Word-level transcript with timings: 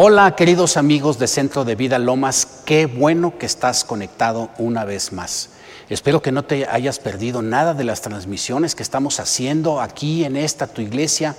Hola 0.00 0.36
queridos 0.36 0.76
amigos 0.76 1.18
de 1.18 1.26
Centro 1.26 1.64
de 1.64 1.74
Vida 1.74 1.98
Lomas, 1.98 2.62
qué 2.64 2.86
bueno 2.86 3.36
que 3.36 3.46
estás 3.46 3.82
conectado 3.82 4.48
una 4.56 4.84
vez 4.84 5.12
más. 5.12 5.50
Espero 5.88 6.22
que 6.22 6.30
no 6.30 6.44
te 6.44 6.68
hayas 6.68 7.00
perdido 7.00 7.42
nada 7.42 7.74
de 7.74 7.82
las 7.82 8.00
transmisiones 8.00 8.76
que 8.76 8.84
estamos 8.84 9.18
haciendo 9.18 9.80
aquí 9.80 10.22
en 10.22 10.36
esta 10.36 10.68
tu 10.68 10.82
iglesia, 10.82 11.34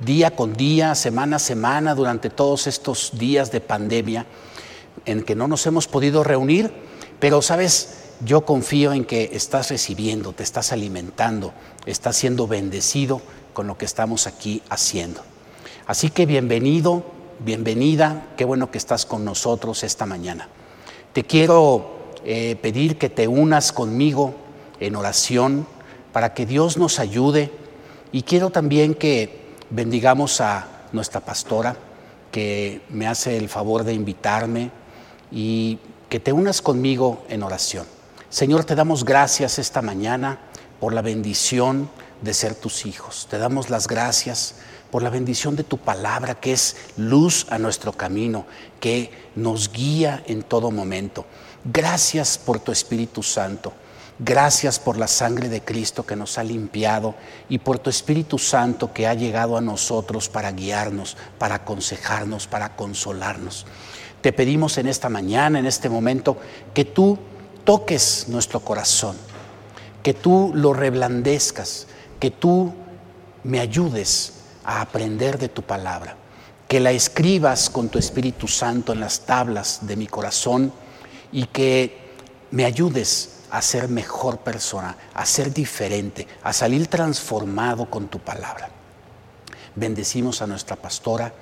día 0.00 0.34
con 0.34 0.54
día, 0.54 0.94
semana 0.94 1.36
a 1.36 1.38
semana, 1.38 1.94
durante 1.94 2.30
todos 2.30 2.66
estos 2.66 3.18
días 3.18 3.52
de 3.52 3.60
pandemia 3.60 4.24
en 5.04 5.22
que 5.22 5.34
no 5.34 5.46
nos 5.46 5.66
hemos 5.66 5.86
podido 5.86 6.24
reunir, 6.24 6.72
pero 7.20 7.42
sabes, 7.42 8.04
yo 8.24 8.46
confío 8.46 8.94
en 8.94 9.04
que 9.04 9.32
estás 9.34 9.68
recibiendo, 9.68 10.32
te 10.32 10.44
estás 10.44 10.72
alimentando, 10.72 11.52
estás 11.84 12.16
siendo 12.16 12.46
bendecido 12.46 13.20
con 13.52 13.66
lo 13.66 13.76
que 13.76 13.84
estamos 13.84 14.26
aquí 14.26 14.62
haciendo. 14.70 15.20
Así 15.86 16.08
que 16.08 16.24
bienvenido, 16.24 17.20
bienvenida, 17.38 18.28
qué 18.36 18.44
bueno 18.44 18.70
que 18.70 18.78
estás 18.78 19.06
con 19.06 19.24
nosotros 19.24 19.82
esta 19.82 20.06
mañana. 20.06 20.48
Te 21.12 21.24
quiero 21.24 22.14
eh, 22.24 22.56
pedir 22.60 22.98
que 22.98 23.10
te 23.10 23.28
unas 23.28 23.72
conmigo 23.72 24.34
en 24.80 24.96
oración 24.96 25.66
para 26.12 26.34
que 26.34 26.46
Dios 26.46 26.76
nos 26.76 26.98
ayude 26.98 27.50
y 28.12 28.22
quiero 28.22 28.50
también 28.50 28.94
que 28.94 29.40
bendigamos 29.70 30.40
a 30.40 30.68
nuestra 30.92 31.20
pastora 31.20 31.76
que 32.30 32.82
me 32.88 33.06
hace 33.06 33.36
el 33.36 33.48
favor 33.48 33.84
de 33.84 33.94
invitarme 33.94 34.70
y 35.30 35.78
que 36.08 36.20
te 36.20 36.32
unas 36.32 36.62
conmigo 36.62 37.24
en 37.28 37.42
oración. 37.42 37.86
Señor, 38.30 38.64
te 38.64 38.74
damos 38.74 39.04
gracias 39.04 39.58
esta 39.58 39.82
mañana 39.82 40.38
por 40.80 40.94
la 40.94 41.02
bendición 41.02 41.90
de 42.22 42.34
ser 42.34 42.54
tus 42.54 42.86
hijos. 42.86 43.26
Te 43.30 43.38
damos 43.38 43.70
las 43.70 43.86
gracias 43.86 44.56
por 44.92 45.02
la 45.02 45.08
bendición 45.08 45.56
de 45.56 45.64
tu 45.64 45.78
palabra, 45.78 46.34
que 46.34 46.52
es 46.52 46.76
luz 46.98 47.46
a 47.48 47.56
nuestro 47.56 47.94
camino, 47.94 48.44
que 48.78 49.10
nos 49.34 49.72
guía 49.72 50.22
en 50.26 50.42
todo 50.42 50.70
momento. 50.70 51.24
Gracias 51.64 52.36
por 52.36 52.60
tu 52.60 52.72
Espíritu 52.72 53.22
Santo. 53.22 53.72
Gracias 54.18 54.78
por 54.78 54.98
la 54.98 55.08
sangre 55.08 55.48
de 55.48 55.62
Cristo 55.62 56.04
que 56.04 56.14
nos 56.14 56.36
ha 56.36 56.44
limpiado 56.44 57.14
y 57.48 57.56
por 57.56 57.78
tu 57.78 57.88
Espíritu 57.88 58.36
Santo 58.36 58.92
que 58.92 59.06
ha 59.06 59.14
llegado 59.14 59.56
a 59.56 59.62
nosotros 59.62 60.28
para 60.28 60.52
guiarnos, 60.52 61.16
para 61.38 61.54
aconsejarnos, 61.54 62.46
para 62.46 62.76
consolarnos. 62.76 63.64
Te 64.20 64.34
pedimos 64.34 64.76
en 64.76 64.88
esta 64.88 65.08
mañana, 65.08 65.58
en 65.58 65.64
este 65.64 65.88
momento, 65.88 66.36
que 66.74 66.84
tú 66.84 67.18
toques 67.64 68.26
nuestro 68.28 68.60
corazón, 68.60 69.16
que 70.02 70.12
tú 70.12 70.52
lo 70.54 70.74
reblandezcas, 70.74 71.86
que 72.20 72.30
tú 72.30 72.74
me 73.42 73.58
ayudes 73.58 74.34
a 74.64 74.80
aprender 74.80 75.38
de 75.38 75.48
tu 75.48 75.62
palabra, 75.62 76.16
que 76.68 76.80
la 76.80 76.90
escribas 76.92 77.70
con 77.70 77.88
tu 77.88 77.98
Espíritu 77.98 78.48
Santo 78.48 78.92
en 78.92 79.00
las 79.00 79.20
tablas 79.20 79.80
de 79.82 79.96
mi 79.96 80.06
corazón 80.06 80.72
y 81.30 81.46
que 81.46 82.14
me 82.50 82.64
ayudes 82.64 83.40
a 83.50 83.60
ser 83.60 83.88
mejor 83.88 84.38
persona, 84.38 84.96
a 85.14 85.26
ser 85.26 85.52
diferente, 85.52 86.26
a 86.42 86.52
salir 86.52 86.86
transformado 86.86 87.90
con 87.90 88.08
tu 88.08 88.18
palabra. 88.18 88.70
Bendecimos 89.74 90.40
a 90.42 90.46
nuestra 90.46 90.76
pastora, 90.76 91.32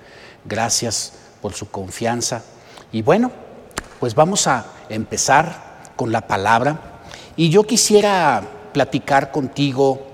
gracias 0.44 1.12
por 1.40 1.52
su 1.52 1.70
confianza. 1.70 2.42
Y 2.92 3.02
bueno, 3.02 3.30
pues 4.00 4.14
vamos 4.14 4.46
a 4.46 4.66
empezar 4.88 5.92
con 5.96 6.12
la 6.12 6.26
palabra. 6.26 7.02
Y 7.36 7.50
yo 7.50 7.64
quisiera 7.64 8.42
platicar 8.72 9.30
contigo 9.30 10.06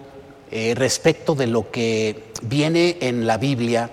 eh, 0.51 0.75
respecto 0.77 1.35
de 1.35 1.47
lo 1.47 1.71
que 1.71 2.26
viene 2.43 2.99
en 3.01 3.27
la 3.27 3.39
Biblia, 3.39 3.91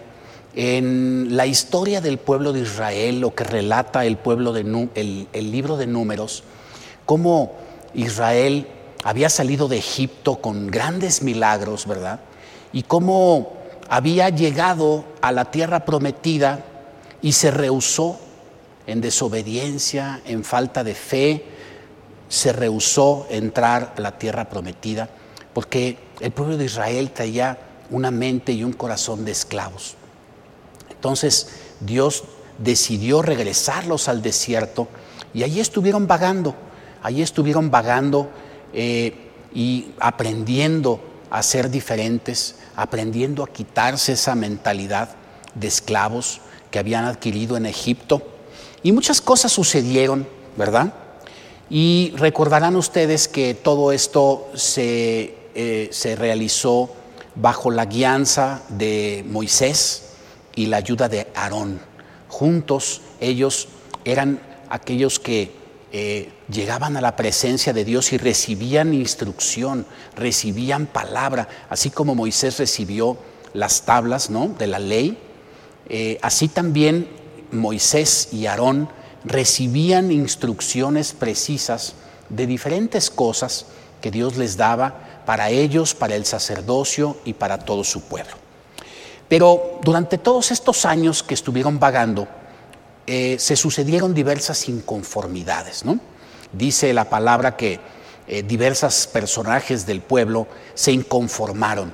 en 0.55 1.36
la 1.36 1.45
historia 1.45 2.02
del 2.02 2.17
pueblo 2.17 2.53
de 2.53 2.61
Israel, 2.61 3.19
lo 3.19 3.33
que 3.33 3.44
relata 3.44 4.05
el, 4.05 4.17
pueblo 4.17 4.53
de, 4.53 4.62
el, 4.95 5.51
libro 5.51 5.78
de 5.78 5.88
números, 5.88 6.44
cómo 7.06 7.53
Israel 7.94 8.67
había 9.03 9.29
salido 9.29 9.67
de 9.67 9.78
Egipto 9.78 10.38
con 10.38 10.67
grandes 10.67 11.22
milagros, 11.22 11.88
¿verdad? 11.88 12.19
Y 12.72 12.84
cómo 12.84 13.53
había 13.90 14.29
llegado 14.29 15.06
a 15.22 15.31
la 15.31 15.51
tierra 15.51 15.85
prometida 15.85 16.63
y 17.22 17.34
se 17.34 17.51
rehusó 17.51 18.19
en 18.88 19.01
desobediencia, 19.01 20.22
en 20.25 20.44
falta 20.44 20.84
de 20.84 20.94
fe, 20.94 21.46
se 22.29 22.53
rehusó 22.53 23.28
entrar 23.29 23.94
a 23.97 24.01
la 24.01 24.17
tierra 24.17 24.50
prometida 24.50 25.09
porque 25.53 25.97
el 26.19 26.31
pueblo 26.31 26.57
de 26.57 26.66
Israel 26.66 27.12
traía 27.12 27.57
una 27.93 28.11
mente 28.11 28.51
y 28.51 28.63
un 28.63 28.73
corazón 28.73 29.23
de 29.23 29.31
esclavos. 29.31 29.95
Entonces 30.89 31.47
Dios 31.79 32.23
decidió 32.57 33.21
regresarlos 33.21 34.09
al 34.09 34.21
desierto 34.21 34.87
y 35.33 35.43
allí 35.43 35.59
estuvieron 35.59 36.07
vagando, 36.07 36.55
allí 37.01 37.21
estuvieron 37.21 37.71
vagando 37.71 38.29
eh, 38.73 39.13
y 39.53 39.91
aprendiendo 39.99 40.99
a 41.29 41.43
ser 41.43 41.69
diferentes, 41.69 42.55
aprendiendo 42.75 43.43
a 43.43 43.47
quitarse 43.47 44.13
esa 44.13 44.35
mentalidad 44.35 45.09
de 45.53 45.67
esclavos 45.67 46.41
que 46.71 46.79
habían 46.79 47.05
adquirido 47.05 47.57
en 47.57 47.67
Egipto. 47.67 48.23
Y 48.81 48.91
muchas 48.91 49.21
cosas 49.21 49.51
sucedieron, 49.51 50.27
¿verdad? 50.57 50.93
Y 51.69 52.13
recordarán 52.17 52.75
ustedes 52.75 53.27
que 53.27 53.53
todo 53.53 53.91
esto 53.91 54.49
se, 54.55 55.35
eh, 55.53 55.89
se 55.91 56.15
realizó 56.15 56.89
bajo 57.35 57.71
la 57.71 57.85
guianza 57.85 58.61
de 58.69 59.25
Moisés 59.27 60.13
y 60.55 60.67
la 60.67 60.77
ayuda 60.77 61.09
de 61.09 61.27
Aarón. 61.35 61.79
Juntos 62.29 63.01
ellos 63.19 63.67
eran 64.05 64.39
aquellos 64.69 65.19
que 65.19 65.51
eh, 65.91 66.31
llegaban 66.49 66.97
a 66.97 67.01
la 67.01 67.16
presencia 67.16 67.73
de 67.73 67.85
Dios 67.85 68.13
y 68.13 68.17
recibían 68.17 68.93
instrucción, 68.93 69.85
recibían 70.16 70.88
palabra, 70.88 71.47
así 71.69 71.89
como 71.91 72.16
Moisés 72.16 72.57
recibió 72.57 73.17
las 73.53 73.83
tablas 73.83 74.29
¿no? 74.29 74.47
de 74.47 74.67
la 74.67 74.79
ley, 74.79 75.17
eh, 75.89 76.17
así 76.22 76.47
también 76.47 77.07
Moisés 77.51 78.29
y 78.31 78.47
Aarón 78.47 78.89
recibían 79.23 80.11
instrucciones 80.11 81.13
precisas 81.13 81.93
de 82.29 82.47
diferentes 82.47 83.09
cosas 83.09 83.67
que 84.01 84.11
Dios 84.11 84.38
les 84.38 84.57
daba 84.57 85.12
para 85.25 85.50
ellos, 85.50 85.94
para 85.94 86.16
el 86.16 86.25
sacerdocio 86.25 87.17
y 87.25 87.34
para 87.34 87.59
todo 87.59 87.84
su 87.84 88.01
pueblo. 88.01 88.34
Pero 89.28 89.79
durante 89.84 90.17
todos 90.17 90.51
estos 90.51 90.85
años 90.85 91.23
que 91.23 91.34
estuvieron 91.34 91.79
vagando, 91.79 92.28
eh, 93.07 93.38
se 93.39 93.56
sucedieron 93.56 94.13
diversas 94.13 94.69
inconformidades. 94.69 95.84
¿no? 95.85 96.00
Dice 96.51 96.94
la 96.94 97.09
palabra 97.09 97.57
que 97.57 97.79
eh, 98.28 98.44
diversos 98.44 99.07
personajes 99.07 99.85
del 99.85 100.01
pueblo 100.01 100.47
se 100.73 100.91
inconformaron. 100.91 101.94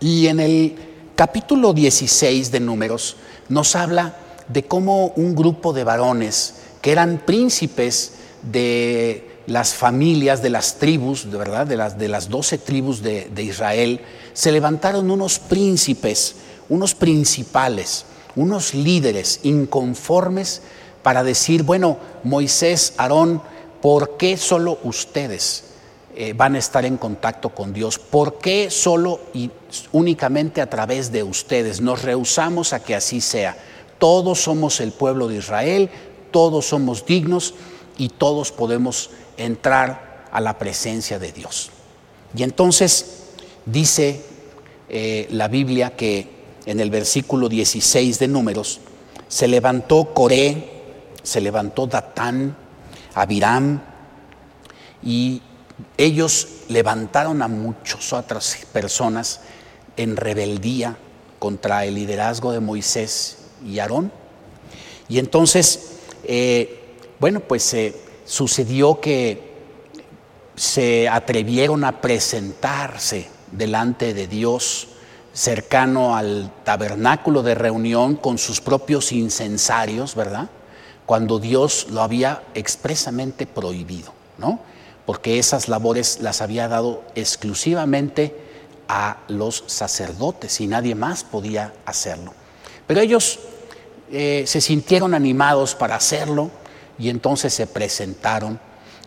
Y 0.00 0.26
en 0.26 0.40
el 0.40 0.76
capítulo 1.14 1.72
16 1.72 2.50
de 2.50 2.60
Números 2.60 3.16
nos 3.48 3.76
habla 3.76 4.16
de 4.48 4.64
cómo 4.64 5.08
un 5.16 5.34
grupo 5.34 5.72
de 5.72 5.84
varones 5.84 6.54
que 6.80 6.92
eran 6.92 7.22
príncipes 7.24 8.14
de 8.42 9.27
las 9.48 9.74
familias, 9.74 10.42
de 10.42 10.50
las 10.50 10.78
tribus, 10.78 11.30
de 11.30 11.38
verdad, 11.38 11.66
de 11.66 11.76
las, 11.76 11.98
de 11.98 12.08
las 12.08 12.28
doce 12.28 12.58
tribus 12.58 13.02
de, 13.02 13.30
de 13.34 13.42
Israel, 13.42 14.00
se 14.34 14.52
levantaron 14.52 15.10
unos 15.10 15.38
príncipes, 15.38 16.36
unos 16.68 16.94
principales, 16.94 18.04
unos 18.36 18.74
líderes 18.74 19.40
inconformes 19.44 20.60
para 21.02 21.24
decir, 21.24 21.62
bueno, 21.62 21.96
Moisés, 22.24 22.92
Aarón, 22.98 23.40
¿por 23.80 24.18
qué 24.18 24.36
solo 24.36 24.78
ustedes 24.84 25.64
eh, 26.14 26.34
van 26.34 26.54
a 26.54 26.58
estar 26.58 26.84
en 26.84 26.98
contacto 26.98 27.48
con 27.48 27.72
Dios? 27.72 27.98
¿Por 27.98 28.38
qué 28.38 28.70
solo 28.70 29.20
y 29.32 29.50
únicamente 29.92 30.60
a 30.60 30.68
través 30.68 31.10
de 31.10 31.22
ustedes? 31.22 31.80
Nos 31.80 32.02
rehusamos 32.02 32.74
a 32.74 32.82
que 32.82 32.94
así 32.94 33.22
sea. 33.22 33.56
Todos 33.98 34.42
somos 34.42 34.80
el 34.80 34.92
pueblo 34.92 35.26
de 35.26 35.36
Israel, 35.36 35.88
todos 36.30 36.66
somos 36.66 37.06
dignos 37.06 37.54
y 37.96 38.10
todos 38.10 38.52
podemos 38.52 39.10
entrar 39.38 40.28
a 40.30 40.40
la 40.40 40.58
presencia 40.58 41.18
de 41.18 41.32
Dios. 41.32 41.70
Y 42.36 42.42
entonces 42.42 43.22
dice 43.64 44.22
eh, 44.88 45.26
la 45.30 45.48
Biblia 45.48 45.96
que 45.96 46.28
en 46.66 46.80
el 46.80 46.90
versículo 46.90 47.48
16 47.48 48.18
de 48.18 48.28
Números 48.28 48.80
se 49.28 49.48
levantó 49.48 50.12
Coré, 50.12 50.82
se 51.22 51.40
levantó 51.40 51.86
Datán, 51.86 52.56
Abiram, 53.14 53.80
y 55.02 55.40
ellos 55.96 56.48
levantaron 56.68 57.40
a 57.42 57.48
muchas 57.48 58.12
otras 58.12 58.66
personas 58.72 59.40
en 59.96 60.16
rebeldía 60.16 60.96
contra 61.38 61.84
el 61.84 61.94
liderazgo 61.94 62.52
de 62.52 62.60
Moisés 62.60 63.38
y 63.64 63.78
Aarón. 63.78 64.12
Y 65.08 65.18
entonces, 65.18 65.98
eh, 66.24 66.96
bueno, 67.18 67.40
pues 67.40 67.72
eh, 67.74 67.94
sucedió 68.28 69.00
que 69.00 69.48
se 70.54 71.08
atrevieron 71.08 71.82
a 71.84 72.02
presentarse 72.02 73.28
delante 73.52 74.12
de 74.12 74.26
Dios, 74.26 74.88
cercano 75.32 76.14
al 76.14 76.52
tabernáculo 76.62 77.42
de 77.42 77.54
reunión 77.54 78.16
con 78.16 78.36
sus 78.36 78.60
propios 78.60 79.12
incensarios, 79.12 80.14
¿verdad? 80.14 80.50
Cuando 81.06 81.38
Dios 81.38 81.86
lo 81.90 82.02
había 82.02 82.42
expresamente 82.52 83.46
prohibido, 83.46 84.12
¿no? 84.36 84.60
Porque 85.06 85.38
esas 85.38 85.68
labores 85.68 86.20
las 86.20 86.42
había 86.42 86.68
dado 86.68 87.02
exclusivamente 87.14 88.36
a 88.88 89.18
los 89.28 89.64
sacerdotes 89.68 90.60
y 90.60 90.66
nadie 90.66 90.94
más 90.94 91.24
podía 91.24 91.72
hacerlo. 91.86 92.34
Pero 92.86 93.00
ellos 93.00 93.38
eh, 94.10 94.44
se 94.46 94.60
sintieron 94.60 95.14
animados 95.14 95.74
para 95.74 95.96
hacerlo 95.96 96.50
y 96.98 97.08
entonces 97.08 97.54
se 97.54 97.66
presentaron 97.66 98.58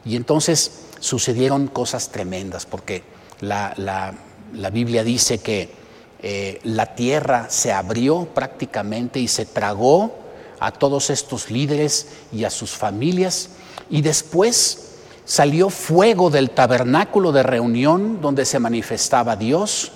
y 0.06 0.16
entonces 0.16 0.86
sucedieron 1.00 1.68
cosas 1.68 2.10
tremendas 2.10 2.66
porque 2.66 3.04
la, 3.42 3.74
la 3.78 4.70
Biblia 4.70 5.04
dice 5.04 5.40
que 5.40 5.82
eh, 6.24 6.60
la 6.64 6.94
tierra 6.94 7.48
se 7.50 7.72
abrió 7.72 8.26
prácticamente 8.26 9.20
y 9.20 9.28
se 9.28 9.48
tragó 9.48 10.20
a 10.60 10.72
todos 10.72 11.10
estos 11.10 11.50
líderes 11.50 12.10
y 12.32 12.44
a 12.44 12.52
sus 12.52 12.72
familias 12.72 13.50
y 13.90 14.04
después 14.04 14.90
salió 15.26 15.72
fuego 15.72 16.30
del 16.30 16.52
tabernáculo 16.52 17.32
de 17.32 17.42
reunión 17.42 18.22
donde 18.22 18.46
se 18.46 18.60
manifestaba 18.60 19.36
Dios 19.36 19.94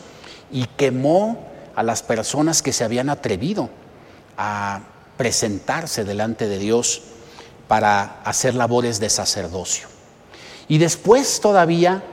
y 0.51 0.65
quemó 0.65 1.45
a 1.75 1.83
las 1.83 2.01
personas 2.01 2.63
que 2.63 2.73
se 2.73 2.83
habían 2.83 3.11
atrevido 3.11 3.69
a 4.35 4.81
presentarse 5.17 6.05
delante 6.05 6.47
de 6.47 6.57
Dios 6.57 7.03
para 7.67 8.21
hacer 8.23 8.55
labores 8.55 8.99
de 8.99 9.09
sacerdocio. 9.09 9.87
Y 10.67 10.77
después 10.77 11.39
todavía 11.41 12.03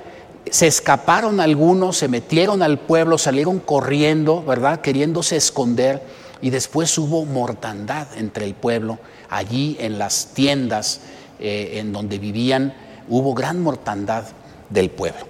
se 0.50 0.66
escaparon 0.66 1.40
algunos, 1.40 1.98
se 1.98 2.08
metieron 2.08 2.62
al 2.62 2.78
pueblo, 2.78 3.18
salieron 3.18 3.58
corriendo, 3.60 4.42
¿verdad? 4.42 4.80
Queriéndose 4.80 5.36
esconder 5.36 6.02
y 6.40 6.50
después 6.50 6.96
hubo 6.98 7.24
mortandad 7.24 8.08
entre 8.16 8.44
el 8.44 8.54
pueblo. 8.54 8.98
Allí 9.30 9.76
en 9.80 9.98
las 9.98 10.34
tiendas 10.34 11.00
eh, 11.38 11.78
en 11.78 11.92
donde 11.92 12.18
vivían 12.18 12.74
hubo 13.08 13.34
gran 13.34 13.62
mortandad 13.62 14.24
del 14.68 14.90
pueblo. 14.90 15.26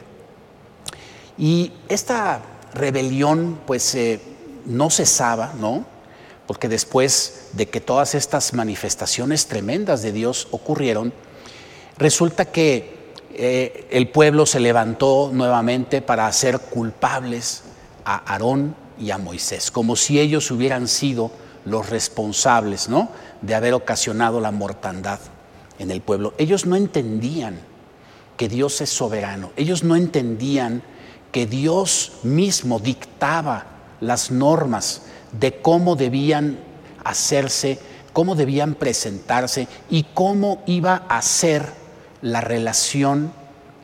Y 1.38 1.72
esta 1.88 2.40
rebelión 2.74 3.60
pues 3.66 3.94
eh, 3.94 4.20
no 4.66 4.90
cesaba, 4.90 5.52
¿no? 5.58 5.84
Porque 6.52 6.68
después 6.68 7.46
de 7.54 7.64
que 7.64 7.80
todas 7.80 8.14
estas 8.14 8.52
manifestaciones 8.52 9.46
tremendas 9.46 10.02
de 10.02 10.12
Dios 10.12 10.48
ocurrieron, 10.50 11.14
resulta 11.96 12.44
que 12.44 13.14
eh, 13.32 13.86
el 13.90 14.10
pueblo 14.10 14.44
se 14.44 14.60
levantó 14.60 15.30
nuevamente 15.32 16.02
para 16.02 16.26
hacer 16.26 16.58
culpables 16.58 17.62
a 18.04 18.16
Aarón 18.30 18.76
y 18.98 19.12
a 19.12 19.16
Moisés, 19.16 19.70
como 19.70 19.96
si 19.96 20.20
ellos 20.20 20.50
hubieran 20.50 20.88
sido 20.88 21.30
los 21.64 21.88
responsables 21.88 22.90
¿no? 22.90 23.08
de 23.40 23.54
haber 23.54 23.72
ocasionado 23.72 24.38
la 24.38 24.50
mortandad 24.50 25.20
en 25.78 25.90
el 25.90 26.02
pueblo. 26.02 26.34
Ellos 26.36 26.66
no 26.66 26.76
entendían 26.76 27.60
que 28.36 28.50
Dios 28.50 28.82
es 28.82 28.90
soberano, 28.90 29.52
ellos 29.56 29.84
no 29.84 29.96
entendían 29.96 30.82
que 31.32 31.46
Dios 31.46 32.18
mismo 32.22 32.78
dictaba 32.78 33.64
las 34.02 34.30
normas 34.30 35.04
de 35.32 35.60
cómo 35.60 35.96
debían 35.96 36.58
hacerse, 37.04 37.78
cómo 38.12 38.34
debían 38.34 38.74
presentarse 38.74 39.68
y 39.90 40.04
cómo 40.14 40.62
iba 40.66 41.06
a 41.08 41.20
ser 41.22 41.66
la 42.20 42.40
relación 42.40 43.32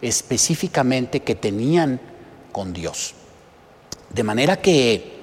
específicamente 0.01 1.21
que 1.21 1.35
tenían 1.35 2.01
con 2.53 2.73
Dios. 2.73 3.15
De 4.11 4.23
manera 4.23 4.61
que, 4.61 5.19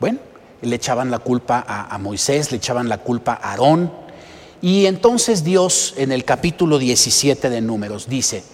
bueno, 0.00 0.18
le 0.62 0.76
echaban 0.76 1.10
la 1.10 1.18
culpa 1.18 1.64
a, 1.66 1.98
Moisés, 1.98 2.50
le 2.50 2.58
echaban 2.58 2.88
la 2.88 2.98
culpa 2.98 3.32
a 3.34 3.50
Aarón, 3.50 3.92
y 4.60 4.86
entonces 4.86 5.42
Dios 5.42 5.94
en 5.96 6.12
el 6.12 6.24
capítulo 6.24 6.78
17 6.78 7.50
de 7.50 7.60
Números 7.60 8.08
dice 8.08 8.44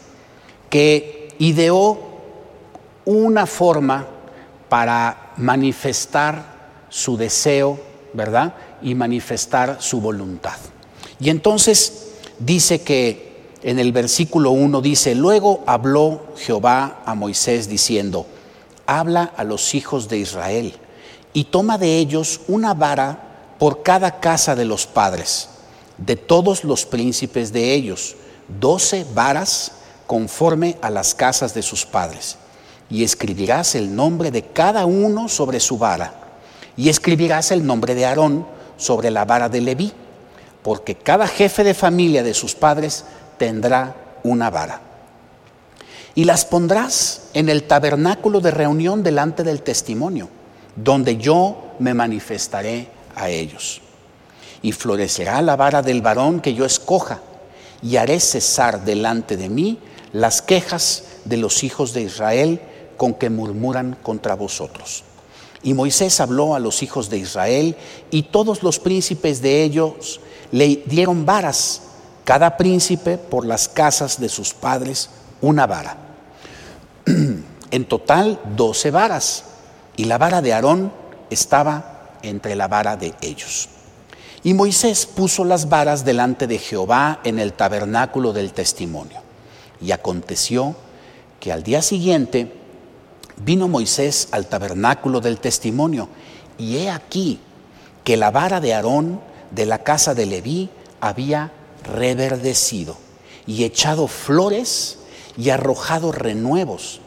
que 0.71 1.35
ideó 1.39 1.99
una 3.05 3.45
forma 3.45 4.07
para 4.71 5.33
manifestar 5.37 6.58
su 6.89 7.17
deseo, 7.17 7.79
¿verdad? 8.13 8.55
Y 8.83 8.95
manifestar 8.95 9.79
su 9.81 10.01
voluntad. 10.01 10.57
Y 11.21 11.31
entonces 11.31 12.09
dice 12.39 12.83
que 12.83 13.29
en 13.63 13.79
el 13.79 13.93
versículo 13.93 14.51
1 14.53 14.81
dice, 14.81 15.15
luego 15.15 15.65
habló 15.67 16.27
Jehová 16.37 17.03
a 17.05 17.15
Moisés 17.15 17.69
diciendo, 17.69 18.27
habla 18.87 19.33
a 19.37 19.45
los 19.45 19.75
hijos 19.75 20.09
de 20.09 20.19
Israel 20.19 20.75
y 21.33 21.45
toma 21.45 21.77
de 21.77 21.99
ellos 21.99 22.41
una 22.49 22.75
vara 22.75 23.55
por 23.59 23.83
cada 23.83 24.21
casa 24.21 24.55
de 24.55 24.65
los 24.65 24.87
padres, 24.87 25.49
de 25.99 26.17
todos 26.17 26.65
los 26.65 26.87
príncipes 26.87 27.53
de 27.53 27.75
ellos, 27.75 28.17
doce 28.61 29.05
varas 29.15 29.73
conforme 30.07 30.79
a 30.81 30.91
las 30.91 31.15
casas 31.15 31.53
de 31.55 31.63
sus 31.63 31.85
padres. 31.85 32.39
Y 32.89 33.05
escribirás 33.05 33.75
el 33.75 33.95
nombre 33.95 34.31
de 34.31 34.43
cada 34.43 34.87
uno 34.87 35.29
sobre 35.29 35.61
su 35.61 35.77
vara, 35.77 36.28
y 36.79 36.89
escribirás 36.89 37.51
el 37.51 37.67
nombre 37.67 37.97
de 37.97 38.07
Aarón 38.07 38.47
sobre 38.77 39.11
la 39.11 39.25
vara 39.25 39.49
de 39.49 39.61
Leví, 39.61 39.93
porque 40.63 40.95
cada 40.95 41.27
jefe 41.27 41.65
de 41.65 41.75
familia 41.75 42.23
de 42.23 42.33
sus 42.33 42.55
padres 42.55 43.05
tendrá 43.37 43.97
una 44.23 44.49
vara. 44.49 44.81
Y 46.15 46.23
las 46.23 46.45
pondrás 46.45 47.31
en 47.35 47.49
el 47.49 47.65
tabernáculo 47.65 48.41
de 48.41 48.53
reunión 48.53 49.03
delante 49.03 49.43
del 49.43 49.63
testimonio, 49.63 50.29
donde 50.77 51.17
yo 51.17 51.75
me 51.81 51.95
manifestaré 51.95 52.89
a 53.17 53.29
ellos. 53.29 53.81
Y 54.63 54.71
florecerá 54.71 55.43
la 55.43 55.57
vara 55.57 55.83
del 55.83 56.01
varón 56.01 56.41
que 56.41 56.55
yo 56.55 56.65
escoja, 56.65 57.21
y 57.83 57.97
haré 57.97 58.21
cesar 58.21 58.85
delante 58.85 59.37
de 59.37 59.49
mí 59.49 59.79
las 60.13 60.43
quejas 60.43 61.05
de 61.25 61.39
los 61.39 61.65
hijos 61.65 61.93
de 61.93 62.03
Israel 62.03 62.61
con 62.97 63.15
que 63.15 63.31
murmuran 63.31 63.97
contra 64.01 64.35
vosotros. 64.35 65.05
Y 65.63 65.75
Moisés 65.75 66.21
habló 66.21 66.55
a 66.55 66.61
los 66.61 66.83
hijos 66.83 67.11
de 67.11 67.19
Israel, 67.19 67.77
y 68.11 68.25
todos 68.25 68.63
los 68.63 68.79
príncipes 68.79 69.43
de 69.43 69.65
ellos 69.65 70.21
le 70.53 70.83
dieron 70.87 71.27
varas 71.27 71.83
cada 72.25 72.57
príncipe 72.57 73.19
por 73.19 73.47
las 73.47 73.69
casas 73.69 74.21
de 74.21 74.29
sus 74.29 74.55
padres 74.55 75.11
una 75.41 75.67
vara. 75.67 75.97
en 77.71 77.85
total, 77.87 78.41
doce 78.57 78.91
varas, 78.91 79.45
y 79.97 80.05
la 80.05 80.19
vara 80.19 80.43
de 80.43 80.53
Aarón 80.53 80.93
estaba 81.31 82.17
entre 82.23 82.55
la 82.55 82.69
vara 82.69 82.97
de 82.97 83.15
ellos. 83.21 83.69
Y 84.45 84.55
Moisés 84.55 85.07
puso 85.07 85.45
las 85.45 85.69
varas 85.69 86.05
delante 86.05 86.47
de 86.47 86.59
Jehová 86.59 87.21
en 87.25 87.39
el 87.39 87.53
tabernáculo 87.53 88.33
del 88.33 88.53
testimonio. 88.53 89.21
Y 89.81 89.91
aconteció 89.91 90.77
que 91.41 91.53
al 91.53 91.63
día 91.63 91.83
siguiente 91.83 92.58
vino 93.45 93.69
Moisés 93.69 94.29
al 94.33 94.47
tabernáculo 94.47 95.21
del 95.21 95.39
testimonio, 95.39 96.09
y 96.59 96.77
he 96.77 96.91
aquí 96.91 97.41
que 98.05 98.17
la 98.17 98.31
vara 98.31 98.61
de 98.61 98.75
Aarón 98.75 99.21
de 99.51 99.67
la 99.67 99.83
casa 99.83 100.15
de 100.15 100.27
Leví 100.27 100.71
había 101.01 101.53
reverdecido 101.85 102.97
y 103.47 103.65
echado 103.65 104.09
flores 104.09 104.99
y 105.37 105.51
arrojado 105.51 106.13
renuevos 106.13 107.01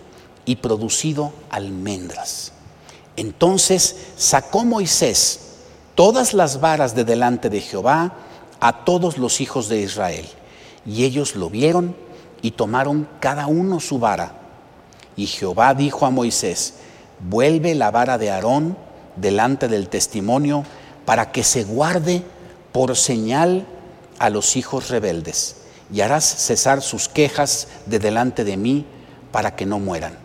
y 0.46 0.58
producido 0.58 1.34
almendras. 1.50 2.54
Entonces 3.16 3.96
sacó 4.16 4.64
Moisés 4.64 5.40
todas 5.96 6.34
las 6.34 6.62
varas 6.62 6.96
de 6.96 7.04
delante 7.04 7.50
de 7.50 7.62
Jehová 7.62 8.14
a 8.60 8.86
todos 8.86 9.18
los 9.18 9.42
hijos 9.42 9.68
de 9.70 9.82
Israel, 9.82 10.26
y 10.86 11.04
ellos 11.04 11.36
lo 11.36 11.50
vieron 11.50 11.96
y 12.42 12.52
tomaron 12.52 13.08
cada 13.20 13.48
uno 13.48 13.80
su 13.80 14.00
vara. 14.00 14.41
Y 15.16 15.28
Jehová 15.28 15.74
dijo 15.74 16.06
a 16.06 16.10
Moisés, 16.10 16.76
vuelve 17.20 17.76
la 17.76 17.92
vara 17.92 18.18
de 18.18 18.32
Aarón 18.32 18.78
delante 19.16 19.68
del 19.68 19.90
testimonio 19.90 20.64
para 21.06 21.32
que 21.32 21.44
se 21.44 21.64
guarde 21.64 22.24
por 22.72 22.96
señal 22.96 23.66
a 24.20 24.30
los 24.30 24.56
hijos 24.56 24.90
rebeldes 24.90 25.58
y 25.92 26.02
harás 26.02 26.24
cesar 26.24 26.82
sus 26.82 27.10
quejas 27.10 27.68
de 27.86 28.00
delante 28.00 28.44
de 28.44 28.58
mí 28.58 28.86
para 29.32 29.56
que 29.56 29.66
no 29.66 29.80
mueran. 29.80 30.18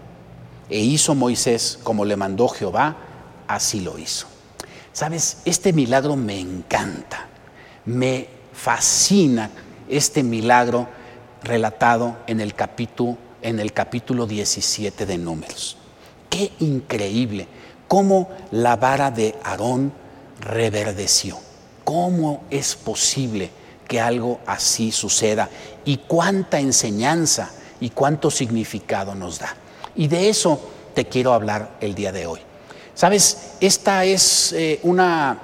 E 0.68 0.78
hizo 0.78 1.14
Moisés 1.14 1.78
como 1.82 2.04
le 2.04 2.16
mandó 2.16 2.48
Jehová, 2.48 2.96
así 3.48 3.80
lo 3.80 3.98
hizo. 3.98 4.26
Sabes, 4.92 5.38
este 5.44 5.72
milagro 5.72 6.16
me 6.16 6.40
encanta, 6.40 7.26
me 7.84 8.28
fascina 8.52 9.50
este 9.88 10.22
milagro 10.22 10.88
relatado 11.42 12.16
en 12.26 12.40
el 12.40 12.54
capítulo, 12.54 13.18
en 13.46 13.60
el 13.60 13.72
capítulo 13.72 14.26
17 14.26 15.06
de 15.06 15.18
Números. 15.18 15.76
Qué 16.28 16.52
increíble 16.60 17.48
cómo 17.88 18.28
la 18.50 18.76
vara 18.76 19.10
de 19.10 19.34
Aarón 19.42 19.92
reverdeció. 20.40 21.38
¿Cómo 21.84 22.44
es 22.50 22.74
posible? 22.74 23.50
que 23.86 24.00
algo 24.00 24.40
así 24.46 24.92
suceda 24.92 25.48
y 25.84 25.98
cuánta 25.98 26.58
enseñanza 26.58 27.50
y 27.80 27.90
cuánto 27.90 28.30
significado 28.30 29.14
nos 29.14 29.38
da. 29.38 29.54
Y 29.94 30.08
de 30.08 30.28
eso 30.28 30.60
te 30.94 31.06
quiero 31.06 31.32
hablar 31.32 31.76
el 31.80 31.94
día 31.94 32.12
de 32.12 32.26
hoy. 32.26 32.40
Sabes, 32.94 33.52
esta 33.60 34.04
es 34.04 34.52
eh, 34.52 34.80
una 34.82 35.38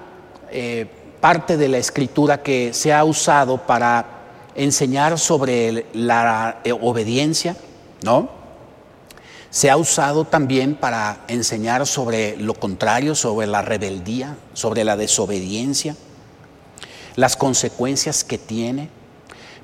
eh, 0.50 0.86
parte 1.20 1.56
de 1.56 1.68
la 1.68 1.78
escritura 1.78 2.42
que 2.42 2.72
se 2.72 2.92
ha 2.92 3.04
usado 3.04 3.58
para 3.58 4.06
enseñar 4.54 5.18
sobre 5.18 5.86
la 5.92 6.60
eh, 6.64 6.72
obediencia, 6.72 7.56
¿no? 8.04 8.30
Se 9.50 9.70
ha 9.70 9.76
usado 9.76 10.24
también 10.24 10.74
para 10.74 11.24
enseñar 11.28 11.86
sobre 11.86 12.36
lo 12.38 12.54
contrario, 12.54 13.14
sobre 13.14 13.46
la 13.46 13.60
rebeldía, 13.60 14.36
sobre 14.54 14.82
la 14.82 14.96
desobediencia, 14.96 15.94
las 17.16 17.36
consecuencias 17.36 18.24
que 18.24 18.38
tiene. 18.38 18.88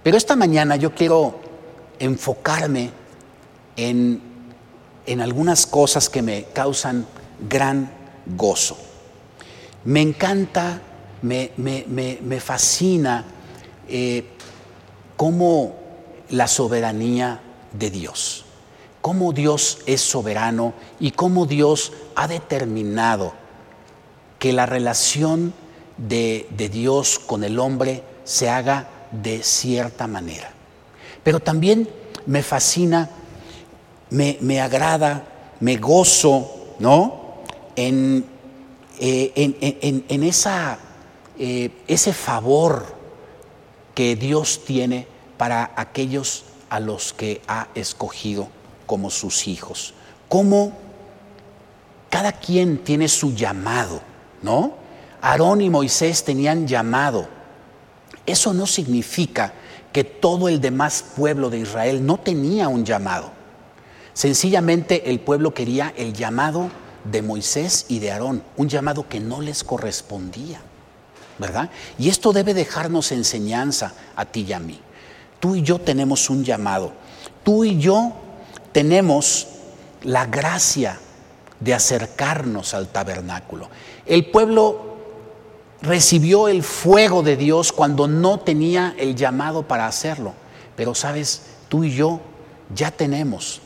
Pero 0.03 0.17
esta 0.17 0.37
mañana 0.37 0.77
yo 0.77 0.95
quiero 0.95 1.41
enfocarme 1.99 2.91
en, 3.77 4.21
en 5.07 5.21
algunas 5.23 5.67
cosas 5.67 6.11
que 6.11 6.21
me 6.21 6.45
causan 6.53 7.07
gran 7.49 7.91
gozo. 8.37 8.77
Me 9.85 10.03
encanta, 10.03 10.83
me, 11.23 11.53
me, 11.57 12.41
fascina 12.41 13.25
eh, 13.89 14.25
cómo 15.17 15.77
la 16.31 16.47
soberanía 16.47 17.41
de 17.73 17.91
Dios, 17.91 18.45
cómo 19.01 19.33
Dios 19.33 19.79
es 19.87 20.01
soberano 20.01 20.75
y 21.01 21.13
cómo 21.13 21.47
Dios 21.47 21.93
ha 22.15 22.29
determinado 22.29 23.33
que 24.39 24.53
la 24.53 24.67
relación 24.67 25.53
de, 25.97 26.47
de 26.51 26.69
Dios 26.69 27.19
con 27.19 27.45
el 27.45 27.59
hombre 27.59 28.03
se 28.25 28.49
haga 28.49 28.89
de 29.11 29.43
cierta 29.43 30.07
manera. 30.07 30.53
Pero 31.23 31.41
también 31.41 31.89
me 32.27 32.43
fascina, 32.43 33.11
me, 34.11 34.39
me 34.41 34.61
agrada, 34.61 35.25
me 35.61 35.77
gozo, 35.77 36.75
¿no? 36.79 37.43
En, 37.75 38.25
eh, 39.01 39.33
en, 39.35 40.05
en, 40.09 40.23
esa, 40.23 40.79
eh, 41.39 41.71
ese 41.87 42.13
favor 42.13 42.87
que 43.95 44.17
Dios 44.17 44.65
tiene 44.65 45.07
para 45.37 45.73
aquellos 45.77 46.45
a 46.71 46.81
los 46.81 47.13
que 47.13 47.43
ha 47.49 47.69
escogido 47.75 48.49
como 48.87 49.11
sus 49.11 49.47
hijos. 49.47 49.95
Cómo 50.29 50.73
cada 52.11 52.33
quien 52.33 52.79
tiene 52.79 53.09
su 53.09 53.35
llamado, 53.35 54.01
¿no? 54.43 54.75
Aarón 55.21 55.61
y 55.61 55.71
Moisés 55.71 56.25
tenían 56.25 56.67
llamado. 56.67 57.29
Eso 58.25 58.53
no 58.55 58.67
significa 58.67 59.53
que 59.93 60.05
todo 60.05 60.49
el 60.49 60.61
demás 60.61 61.05
pueblo 61.17 61.51
de 61.51 61.59
Israel 61.59 62.05
no 62.05 62.19
tenía 62.19 62.69
un 62.69 62.85
llamado. 62.85 63.31
Sencillamente 64.13 65.11
el 65.11 65.21
pueblo 65.21 65.55
quería 65.55 65.93
el 65.97 66.13
llamado 66.13 66.71
de 67.05 67.23
Moisés 67.23 67.87
y 67.89 68.01
de 68.01 68.11
Aarón, 68.13 68.43
un 68.57 68.69
llamado 68.69 69.09
que 69.09 69.21
no 69.21 69.41
les 69.41 69.65
correspondía, 69.65 70.61
¿verdad? 71.39 71.71
Y 71.99 72.09
esto 72.09 72.33
debe 72.33 72.53
dejarnos 72.53 73.13
enseñanza 73.13 73.93
a 74.17 74.25
ti 74.25 74.45
y 74.49 74.53
a 74.53 74.59
mí. 74.59 74.81
Tú 75.41 75.55
y 75.55 75.63
yo 75.63 75.79
tenemos 75.79 76.31
un 76.31 76.45
llamado. 76.45 76.93
Tú 77.43 77.65
y 77.65 77.79
yo 77.79 78.13
tenemos 78.73 79.49
la 80.03 80.27
gracia 80.27 80.99
de 81.61 81.75
acercarnos 81.75 82.75
al 82.75 82.89
tabernáculo. 82.89 83.69
El 84.07 84.27
pueblo 84.31 84.97
recibió 85.83 86.49
el 86.49 86.63
fuego 86.63 87.23
de 87.23 87.37
Dios 87.37 87.73
cuando 87.73 88.09
no 88.09 88.41
tenía 88.41 88.95
el 88.99 89.15
llamado 89.15 89.63
para 89.63 89.87
hacerlo. 89.87 90.35
Pero 90.77 90.95
sabes, 90.95 91.43
tú 91.69 91.85
y 91.85 91.95
yo 91.95 92.21
ya 92.75 92.91
tenemos 92.91 93.61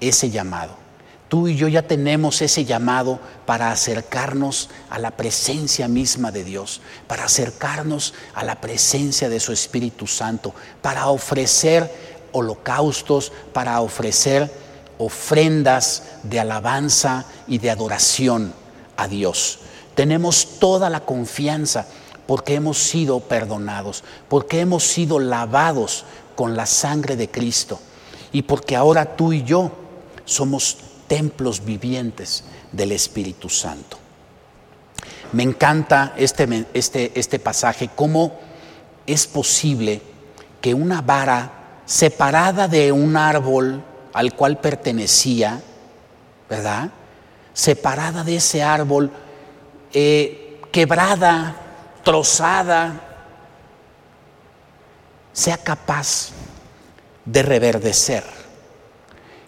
ese 0.00 0.30
llamado. 0.30 0.87
Tú 1.28 1.46
y 1.46 1.56
yo 1.56 1.68
ya 1.68 1.82
tenemos 1.82 2.40
ese 2.40 2.64
llamado 2.64 3.20
para 3.44 3.70
acercarnos 3.70 4.70
a 4.88 4.98
la 4.98 5.10
presencia 5.10 5.86
misma 5.86 6.32
de 6.32 6.42
Dios, 6.42 6.80
para 7.06 7.24
acercarnos 7.24 8.14
a 8.34 8.44
la 8.44 8.60
presencia 8.60 9.28
de 9.28 9.38
su 9.38 9.52
Espíritu 9.52 10.06
Santo, 10.06 10.54
para 10.80 11.08
ofrecer 11.08 11.92
holocaustos, 12.32 13.30
para 13.52 13.80
ofrecer 13.82 14.50
ofrendas 14.96 16.02
de 16.22 16.40
alabanza 16.40 17.26
y 17.46 17.58
de 17.58 17.70
adoración 17.70 18.54
a 18.96 19.06
Dios. 19.06 19.60
Tenemos 19.94 20.58
toda 20.58 20.88
la 20.88 21.00
confianza 21.00 21.86
porque 22.26 22.54
hemos 22.54 22.78
sido 22.78 23.20
perdonados, 23.20 24.02
porque 24.28 24.60
hemos 24.60 24.84
sido 24.84 25.18
lavados 25.18 26.04
con 26.36 26.56
la 26.56 26.66
sangre 26.66 27.16
de 27.16 27.30
Cristo 27.30 27.80
y 28.32 28.42
porque 28.42 28.76
ahora 28.76 29.16
tú 29.16 29.32
y 29.32 29.44
yo 29.44 29.72
somos 30.24 30.76
templos 31.08 31.64
vivientes 31.64 32.44
del 32.70 32.92
Espíritu 32.92 33.48
Santo. 33.48 33.98
Me 35.32 35.42
encanta 35.42 36.14
este, 36.16 36.66
este, 36.72 37.18
este 37.18 37.38
pasaje, 37.38 37.90
cómo 37.94 38.38
es 39.06 39.26
posible 39.26 40.00
que 40.60 40.74
una 40.74 41.00
vara 41.00 41.80
separada 41.86 42.68
de 42.68 42.92
un 42.92 43.16
árbol 43.16 43.82
al 44.12 44.34
cual 44.34 44.58
pertenecía, 44.58 45.60
¿verdad? 46.48 46.90
Separada 47.52 48.24
de 48.24 48.36
ese 48.36 48.62
árbol, 48.62 49.10
eh, 49.92 50.60
quebrada, 50.70 51.56
trozada, 52.04 53.00
sea 55.32 55.56
capaz 55.56 56.30
de 57.24 57.42
reverdecer. 57.42 58.24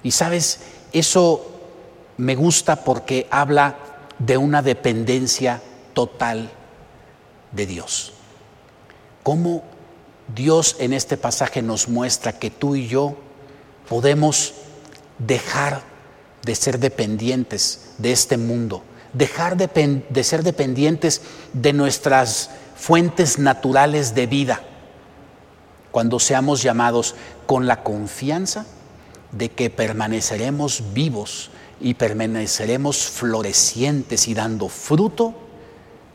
Y 0.03 0.11
sabes, 0.11 0.61
eso 0.93 1.47
me 2.17 2.35
gusta 2.35 2.85
porque 2.85 3.27
habla 3.31 3.77
de 4.19 4.37
una 4.37 4.63
dependencia 4.63 5.63
total 5.95 6.51
de 7.53 7.67
Dios. 7.67 8.13
Cómo 9.23 9.63
Dios 10.35 10.77
en 10.79 10.93
este 10.93 11.17
pasaje 11.17 11.63
nos 11.63 11.89
muestra 11.89 12.39
que 12.39 12.51
tú 12.51 12.77
y 12.77 12.87
yo 12.87 13.17
podemos 13.89 14.55
dejar 15.19 15.83
de 16.43 16.55
ser 16.55 16.79
dependientes 16.79 17.93
de 17.99 18.13
este 18.13 18.37
mundo 18.37 18.83
dejar 19.13 19.57
de, 19.57 20.25
ser 20.25 20.43
dependientes 20.43 21.23
de 21.53 21.73
nuestras 21.73 22.51
fuentes 22.77 23.39
naturales 23.39 24.15
de 24.15 24.27
vida, 24.27 24.61
cuando 25.91 26.21
seamos 26.21 26.63
llamados 26.63 27.15
con 27.47 27.67
la 27.67 27.83
confianza 27.83 28.67
de 29.33 29.51
que 29.51 29.71
permaneceremos 29.71 30.83
vivos 30.93 31.51
y 31.81 31.95
permaneceremos 31.95 32.99
florecientes 32.99 34.29
y 34.29 34.35
dando 34.35 34.69
fruto 34.69 35.35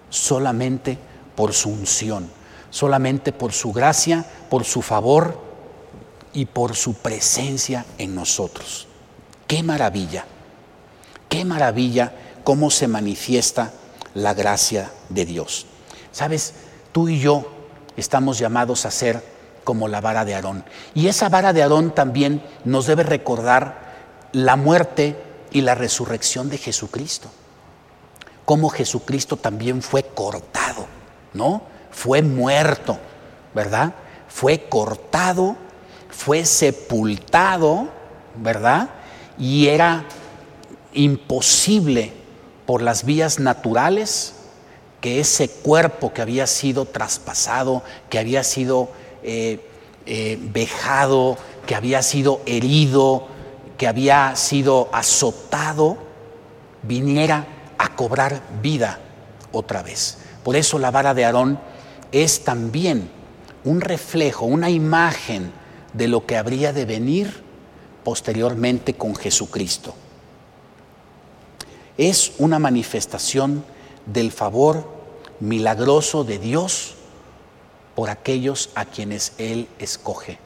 solamente 0.09 0.97
por 1.35 1.53
su 1.53 1.69
unción, 1.69 2.29
solamente 2.69 3.31
por 3.31 3.51
su 3.51 3.73
gracia, 3.73 4.25
por 4.49 4.63
su 4.63 4.81
favor 4.81 5.41
y 6.33 6.45
por 6.45 6.75
su 6.75 6.93
presencia 6.93 7.85
en 7.97 8.15
nosotros. 8.15 8.87
Qué 9.47 9.63
maravilla, 9.63 10.25
qué 11.29 11.45
maravilla 11.45 12.13
cómo 12.43 12.69
se 12.69 12.87
manifiesta 12.87 13.73
la 14.13 14.33
gracia 14.33 14.91
de 15.09 15.25
Dios. 15.25 15.65
Sabes, 16.11 16.53
tú 16.91 17.09
y 17.09 17.19
yo 17.19 17.51
estamos 17.97 18.37
llamados 18.37 18.85
a 18.85 18.91
ser 18.91 19.34
como 19.65 19.89
la 19.89 19.99
vara 19.99 20.23
de 20.23 20.35
Aarón. 20.35 20.63
Y 20.93 21.07
esa 21.07 21.27
vara 21.27 21.51
de 21.51 21.61
Aarón 21.61 21.93
también 21.93 22.41
nos 22.63 22.87
debe 22.87 23.03
recordar 23.03 23.83
la 24.31 24.55
muerte 24.55 25.21
y 25.51 25.59
la 25.59 25.75
resurrección 25.75 26.49
de 26.49 26.57
Jesucristo. 26.57 27.29
Cómo 28.45 28.69
Jesucristo 28.69 29.35
también 29.35 29.81
fue 29.81 30.03
cortado, 30.03 30.85
¿no? 31.33 31.63
Fue 31.91 32.21
muerto, 32.21 32.97
¿verdad? 33.53 33.93
Fue 34.29 34.69
cortado, 34.69 35.57
fue 36.09 36.45
sepultado, 36.45 37.89
¿verdad? 38.35 38.89
Y 39.37 39.67
era 39.67 40.05
imposible 40.93 42.13
por 42.65 42.81
las 42.81 43.03
vías 43.03 43.39
naturales 43.39 44.33
que 45.01 45.19
ese 45.19 45.49
cuerpo 45.49 46.13
que 46.13 46.21
había 46.21 46.47
sido 46.47 46.85
traspasado, 46.85 47.83
que 48.09 48.19
había 48.19 48.43
sido 48.43 48.89
eh, 49.25 49.59
eh, 50.05 50.37
vejado, 50.39 51.37
que 51.65 51.75
había 51.75 52.01
sido 52.01 52.41
herido, 52.45 53.27
que 53.77 53.87
había 53.87 54.35
sido 54.35 54.89
azotado, 54.93 55.97
viniera 56.83 57.47
a 57.77 57.95
cobrar 57.95 58.41
vida 58.61 58.99
otra 59.51 59.81
vez. 59.81 60.19
Por 60.43 60.55
eso 60.55 60.79
la 60.79 60.91
vara 60.91 61.13
de 61.13 61.25
Aarón 61.25 61.59
es 62.11 62.43
también 62.43 63.09
un 63.63 63.81
reflejo, 63.81 64.45
una 64.45 64.69
imagen 64.69 65.51
de 65.93 66.07
lo 66.07 66.25
que 66.25 66.37
habría 66.37 66.71
de 66.71 66.85
venir 66.85 67.43
posteriormente 68.03 68.93
con 68.93 69.15
Jesucristo 69.15 69.95
es 71.97 72.33
una 72.39 72.59
manifestación 72.59 73.63
del 74.05 74.31
favor 74.31 74.87
milagroso 75.39 76.23
de 76.23 76.39
Dios 76.39 76.94
por 77.95 78.09
aquellos 78.09 78.69
a 78.75 78.85
quienes 78.85 79.33
Él 79.37 79.67
escoge, 79.79 80.37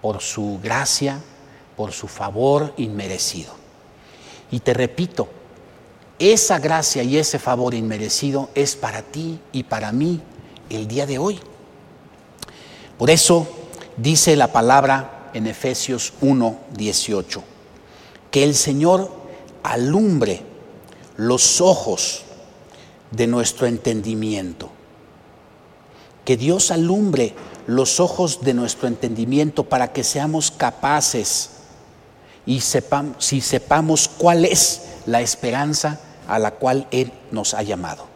por 0.00 0.20
su 0.20 0.58
gracia, 0.62 1.20
por 1.76 1.92
su 1.92 2.08
favor 2.08 2.72
inmerecido. 2.76 3.52
Y 4.50 4.60
te 4.60 4.74
repito, 4.74 5.28
esa 6.18 6.58
gracia 6.58 7.02
y 7.02 7.18
ese 7.18 7.38
favor 7.38 7.74
inmerecido 7.74 8.48
es 8.54 8.76
para 8.76 9.02
ti 9.02 9.40
y 9.52 9.64
para 9.64 9.92
mí 9.92 10.20
el 10.70 10.88
día 10.88 11.06
de 11.06 11.18
hoy. 11.18 11.40
Por 12.98 13.10
eso 13.10 13.48
dice 13.96 14.36
la 14.36 14.52
palabra 14.52 15.30
en 15.34 15.46
Efesios 15.46 16.12
1, 16.20 16.58
18, 16.76 17.42
que 18.30 18.44
el 18.44 18.54
Señor 18.54 19.10
alumbre 19.62 20.42
los 21.16 21.60
ojos 21.60 22.22
de 23.10 23.26
nuestro 23.26 23.66
entendimiento. 23.66 24.70
Que 26.24 26.36
Dios 26.36 26.70
alumbre 26.70 27.34
los 27.66 28.00
ojos 28.00 28.42
de 28.42 28.54
nuestro 28.54 28.88
entendimiento 28.88 29.64
para 29.64 29.92
que 29.92 30.04
seamos 30.04 30.50
capaces 30.50 31.50
y 32.46 32.60
sepamos, 32.60 33.24
si 33.24 33.40
sepamos 33.40 34.08
cuál 34.08 34.44
es 34.44 34.82
la 35.06 35.20
esperanza 35.20 36.00
a 36.28 36.38
la 36.38 36.52
cual 36.52 36.86
Él 36.90 37.12
nos 37.30 37.54
ha 37.54 37.62
llamado. 37.62 38.06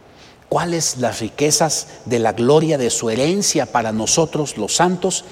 Cuáles 0.49 0.97
las 0.97 1.19
riquezas 1.19 1.87
de 2.05 2.19
la 2.19 2.31
gloria 2.31 2.77
de 2.77 2.89
su 2.89 3.09
herencia 3.09 3.65
para 3.65 3.91
nosotros 3.91 4.57
los 4.57 4.75
santos 4.75 5.25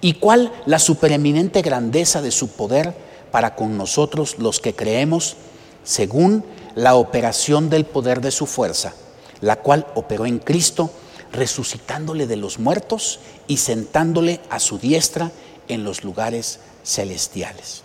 y 0.00 0.14
cuál 0.14 0.52
la 0.64 0.78
supereminente 0.78 1.60
grandeza 1.60 2.22
de 2.22 2.30
su 2.30 2.48
poder 2.48 2.94
para 3.30 3.54
con 3.54 3.76
nosotros 3.76 4.36
los 4.38 4.60
que 4.60 4.74
creemos 4.74 5.36
según 5.84 6.44
la 6.74 6.94
operación 6.94 7.68
del 7.68 7.84
poder 7.84 8.20
de 8.20 8.30
su 8.30 8.46
fuerza, 8.46 8.94
la 9.40 9.56
cual 9.56 9.86
operó 9.94 10.26
en 10.26 10.38
Cristo, 10.38 10.90
resucitándole 11.32 12.26
de 12.26 12.36
los 12.36 12.58
muertos 12.58 13.20
y 13.46 13.56
sentándole 13.56 14.40
a 14.50 14.60
su 14.60 14.78
diestra 14.78 15.32
en 15.68 15.84
los 15.84 16.04
lugares 16.04 16.60
celestiales. 16.84 17.82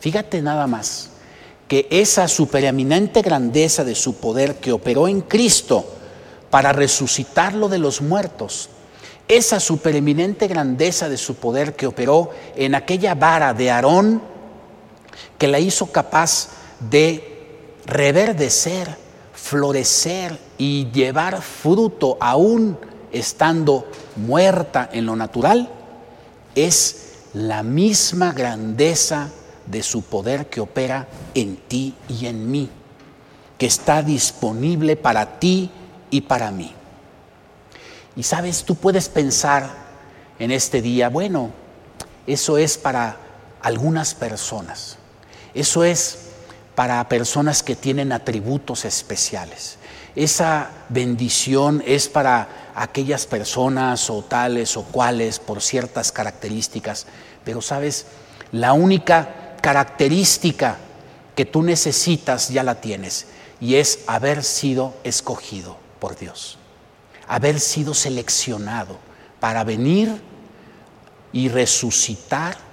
Fíjate 0.00 0.42
nada 0.42 0.66
más 0.66 1.10
que 1.68 1.86
esa 1.90 2.28
supereminente 2.28 3.22
grandeza 3.22 3.84
de 3.84 3.94
su 3.94 4.16
poder 4.16 4.56
que 4.56 4.72
operó 4.72 5.06
en 5.06 5.20
Cristo 5.20 5.84
para 6.50 6.72
resucitarlo 6.72 7.68
de 7.68 7.78
los 7.78 8.00
muertos, 8.00 8.70
esa 9.28 9.60
supereminente 9.60 10.48
grandeza 10.48 11.10
de 11.10 11.18
su 11.18 11.34
poder 11.34 11.76
que 11.76 11.86
operó 11.86 12.30
en 12.56 12.74
aquella 12.74 13.14
vara 13.14 13.52
de 13.52 13.70
Aarón, 13.70 14.22
que 15.36 15.46
la 15.46 15.60
hizo 15.60 15.92
capaz 15.92 16.48
de 16.80 17.36
reverdecer, 17.84 18.96
florecer 19.40 20.38
y 20.58 20.90
llevar 20.90 21.40
fruto 21.40 22.18
aún 22.20 22.76
estando 23.12 23.86
muerta 24.16 24.90
en 24.92 25.06
lo 25.06 25.16
natural, 25.16 25.70
es 26.54 27.12
la 27.32 27.62
misma 27.62 28.32
grandeza 28.32 29.30
de 29.64 29.82
su 29.82 30.02
poder 30.02 30.50
que 30.50 30.60
opera 30.60 31.06
en 31.34 31.56
ti 31.56 31.94
y 32.08 32.26
en 32.26 32.50
mí, 32.50 32.68
que 33.56 33.66
está 33.66 34.02
disponible 34.02 34.96
para 34.96 35.38
ti 35.38 35.70
y 36.10 36.22
para 36.22 36.50
mí. 36.50 36.74
Y 38.16 38.24
sabes, 38.24 38.64
tú 38.64 38.74
puedes 38.74 39.08
pensar 39.08 39.70
en 40.38 40.50
este 40.50 40.82
día, 40.82 41.08
bueno, 41.08 41.52
eso 42.26 42.58
es 42.58 42.76
para 42.76 43.16
algunas 43.62 44.14
personas, 44.14 44.98
eso 45.54 45.84
es 45.84 46.27
para 46.78 47.08
personas 47.08 47.64
que 47.64 47.74
tienen 47.74 48.12
atributos 48.12 48.84
especiales. 48.84 49.78
Esa 50.14 50.70
bendición 50.88 51.82
es 51.84 52.08
para 52.08 52.70
aquellas 52.72 53.26
personas 53.26 54.08
o 54.10 54.22
tales 54.22 54.76
o 54.76 54.84
cuales 54.84 55.40
por 55.40 55.60
ciertas 55.60 56.12
características. 56.12 57.06
Pero 57.42 57.62
sabes, 57.62 58.06
la 58.52 58.74
única 58.74 59.56
característica 59.60 60.76
que 61.34 61.44
tú 61.44 61.64
necesitas 61.64 62.48
ya 62.48 62.62
la 62.62 62.80
tienes 62.80 63.26
y 63.60 63.74
es 63.74 63.98
haber 64.06 64.44
sido 64.44 64.94
escogido 65.02 65.78
por 65.98 66.16
Dios, 66.16 66.58
haber 67.26 67.58
sido 67.58 67.92
seleccionado 67.92 68.98
para 69.40 69.64
venir 69.64 70.22
y 71.32 71.48
resucitar 71.48 72.67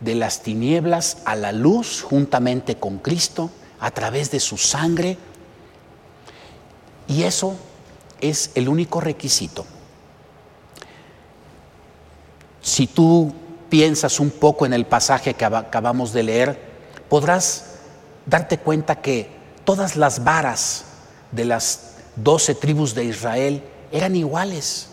de 0.00 0.14
las 0.14 0.42
tinieblas 0.42 1.18
a 1.24 1.34
la 1.34 1.52
luz 1.52 2.02
juntamente 2.02 2.76
con 2.76 2.98
Cristo 2.98 3.50
a 3.80 3.90
través 3.90 4.30
de 4.30 4.40
su 4.40 4.56
sangre. 4.56 5.18
Y 7.06 7.22
eso 7.22 7.56
es 8.20 8.50
el 8.54 8.68
único 8.68 9.00
requisito. 9.00 9.64
Si 12.60 12.86
tú 12.86 13.32
piensas 13.68 14.20
un 14.20 14.30
poco 14.30 14.66
en 14.66 14.72
el 14.72 14.86
pasaje 14.86 15.34
que 15.34 15.44
acabamos 15.44 16.12
de 16.12 16.22
leer, 16.22 16.60
podrás 17.08 17.64
darte 18.26 18.58
cuenta 18.58 19.00
que 19.00 19.30
todas 19.64 19.96
las 19.96 20.24
varas 20.24 20.84
de 21.32 21.44
las 21.44 21.94
doce 22.16 22.54
tribus 22.54 22.94
de 22.94 23.04
Israel 23.04 23.62
eran 23.92 24.16
iguales. 24.16 24.88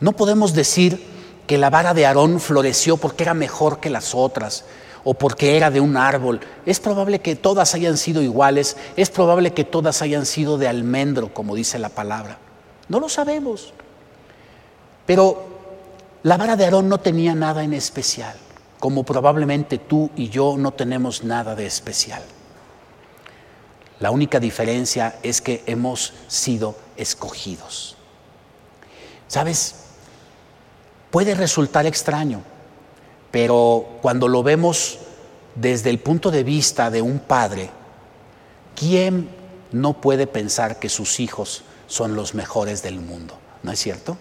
No 0.00 0.12
podemos 0.12 0.52
decir 0.52 1.15
que 1.46 1.58
la 1.58 1.70
vara 1.70 1.94
de 1.94 2.06
Aarón 2.06 2.40
floreció 2.40 2.96
porque 2.96 3.22
era 3.22 3.34
mejor 3.34 3.80
que 3.80 3.90
las 3.90 4.14
otras 4.14 4.64
o 5.04 5.14
porque 5.14 5.56
era 5.56 5.70
de 5.70 5.80
un 5.80 5.96
árbol. 5.96 6.40
Es 6.66 6.80
probable 6.80 7.20
que 7.20 7.36
todas 7.36 7.74
hayan 7.74 7.96
sido 7.96 8.22
iguales, 8.22 8.76
es 8.96 9.08
probable 9.08 9.52
que 9.52 9.64
todas 9.64 10.02
hayan 10.02 10.26
sido 10.26 10.58
de 10.58 10.66
almendro, 10.66 11.32
como 11.32 11.54
dice 11.54 11.78
la 11.78 11.90
palabra. 11.90 12.38
No 12.88 12.98
lo 12.98 13.08
sabemos. 13.08 13.72
Pero 15.06 15.46
la 16.24 16.36
vara 16.36 16.56
de 16.56 16.64
Aarón 16.64 16.88
no 16.88 16.98
tenía 16.98 17.36
nada 17.36 17.62
en 17.62 17.72
especial, 17.72 18.36
como 18.80 19.04
probablemente 19.04 19.78
tú 19.78 20.10
y 20.16 20.28
yo 20.28 20.56
no 20.58 20.72
tenemos 20.72 21.22
nada 21.22 21.54
de 21.54 21.66
especial. 21.66 22.22
La 24.00 24.10
única 24.10 24.40
diferencia 24.40 25.20
es 25.22 25.40
que 25.40 25.62
hemos 25.66 26.14
sido 26.26 26.74
escogidos. 26.96 27.96
¿Sabes? 29.28 29.85
Puede 31.10 31.34
resultar 31.34 31.86
extraño, 31.86 32.42
pero 33.30 33.98
cuando 34.02 34.28
lo 34.28 34.42
vemos 34.42 34.98
desde 35.54 35.90
el 35.90 35.98
punto 35.98 36.30
de 36.30 36.44
vista 36.44 36.90
de 36.90 37.02
un 37.02 37.18
padre, 37.18 37.70
¿quién 38.74 39.28
no 39.72 40.00
puede 40.00 40.26
pensar 40.26 40.78
que 40.78 40.88
sus 40.88 41.20
hijos 41.20 41.62
son 41.86 42.14
los 42.16 42.34
mejores 42.34 42.82
del 42.82 43.00
mundo? 43.00 43.38
¿No 43.62 43.72
es 43.72 43.78
cierto? 43.78 44.16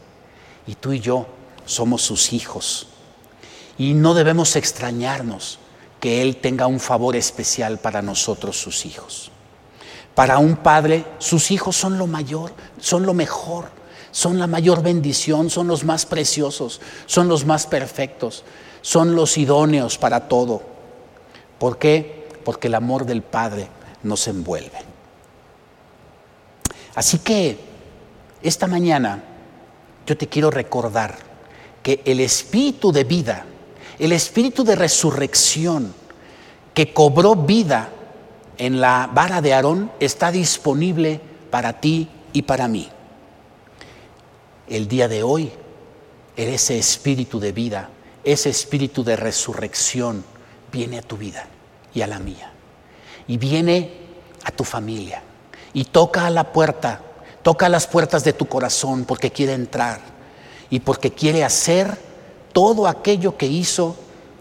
Y 0.68 0.76
tú 0.76 0.94
y 0.94 1.00
yo 1.00 1.28
somos 1.66 2.02
sus 2.02 2.34
hijos. 2.34 2.88
Y 3.78 3.94
no 3.94 4.14
debemos 4.14 4.56
extrañarnos 4.56 5.60
que 6.00 6.22
Él 6.22 6.38
tenga 6.38 6.68
un 6.68 6.80
favor 6.80 7.16
especial 7.16 7.80
para 7.80 8.02
nosotros, 8.02 8.60
sus 8.60 8.86
hijos. 8.86 9.32
Para 10.14 10.38
un 10.38 10.56
padre, 10.56 11.06
sus 11.20 11.52
hijos 11.52 11.76
son 11.76 11.98
lo 11.98 12.08
mayor, 12.08 12.54
son 12.80 13.06
lo 13.06 13.14
mejor, 13.14 13.70
son 14.16 14.40
la 14.40 14.48
mayor 14.48 14.82
bendición, 14.82 15.50
son 15.50 15.68
los 15.68 15.84
más 15.84 16.06
preciosos, 16.06 16.80
son 17.06 17.28
los 17.28 17.46
más 17.46 17.68
perfectos, 17.68 18.46
son 18.82 19.14
los 19.14 19.38
idóneos 19.38 19.98
para 19.98 20.30
todo. 20.30 20.62
¿Por 21.60 21.78
qué? 21.78 22.30
Porque 22.46 22.68
el 22.70 22.76
amor 22.76 23.06
del 23.06 23.24
Padre 23.24 23.68
nos 24.04 24.26
envuelve. 24.30 24.78
Así 26.96 27.20
que 27.20 27.60
esta 28.42 28.68
mañana 28.68 29.22
yo 30.08 30.16
te 30.16 30.30
quiero 30.30 30.50
recordar 30.50 31.18
que 31.84 32.02
el 32.06 32.22
espíritu 32.22 32.94
de 32.94 33.04
vida, 33.04 33.46
el 34.00 34.14
espíritu 34.14 34.64
de 34.64 34.78
resurrección 34.78 35.94
que 36.74 36.94
cobró 36.94 37.36
vida 37.36 37.90
en 38.58 38.80
la 38.80 39.10
vara 39.14 39.42
de 39.42 39.54
Aarón 39.54 39.92
está 40.00 40.32
disponible 40.32 41.20
para 41.52 41.82
ti 41.82 42.08
y 42.32 42.44
para 42.44 42.70
mí. 42.70 42.90
El 44.68 44.88
día 44.88 45.08
de 45.08 45.24
hoy, 45.24 45.52
ese 46.36 46.78
espíritu 46.78 47.40
de 47.40 47.52
vida, 47.52 47.90
ese 48.24 48.50
espíritu 48.50 49.04
de 49.04 49.16
resurrección 49.16 50.24
viene 50.72 50.98
a 50.98 51.02
tu 51.02 51.18
vida 51.18 51.48
y 51.94 52.02
a 52.02 52.08
la 52.08 52.20
mía. 52.20 52.52
Y 53.28 53.38
viene 53.38 53.94
a 54.44 54.52
tu 54.52 54.64
familia. 54.64 55.22
Y 55.74 55.86
toca 55.86 56.26
a 56.26 56.30
la 56.30 56.52
puerta, 56.52 57.02
toca 57.44 57.70
las 57.70 57.88
puertas 57.88 58.24
de 58.24 58.34
tu 58.34 58.48
corazón 58.48 59.06
porque 59.06 59.32
quiere 59.32 59.54
entrar 59.54 60.00
y 60.70 60.80
porque 60.80 61.12
quiere 61.12 61.44
hacer 61.44 61.98
todo 62.54 62.88
aquello 62.88 63.38
que 63.38 63.48
hizo 63.48 63.96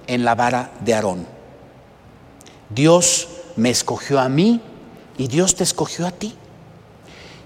en 0.07 0.25
la 0.25 0.35
vara 0.35 0.73
de 0.81 0.95
Aarón. 0.95 1.27
Dios 2.71 3.29
me 3.57 3.71
escogió 3.71 4.21
a 4.21 4.29
mí 4.29 4.61
y 5.19 5.29
Dios 5.29 5.55
te 5.55 5.65
escogió 5.65 6.07
a 6.07 6.11
ti. 6.11 6.35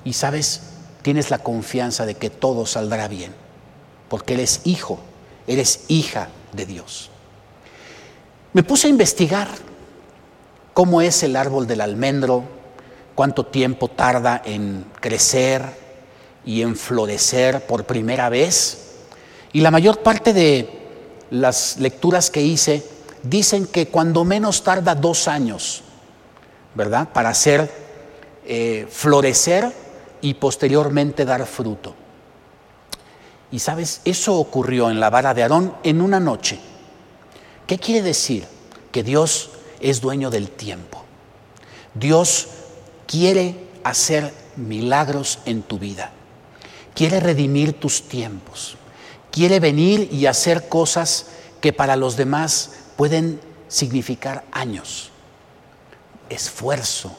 Y 0.05 0.13
sabes, 0.13 0.63
tienes 1.09 1.31
la 1.31 1.39
confianza 1.39 2.05
de 2.05 2.17
que 2.17 2.29
todo 2.29 2.67
saldrá 2.67 3.09
bien, 3.09 3.33
porque 4.11 4.35
eres 4.35 4.61
hijo, 4.65 5.01
eres 5.47 5.87
hija 5.89 6.29
de 6.53 6.67
Dios. 6.67 7.09
Me 8.53 8.63
puse 8.63 8.89
a 8.89 8.91
investigar 8.91 9.49
cómo 10.75 11.01
es 11.01 11.23
el 11.23 11.35
árbol 11.35 11.67
del 11.67 11.81
almendro, 11.81 12.45
cuánto 13.15 13.47
tiempo 13.47 13.89
tarda 13.89 14.43
en 14.45 14.85
crecer, 15.01 15.63
y 16.45 16.61
en 16.61 16.77
florecer 16.77 17.67
por 17.67 17.85
primera 17.85 18.29
vez. 18.29 18.97
Y 19.55 19.63
la 19.63 19.71
mayor 19.71 20.03
parte 20.03 20.35
de 20.35 20.69
las 21.31 21.79
lecturas 21.79 22.29
que 22.29 22.43
hice 22.43 22.85
dicen 23.23 23.67
que 23.67 23.89
cuando 23.89 24.27
menos 24.27 24.63
tarda 24.63 24.95
dos 24.95 25.27
años, 25.27 25.85
¿verdad? 26.75 27.09
Para 27.15 27.33
ser 27.33 27.73
eh, 28.45 28.87
florecer 28.91 29.88
y 30.21 30.35
posteriormente 30.35 31.25
dar 31.25 31.47
fruto. 31.47 31.95
Y 33.51 33.61
sabes, 33.61 34.01
eso 34.05 34.37
ocurrió 34.37 34.91
en 34.91 35.01
la 35.01 35.11
vara 35.11 35.35
de 35.35 35.43
Aarón 35.43 35.75
en 35.83 36.01
una 36.01 36.21
noche. 36.21 36.59
¿Qué 37.67 37.79
quiere 37.79 38.03
decir? 38.03 38.47
Que 38.93 39.03
Dios 39.03 39.51
es 39.81 40.01
dueño 40.01 40.31
del 40.31 40.51
tiempo. 40.51 41.05
Dios 41.95 42.49
quiere 43.07 43.69
hacer 43.85 44.33
milagros 44.57 45.39
en 45.47 45.63
tu 45.63 45.79
vida. 45.79 46.13
Quiere 46.95 47.21
redimir 47.21 47.79
tus 47.79 48.03
tiempos. 48.03 48.77
Quiere 49.31 49.61
venir 49.61 50.09
y 50.13 50.27
hacer 50.27 50.69
cosas 50.69 51.27
que 51.61 51.73
para 51.73 51.97
los 51.97 52.17
demás 52.17 52.73
pueden 52.97 53.41
significar 53.69 54.45
años, 54.51 55.11
esfuerzo, 56.29 57.17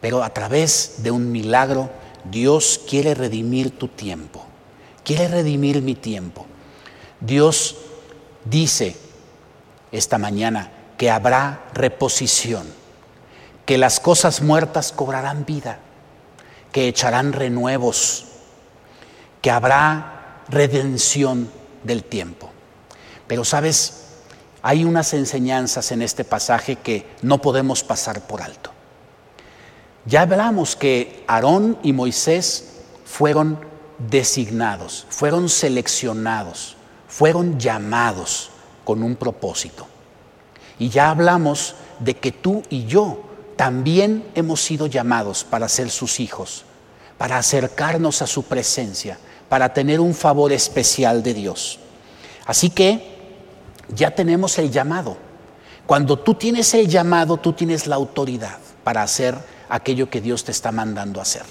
pero 0.00 0.22
a 0.22 0.30
través 0.30 0.96
de 0.98 1.10
un 1.10 1.32
milagro 1.32 1.90
Dios 2.30 2.80
quiere 2.88 3.14
redimir 3.14 3.78
tu 3.78 3.88
tiempo, 3.88 4.44
quiere 5.04 5.28
redimir 5.28 5.82
mi 5.82 5.94
tiempo. 5.94 6.46
Dios 7.20 7.76
dice 8.44 8.96
esta 9.92 10.18
mañana 10.18 10.70
que 10.98 11.10
habrá 11.10 11.64
reposición, 11.74 12.66
que 13.66 13.78
las 13.78 14.00
cosas 14.00 14.42
muertas 14.42 14.92
cobrarán 14.92 15.44
vida, 15.44 15.78
que 16.72 16.88
echarán 16.88 17.32
renuevos, 17.32 18.26
que 19.40 19.50
habrá 19.50 20.42
redención 20.48 21.50
del 21.82 22.04
tiempo. 22.04 22.50
Pero 23.26 23.44
sabes, 23.44 24.04
hay 24.62 24.84
unas 24.84 25.14
enseñanzas 25.14 25.92
en 25.92 26.02
este 26.02 26.24
pasaje 26.24 26.76
que 26.76 27.06
no 27.22 27.40
podemos 27.40 27.84
pasar 27.84 28.26
por 28.26 28.42
alto. 28.42 28.73
Ya 30.06 30.22
hablamos 30.22 30.76
que 30.76 31.24
Aarón 31.26 31.78
y 31.82 31.92
Moisés 31.92 32.80
fueron 33.04 33.58
designados, 33.98 35.06
fueron 35.08 35.48
seleccionados, 35.48 36.76
fueron 37.08 37.58
llamados 37.58 38.50
con 38.84 39.02
un 39.02 39.16
propósito. 39.16 39.86
Y 40.78 40.90
ya 40.90 41.10
hablamos 41.10 41.76
de 42.00 42.14
que 42.14 42.32
tú 42.32 42.62
y 42.68 42.84
yo 42.84 43.22
también 43.56 44.26
hemos 44.34 44.60
sido 44.60 44.86
llamados 44.86 45.44
para 45.44 45.68
ser 45.68 45.90
sus 45.90 46.20
hijos, 46.20 46.64
para 47.16 47.38
acercarnos 47.38 48.20
a 48.20 48.26
su 48.26 48.42
presencia, 48.42 49.18
para 49.48 49.72
tener 49.72 50.00
un 50.00 50.14
favor 50.14 50.52
especial 50.52 51.22
de 51.22 51.34
Dios. 51.34 51.78
Así 52.44 52.70
que 52.70 53.14
ya 53.94 54.10
tenemos 54.10 54.58
el 54.58 54.70
llamado. 54.70 55.16
Cuando 55.86 56.18
tú 56.18 56.34
tienes 56.34 56.74
el 56.74 56.88
llamado, 56.88 57.36
tú 57.36 57.52
tienes 57.52 57.86
la 57.86 57.96
autoridad 57.96 58.58
para 58.82 59.02
hacer 59.02 59.36
aquello 59.74 60.08
que 60.08 60.20
Dios 60.20 60.44
te 60.44 60.52
está 60.52 60.70
mandando 60.70 61.18
a 61.18 61.22
hacer. 61.22 61.42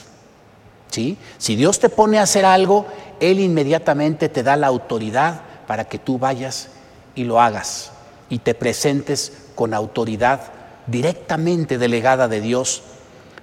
¿Sí? 0.89 1.17
Si 1.37 1.55
Dios 1.55 1.79
te 1.79 1.89
pone 1.89 2.19
a 2.19 2.23
hacer 2.23 2.45
algo, 2.45 2.85
Él 3.19 3.39
inmediatamente 3.39 4.29
te 4.29 4.43
da 4.43 4.55
la 4.55 4.67
autoridad 4.67 5.41
para 5.67 5.85
que 5.85 5.97
tú 5.97 6.19
vayas 6.19 6.69
y 7.15 7.23
lo 7.23 7.41
hagas 7.41 7.91
y 8.29 8.39
te 8.39 8.53
presentes 8.53 9.33
con 9.55 9.73
autoridad 9.73 10.41
directamente 10.87 11.77
delegada 11.77 12.27
de 12.27 12.41
Dios 12.41 12.83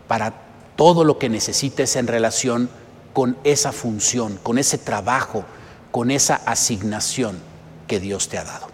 para 0.08 0.32
todo 0.76 1.04
lo 1.04 1.18
que 1.18 1.28
necesites 1.28 1.96
en 1.96 2.06
relación 2.06 2.70
con 3.12 3.36
esa 3.44 3.72
función, 3.72 4.38
con 4.42 4.58
ese 4.58 4.78
trabajo, 4.78 5.44
con 5.90 6.10
esa 6.10 6.36
asignación 6.46 7.38
que 7.86 8.00
Dios 8.00 8.28
te 8.28 8.38
ha 8.38 8.44
dado. 8.44 8.68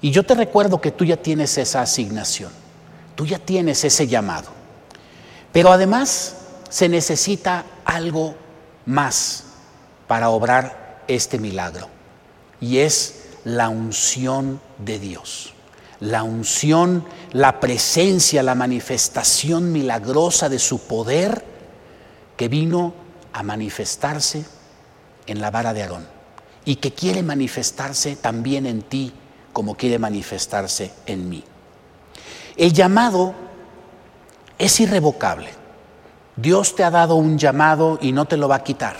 Y 0.00 0.10
yo 0.10 0.24
te 0.24 0.34
recuerdo 0.34 0.80
que 0.80 0.92
tú 0.92 1.04
ya 1.04 1.16
tienes 1.16 1.56
esa 1.58 1.80
asignación, 1.80 2.52
tú 3.14 3.26
ya 3.26 3.38
tienes 3.38 3.82
ese 3.82 4.06
llamado. 4.06 4.55
Pero 5.52 5.72
además 5.72 6.36
se 6.68 6.88
necesita 6.88 7.64
algo 7.84 8.34
más 8.84 9.44
para 10.06 10.30
obrar 10.30 11.02
este 11.08 11.38
milagro. 11.38 11.88
Y 12.60 12.78
es 12.78 13.26
la 13.44 13.68
unción 13.68 14.60
de 14.78 14.98
Dios. 14.98 15.52
La 16.00 16.22
unción, 16.22 17.04
la 17.32 17.60
presencia, 17.60 18.42
la 18.42 18.54
manifestación 18.54 19.72
milagrosa 19.72 20.48
de 20.48 20.58
su 20.58 20.80
poder 20.80 21.44
que 22.36 22.48
vino 22.48 22.92
a 23.32 23.42
manifestarse 23.42 24.44
en 25.26 25.40
la 25.40 25.50
vara 25.50 25.72
de 25.72 25.82
Aarón 25.82 26.06
y 26.64 26.76
que 26.76 26.92
quiere 26.92 27.22
manifestarse 27.22 28.16
también 28.16 28.66
en 28.66 28.82
ti 28.82 29.12
como 29.52 29.74
quiere 29.74 29.98
manifestarse 29.98 30.92
en 31.06 31.28
mí. 31.30 31.44
El 32.56 32.72
llamado 32.72 33.34
es 34.58 34.80
irrevocable. 34.80 35.50
Dios 36.36 36.74
te 36.74 36.84
ha 36.84 36.90
dado 36.90 37.16
un 37.16 37.38
llamado 37.38 37.98
y 38.00 38.12
no 38.12 38.26
te 38.26 38.36
lo 38.36 38.48
va 38.48 38.56
a 38.56 38.64
quitar. 38.64 38.96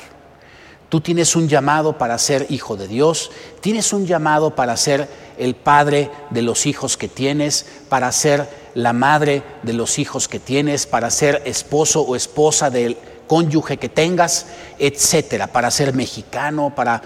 Tú 0.89 1.01
tienes 1.01 1.35
un 1.35 1.49
llamado 1.49 1.99
para 1.99 2.17
ser 2.17 2.47
hijo 2.49 2.77
de 2.77 2.87
Dios, 2.87 3.31
tienes 3.61 3.93
un 3.93 4.07
llamado 4.07 4.55
para 4.55 4.77
ser 4.77 5.09
el 5.37 5.57
padre 5.57 6.11
de 6.31 6.43
los 6.43 6.65
hijos 6.65 6.97
que 6.97 7.09
tienes, 7.09 7.67
para 7.89 8.11
ser 8.13 8.49
la 8.75 8.93
madre 8.93 9.43
de 9.63 9.73
los 9.73 9.99
hijos 9.99 10.29
que 10.29 10.39
tienes, 10.39 10.87
para 10.87 11.11
ser 11.11 11.43
esposo 11.45 12.03
o 12.03 12.15
esposa 12.15 12.71
del 12.71 12.97
cónyuge 13.27 13.79
que 13.79 13.89
tengas, 13.89 14.47
etcétera, 14.79 15.49
para 15.49 15.71
ser 15.71 15.93
mexicano, 15.93 16.73
para 16.75 17.03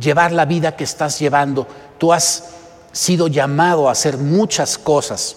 llevar 0.00 0.32
la 0.32 0.46
vida 0.46 0.74
que 0.74 0.84
estás 0.84 1.18
llevando. 1.18 1.66
Tú 1.98 2.12
has 2.12 2.44
sido 2.92 3.28
llamado 3.28 3.88
a 3.88 3.92
hacer 3.92 4.16
muchas 4.16 4.78
cosas 4.78 5.36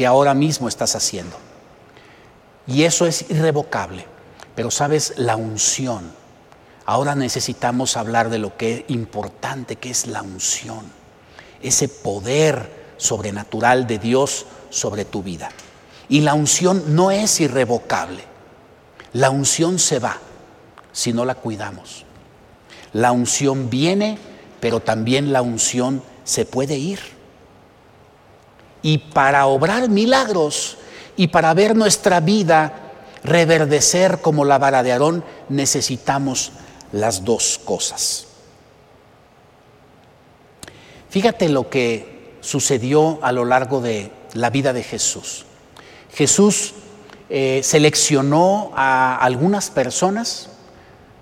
que 0.00 0.06
ahora 0.06 0.32
mismo 0.32 0.66
estás 0.66 0.96
haciendo. 0.96 1.36
Y 2.66 2.84
eso 2.84 3.04
es 3.04 3.26
irrevocable. 3.28 4.06
Pero 4.56 4.70
sabes, 4.70 5.12
la 5.18 5.36
unción. 5.36 6.10
Ahora 6.86 7.14
necesitamos 7.14 7.98
hablar 7.98 8.30
de 8.30 8.38
lo 8.38 8.56
que 8.56 8.76
es 8.76 8.84
importante, 8.88 9.76
que 9.76 9.90
es 9.90 10.06
la 10.06 10.22
unción. 10.22 10.90
Ese 11.60 11.86
poder 11.88 12.94
sobrenatural 12.96 13.86
de 13.86 13.98
Dios 13.98 14.46
sobre 14.70 15.04
tu 15.04 15.22
vida. 15.22 15.50
Y 16.08 16.22
la 16.22 16.32
unción 16.32 16.94
no 16.96 17.10
es 17.10 17.38
irrevocable. 17.38 18.24
La 19.12 19.28
unción 19.28 19.78
se 19.78 19.98
va 19.98 20.16
si 20.92 21.12
no 21.12 21.26
la 21.26 21.34
cuidamos. 21.34 22.06
La 22.94 23.12
unción 23.12 23.68
viene, 23.68 24.16
pero 24.60 24.80
también 24.80 25.30
la 25.30 25.42
unción 25.42 26.02
se 26.24 26.46
puede 26.46 26.78
ir. 26.78 27.19
Y 28.82 28.98
para 28.98 29.46
obrar 29.46 29.88
milagros 29.88 30.78
y 31.16 31.28
para 31.28 31.52
ver 31.54 31.76
nuestra 31.76 32.20
vida 32.20 32.92
reverdecer 33.22 34.20
como 34.20 34.44
la 34.44 34.58
vara 34.58 34.82
de 34.82 34.92
Aarón, 34.92 35.24
necesitamos 35.48 36.52
las 36.92 37.24
dos 37.24 37.60
cosas. 37.64 38.26
Fíjate 41.10 41.48
lo 41.48 41.68
que 41.68 42.36
sucedió 42.40 43.18
a 43.22 43.32
lo 43.32 43.44
largo 43.44 43.80
de 43.80 44.12
la 44.34 44.50
vida 44.50 44.72
de 44.72 44.82
Jesús. 44.82 45.44
Jesús 46.14 46.74
eh, 47.28 47.60
seleccionó 47.62 48.72
a 48.74 49.16
algunas 49.16 49.70
personas, 49.70 50.50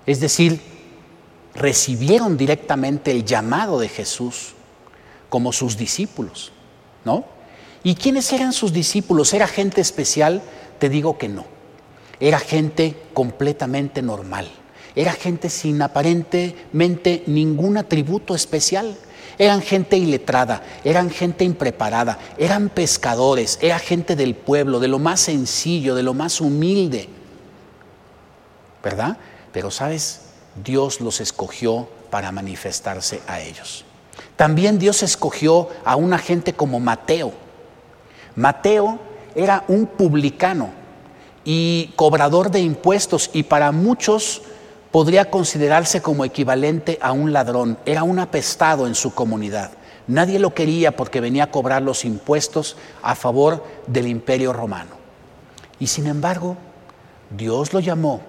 es 0.05 0.19
decir, 0.19 0.61
recibieron 1.55 2.37
directamente 2.37 3.11
el 3.11 3.25
llamado 3.25 3.79
de 3.79 3.89
Jesús 3.89 4.53
como 5.29 5.51
sus 5.51 5.77
discípulos, 5.77 6.51
¿no? 7.03 7.25
¿Y 7.83 7.95
quiénes 7.95 8.31
eran 8.33 8.53
sus 8.53 8.73
discípulos? 8.73 9.33
¿Era 9.33 9.47
gente 9.47 9.81
especial? 9.81 10.41
Te 10.79 10.89
digo 10.89 11.17
que 11.17 11.29
no. 11.29 11.45
Era 12.19 12.39
gente 12.39 12.95
completamente 13.13 14.01
normal. 14.01 14.49
Era 14.95 15.13
gente 15.13 15.49
sin 15.49 15.81
aparentemente 15.81 17.23
ningún 17.27 17.77
atributo 17.77 18.35
especial. 18.35 18.97
Eran 19.37 19.61
gente 19.61 19.95
iletrada, 19.95 20.61
eran 20.83 21.09
gente 21.09 21.45
impreparada, 21.45 22.19
eran 22.37 22.67
pescadores, 22.67 23.57
era 23.61 23.79
gente 23.79 24.17
del 24.17 24.35
pueblo, 24.35 24.81
de 24.81 24.89
lo 24.89 24.99
más 24.99 25.21
sencillo, 25.21 25.95
de 25.95 26.03
lo 26.03 26.13
más 26.13 26.41
humilde. 26.41 27.07
¿Verdad? 28.83 29.17
Pero 29.53 29.71
sabes, 29.71 30.21
Dios 30.61 30.99
los 30.99 31.21
escogió 31.21 31.87
para 32.09 32.33
manifestarse 32.33 33.21
a 33.27 33.39
ellos. 33.39 33.85
También 34.35 34.77
Dios 34.77 35.03
escogió 35.03 35.69
a 35.85 35.95
una 35.95 36.17
gente 36.17 36.51
como 36.51 36.81
Mateo 36.81 37.31
Mateo 38.39 38.99
era 39.35 39.65
un 39.67 39.85
publicano 39.85 40.69
y 41.43 41.91
cobrador 41.97 42.51
de 42.51 42.61
impuestos 42.61 43.29
y 43.33 43.43
para 43.43 43.73
muchos 43.73 44.43
podría 44.91 45.29
considerarse 45.29 46.01
como 46.01 46.23
equivalente 46.23 46.97
a 47.01 47.11
un 47.11 47.33
ladrón. 47.33 47.77
Era 47.85 48.03
un 48.03 48.17
apestado 48.17 48.87
en 48.87 48.95
su 48.95 49.13
comunidad. 49.13 49.71
Nadie 50.07 50.39
lo 50.39 50.53
quería 50.53 50.95
porque 50.95 51.19
venía 51.19 51.43
a 51.43 51.51
cobrar 51.51 51.81
los 51.81 52.05
impuestos 52.05 52.77
a 53.01 53.13
favor 53.13 53.61
del 53.87 54.07
imperio 54.07 54.53
romano. 54.53 54.91
Y 55.77 55.87
sin 55.87 56.07
embargo, 56.07 56.55
Dios 57.31 57.73
lo 57.73 57.81
llamó 57.81 58.21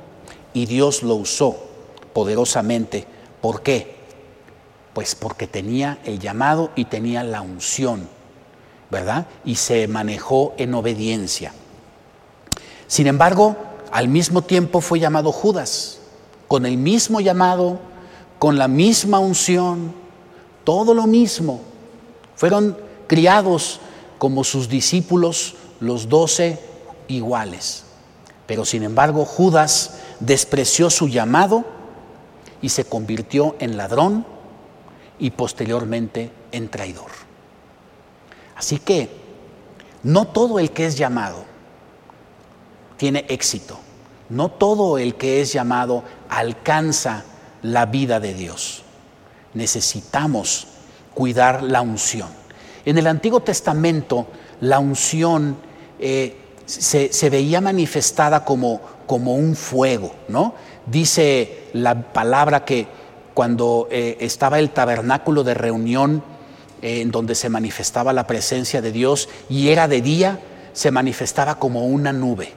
y 0.52 0.66
Dios 0.66 1.04
lo 1.04 1.14
usó 1.14 1.56
poderosamente. 2.12 3.06
¿Por 3.40 3.62
qué? 3.62 3.94
Pues 4.92 5.14
porque 5.14 5.46
tenía 5.46 5.98
el 6.04 6.18
llamado 6.18 6.72
y 6.74 6.86
tenía 6.86 7.22
la 7.22 7.42
unción 7.42 8.08
¿verdad? 8.90 9.26
Y 9.44 9.56
se 9.56 9.86
manejó 9.88 10.54
en 10.56 10.74
obediencia. 10.74 11.52
Sin 12.86 13.06
embargo, 13.06 13.56
al 13.92 14.08
mismo 14.08 14.42
tiempo 14.42 14.80
fue 14.80 15.00
llamado 15.00 15.32
Judas, 15.32 15.98
con 16.48 16.66
el 16.66 16.76
mismo 16.76 17.20
llamado, 17.20 17.78
con 18.38 18.58
la 18.58 18.68
misma 18.68 19.18
unción, 19.18 19.94
todo 20.64 20.94
lo 20.94 21.06
mismo. 21.06 21.60
Fueron 22.34 22.76
criados 23.06 23.80
como 24.18 24.44
sus 24.44 24.68
discípulos, 24.68 25.54
los 25.78 26.08
doce 26.08 26.58
iguales. 27.08 27.84
Pero 28.46 28.64
sin 28.64 28.82
embargo, 28.82 29.24
Judas 29.24 29.98
despreció 30.18 30.90
su 30.90 31.08
llamado 31.08 31.64
y 32.62 32.70
se 32.70 32.84
convirtió 32.84 33.56
en 33.60 33.76
ladrón 33.76 34.26
y 35.18 35.30
posteriormente 35.30 36.30
en 36.52 36.68
traidor. 36.68 37.29
Así 38.60 38.76
que 38.76 39.08
no 40.02 40.26
todo 40.26 40.58
el 40.58 40.70
que 40.70 40.84
es 40.84 40.98
llamado 40.98 41.46
tiene 42.98 43.24
éxito. 43.30 43.78
No 44.28 44.50
todo 44.50 44.98
el 44.98 45.14
que 45.14 45.40
es 45.40 45.50
llamado 45.50 46.04
alcanza 46.28 47.24
la 47.62 47.86
vida 47.86 48.20
de 48.20 48.34
Dios. 48.34 48.82
Necesitamos 49.54 50.66
cuidar 51.14 51.62
la 51.62 51.80
unción. 51.80 52.28
En 52.84 52.98
el 52.98 53.06
Antiguo 53.06 53.40
Testamento 53.40 54.26
la 54.60 54.78
unción 54.78 55.56
eh, 55.98 56.36
se, 56.66 57.30
veía 57.30 57.62
manifestada 57.62 58.44
como, 58.44 58.82
como 59.06 59.36
un 59.36 59.56
fuego, 59.56 60.14
¿no? 60.28 60.52
Dice 60.84 61.70
la 61.72 62.12
palabra 62.12 62.66
que 62.66 62.86
cuando 63.32 63.88
eh, 63.90 64.18
estaba 64.20 64.58
el 64.58 64.68
tabernáculo 64.68 65.44
de 65.44 65.54
reunión 65.54 66.22
en 66.82 67.10
donde 67.10 67.34
se 67.34 67.48
manifestaba 67.48 68.12
la 68.12 68.26
presencia 68.26 68.80
de 68.80 68.92
Dios 68.92 69.28
y 69.48 69.68
era 69.68 69.88
de 69.88 70.00
día, 70.00 70.40
se 70.72 70.90
manifestaba 70.90 71.58
como 71.58 71.86
una 71.86 72.12
nube, 72.12 72.52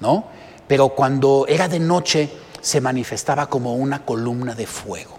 ¿no? 0.00 0.26
Pero 0.68 0.90
cuando 0.90 1.46
era 1.48 1.68
de 1.68 1.80
noche, 1.80 2.30
se 2.60 2.80
manifestaba 2.80 3.48
como 3.48 3.74
una 3.74 4.04
columna 4.04 4.54
de 4.54 4.66
fuego. 4.66 5.18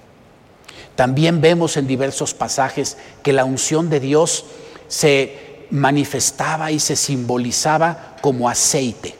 También 0.95 1.41
vemos 1.41 1.77
en 1.77 1.87
diversos 1.87 2.33
pasajes 2.33 2.97
que 3.23 3.33
la 3.33 3.45
unción 3.45 3.89
de 3.89 3.99
Dios 3.99 4.45
se 4.87 5.67
manifestaba 5.69 6.71
y 6.71 6.79
se 6.79 6.95
simbolizaba 6.95 8.15
como 8.21 8.49
aceite, 8.49 9.15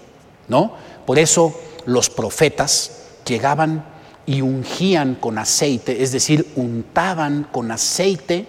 ¿no? 0.47 0.73
Por 1.05 1.19
eso 1.19 1.57
los 1.85 2.09
profetas 2.09 3.03
llegaban 3.25 3.85
y 4.25 4.41
ungían 4.41 5.15
con 5.15 5.37
aceite, 5.37 6.03
es 6.03 6.11
decir, 6.11 6.51
untaban 6.55 7.47
con 7.51 7.71
aceite 7.71 8.45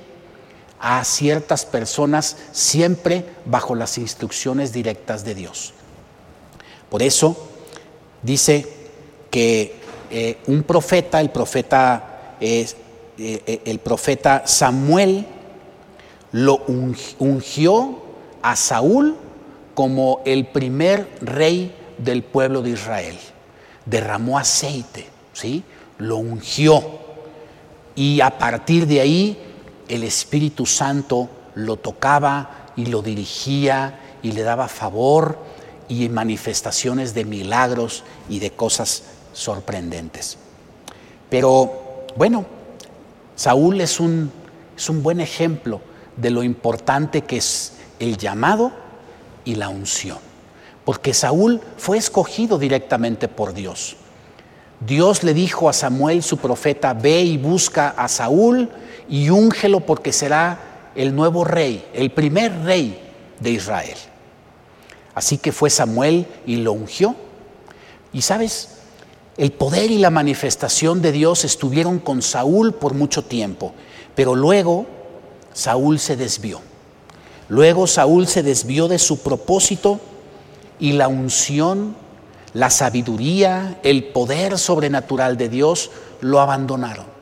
a 0.80 1.02
ciertas 1.04 1.66
personas 1.66 2.36
siempre 2.52 3.24
bajo 3.44 3.74
las 3.74 3.98
instrucciones 3.98 4.72
directas 4.72 5.24
de 5.24 5.34
Dios. 5.34 5.74
Por 6.88 7.02
eso 7.02 7.36
dice 8.22 8.66
que 9.30 9.76
eh, 10.10 10.38
un 10.46 10.62
profeta, 10.62 11.20
el 11.20 11.30
profeta, 11.30 12.36
eh, 12.40 12.66
eh, 13.18 13.62
el 13.64 13.78
profeta 13.80 14.44
Samuel, 14.46 15.26
lo 16.32 16.64
ungió 17.18 18.02
a 18.42 18.54
Saúl 18.54 19.16
como 19.74 20.22
el 20.24 20.46
primer 20.46 21.08
rey 21.20 21.74
del 21.98 22.22
pueblo 22.22 22.62
de 22.62 22.70
Israel. 22.70 23.18
Derramó 23.86 24.38
aceite, 24.38 25.06
¿sí? 25.32 25.64
Lo 25.98 26.18
ungió. 26.18 26.82
Y 27.94 28.20
a 28.20 28.38
partir 28.38 28.86
de 28.86 29.00
ahí 29.00 29.47
el 29.88 30.05
Espíritu 30.05 30.66
Santo 30.66 31.29
lo 31.55 31.77
tocaba 31.77 32.72
y 32.77 32.87
lo 32.87 33.03
dirigía 33.03 33.98
y 34.22 34.33
le 34.33 34.42
daba 34.42 34.68
favor 34.68 35.38
y 35.88 36.09
manifestaciones 36.09 37.14
de 37.14 37.24
milagros 37.24 38.05
y 38.29 38.38
de 38.38 38.51
cosas 38.51 39.05
sorprendentes. 39.33 40.38
Pero 41.31 42.07
bueno, 42.16 42.46
Saúl 43.37 43.81
es 43.81 44.01
un, 44.01 44.31
es 44.77 44.88
un 44.88 45.03
buen 45.03 45.20
ejemplo 45.20 45.81
de 46.16 46.31
lo 46.31 46.42
importante 46.42 47.22
que 47.22 47.38
es 47.38 47.74
el 47.98 48.16
llamado 48.16 48.72
y 49.44 49.55
la 49.55 49.68
unción. 49.68 50.18
Porque 50.85 51.14
Saúl 51.14 51.61
fue 51.77 51.98
escogido 51.98 52.59
directamente 52.59 53.29
por 53.29 53.53
Dios. 53.55 53.96
Dios 54.81 55.22
le 55.22 55.35
dijo 55.35 55.68
a 55.68 55.72
Samuel, 55.72 56.22
su 56.22 56.38
profeta, 56.38 56.94
ve 56.94 57.22
y 57.22 57.37
busca 57.37 57.90
a 57.90 58.09
Saúl 58.09 58.70
y 59.09 59.31
úngelo 59.31 59.81
porque 59.81 60.12
será 60.12 60.90
el 60.94 61.14
nuevo 61.14 61.44
rey, 61.44 61.87
el 61.94 62.11
primer 62.11 62.64
rey 62.64 63.01
de 63.40 63.51
Israel. 63.51 63.97
Así 65.14 65.38
que 65.38 65.53
fue 65.53 65.71
Samuel 65.71 66.27
y 66.47 66.57
lo 66.57 66.73
ungió. 66.73 67.16
Y 68.12 68.23
sabes, 68.23 68.79
el 69.37 69.53
poder 69.53 69.90
y 69.90 69.99
la 69.99 70.11
manifestación 70.11 71.03
de 71.03 71.12
Dios 71.12 71.44
estuvieron 71.44 71.99
con 71.99 72.23
Saúl 72.23 72.75
por 72.75 72.94
mucho 72.94 73.25
tiempo, 73.25 73.73
pero 74.14 74.35
luego 74.35 74.87
Saúl 75.53 75.99
se 75.99 76.16
desvió. 76.16 76.61
Luego 77.49 77.87
Saúl 77.87 78.27
se 78.27 78.42
desvió 78.42 78.88
de 78.88 78.99
su 78.99 79.21
propósito 79.23 80.01
y 80.79 80.92
la 80.92 81.09
unción, 81.09 81.97
la 82.53 82.71
sabiduría, 82.71 83.79
el 83.83 84.05
poder 84.05 84.59
sobrenatural 84.59 85.37
de 85.37 85.49
Dios 85.49 85.90
lo 86.21 86.40
abandonaron. 86.40 87.17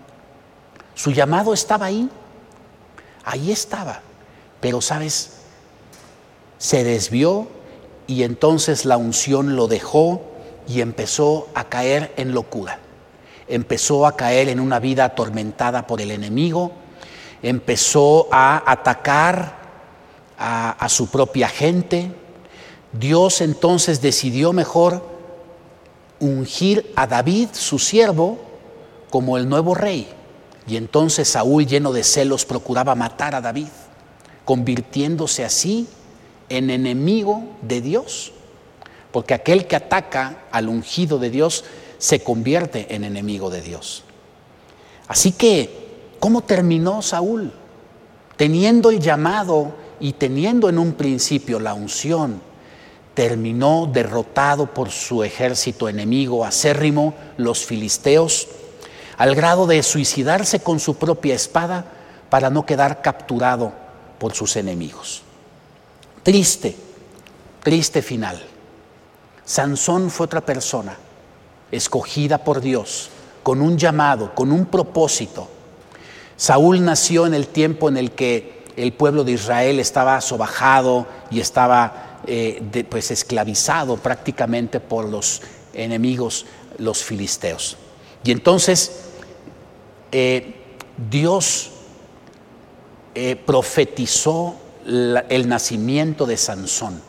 Su 0.97 1.13
llamado 1.13 1.53
estaba 1.53 1.87
ahí, 1.87 2.09
ahí 3.23 3.53
estaba, 3.53 4.01
pero 4.61 4.81
sabes, 4.81 5.43
se 6.59 6.85
desvió 6.85 7.47
y 8.07 8.23
entonces 8.23 8.87
la 8.87 8.97
unción 8.97 9.57
lo 9.57 9.69
dejó 9.69 10.23
y 10.67 10.81
empezó 10.81 11.49
a 11.55 11.65
caer 11.65 12.15
en 12.17 12.33
locura. 12.33 12.81
Empezó 13.47 14.07
a 14.07 14.17
caer 14.17 14.49
en 14.49 14.59
una 14.59 14.81
vida 14.81 15.05
atormentada 15.05 15.87
por 15.87 16.01
el 16.01 16.11
enemigo, 16.11 16.73
empezó 17.43 18.27
a 18.33 18.65
atacar 18.67 19.59
a, 20.39 20.89
su 20.89 21.09
propia 21.09 21.49
gente. 21.49 22.11
Dios 22.93 23.43
entonces 23.43 24.01
decidió 24.01 24.55
mejor 24.55 25.07
ungir 26.21 26.91
a 26.97 27.07
David, 27.07 27.51
su 27.53 27.79
siervo, 27.79 28.39
como 29.11 29.37
el 29.37 29.47
nuevo 29.47 29.75
rey. 29.75 30.09
Y 30.67 30.77
entonces 30.77 31.29
Saúl, 31.29 31.67
lleno 31.67 31.93
de 31.93 32.03
celos, 32.03 32.45
procuraba 32.45 32.95
matar 32.95 33.35
a 33.35 33.41
David, 33.41 33.69
convirtiéndose 34.45 35.45
así 35.45 35.87
en 36.49 36.71
enemigo 36.71 37.45
de 37.63 37.81
Dios. 37.81 38.33
Porque 39.13 39.35
aquel 39.35 39.67
que 39.67 39.77
ataca 39.77 40.45
al 40.51 40.69
ungido 40.69 41.19
de 41.19 41.31
Dios 41.31 41.65
se 41.99 42.21
convierte 42.21 42.95
en 42.95 43.05
enemigo 43.05 43.51
de 43.51 43.63
Dios. 43.63 44.03
Así 45.09 45.33
que, 45.33 46.15
¿cómo 46.19 46.43
terminó 46.43 47.01
Saúl? 47.01 47.53
Teniendo 48.37 48.91
el 48.91 49.01
llamado 49.01 49.73
y 50.01 50.13
teniendo 50.15 50.69
en 50.69 50.79
un 50.79 50.93
principio 50.93 51.61
la 51.61 51.75
unción, 51.75 52.41
terminó 53.15 53.89
derrotado 53.91 54.75
por 54.75 54.91
su 54.91 55.25
ejército 55.25 55.89
enemigo 55.89 56.45
acérrimo, 56.45 57.15
los 57.39 57.65
filisteos, 57.65 58.49
al 59.19 59.35
grado 59.35 59.67
de 59.67 59.83
suicidarse 59.83 60.61
con 60.61 60.81
su 60.81 60.97
propia 60.97 61.35
espada 61.35 61.85
para 62.29 62.51
no 62.51 62.67
quedar 62.67 63.03
capturado 63.03 63.73
por 64.19 64.35
sus 64.35 64.57
enemigos. 64.57 65.23
Triste, 66.23 66.77
triste 67.63 68.03
final. 68.03 68.43
Sansón 69.45 70.11
fue 70.11 70.27
otra 70.27 70.41
persona, 70.41 70.97
escogida 71.71 72.39
por 72.39 72.61
Dios, 72.61 73.11
con 73.43 73.61
un 73.61 73.79
llamado, 73.79 74.35
con 74.35 74.51
un 74.51 74.67
propósito. 74.67 75.49
Saúl 76.37 76.85
nació 76.85 77.27
en 77.27 77.35
el 77.35 77.47
tiempo 77.47 77.89
en 77.89 77.97
el 77.97 78.11
que 78.11 78.65
el 78.77 78.93
pueblo 78.93 79.25
de 79.25 79.33
Israel 79.33 79.81
estaba 79.81 80.21
sobajado 80.21 81.07
y 81.31 81.41
estaba 81.41 82.21
eh, 82.27 82.87
pues 82.91 83.11
esclavizado 83.11 83.97
prácticamente 83.97 84.81
por 84.81 85.09
los 85.09 85.43
enemigos, 85.73 86.45
los 86.79 87.03
filisteos. 87.03 87.77
Y 88.25 88.33
entonces 88.33 89.06
eh, 90.13 90.55
Dios 91.11 91.71
eh, 93.15 93.37
profetizó 93.37 94.57
el 94.87 95.49
nacimiento 95.49 96.27
de 96.27 96.37
Sansón, 96.37 97.01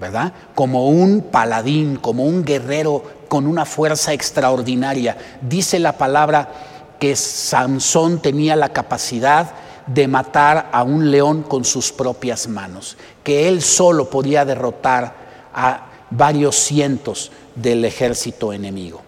¿verdad? 0.00 0.32
Como 0.54 0.88
un 0.88 1.22
paladín, 1.30 1.96
como 1.96 2.24
un 2.24 2.44
guerrero 2.44 3.02
con 3.28 3.46
una 3.46 3.64
fuerza 3.64 4.12
extraordinaria. 4.12 5.16
Dice 5.40 5.78
la 5.78 5.96
palabra 5.96 6.52
que 6.98 7.16
Sansón 7.16 8.20
tenía 8.20 8.56
la 8.56 8.70
capacidad 8.70 9.52
de 9.86 10.06
matar 10.06 10.68
a 10.72 10.82
un 10.82 11.10
león 11.10 11.42
con 11.42 11.64
sus 11.64 11.92
propias 11.92 12.46
manos, 12.48 12.96
que 13.24 13.48
él 13.48 13.62
solo 13.62 14.10
podía 14.10 14.44
derrotar 14.44 15.14
a 15.54 15.86
varios 16.10 16.56
cientos 16.56 17.32
del 17.54 17.84
ejército 17.84 18.52
enemigo, 18.52 19.00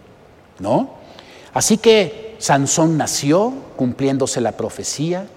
¿no? 0.59 0.95
Así 1.53 1.77
que 1.77 2.30
Sansón 2.41 2.99
nació 2.99 3.53
cumpliéndose 3.77 4.41
la 4.41 4.53
profecía, 4.53 5.29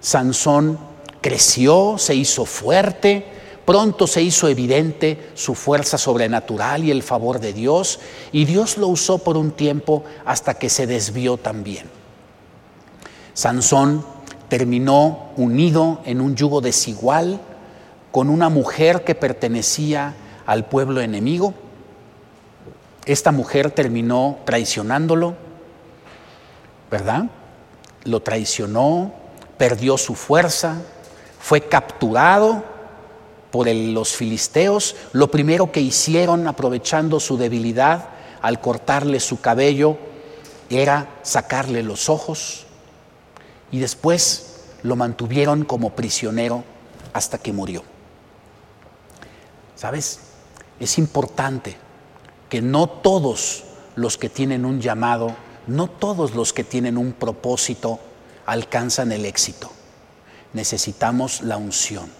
Sansón 0.00 0.78
creció, 1.20 1.96
se 1.98 2.14
hizo 2.14 2.46
fuerte, 2.46 3.26
Pronto 3.64 4.06
se 4.06 4.20
hizo 4.20 4.48
evidente 4.48 5.30
su 5.34 5.54
fuerza 5.54 5.96
sobrenatural 5.96 6.84
y 6.84 6.90
el 6.90 7.02
favor 7.02 7.40
de 7.40 7.54
Dios, 7.54 7.98
y 8.30 8.44
Dios 8.44 8.76
lo 8.76 8.88
usó 8.88 9.18
por 9.18 9.38
un 9.38 9.52
tiempo 9.52 10.04
hasta 10.26 10.54
que 10.54 10.68
se 10.68 10.86
desvió 10.86 11.38
también. 11.38 11.86
Sansón 13.32 14.04
terminó 14.48 15.30
unido 15.36 16.02
en 16.04 16.20
un 16.20 16.36
yugo 16.36 16.60
desigual 16.60 17.40
con 18.12 18.28
una 18.28 18.50
mujer 18.50 19.02
que 19.02 19.14
pertenecía 19.14 20.14
al 20.44 20.66
pueblo 20.66 21.00
enemigo. 21.00 21.54
Esta 23.06 23.32
mujer 23.32 23.70
terminó 23.70 24.38
traicionándolo, 24.44 25.36
¿verdad? 26.94 27.24
Lo 28.04 28.22
traicionó, 28.22 29.12
perdió 29.58 29.98
su 29.98 30.14
fuerza, 30.14 30.80
fue 31.40 31.62
capturado 31.62 32.62
por 33.50 33.66
los 33.66 34.14
filisteos. 34.14 34.94
Lo 35.10 35.28
primero 35.28 35.72
que 35.72 35.80
hicieron, 35.80 36.46
aprovechando 36.46 37.18
su 37.18 37.36
debilidad, 37.36 38.10
al 38.42 38.60
cortarle 38.60 39.18
su 39.18 39.40
cabello, 39.40 39.96
era 40.70 41.08
sacarle 41.22 41.82
los 41.82 42.08
ojos 42.08 42.64
y 43.72 43.80
después 43.80 44.60
lo 44.84 44.94
mantuvieron 44.94 45.64
como 45.64 45.96
prisionero 45.96 46.62
hasta 47.12 47.38
que 47.38 47.52
murió. 47.52 47.82
¿Sabes? 49.74 50.20
Es 50.78 50.96
importante 50.98 51.76
que 52.48 52.62
no 52.62 52.88
todos 52.88 53.64
los 53.96 54.16
que 54.16 54.28
tienen 54.28 54.64
un 54.64 54.80
llamado, 54.80 55.34
no 55.66 55.88
todos 55.88 56.34
los 56.34 56.52
que 56.52 56.64
tienen 56.64 56.98
un 56.98 57.12
propósito 57.12 58.00
alcanzan 58.46 59.12
el 59.12 59.24
éxito. 59.24 59.70
Necesitamos 60.52 61.42
la 61.42 61.56
unción 61.56 62.10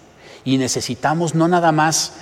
y 0.43 0.57
necesitamos 0.57 1.35
no 1.35 1.47
nada 1.47 1.71
más 1.71 2.13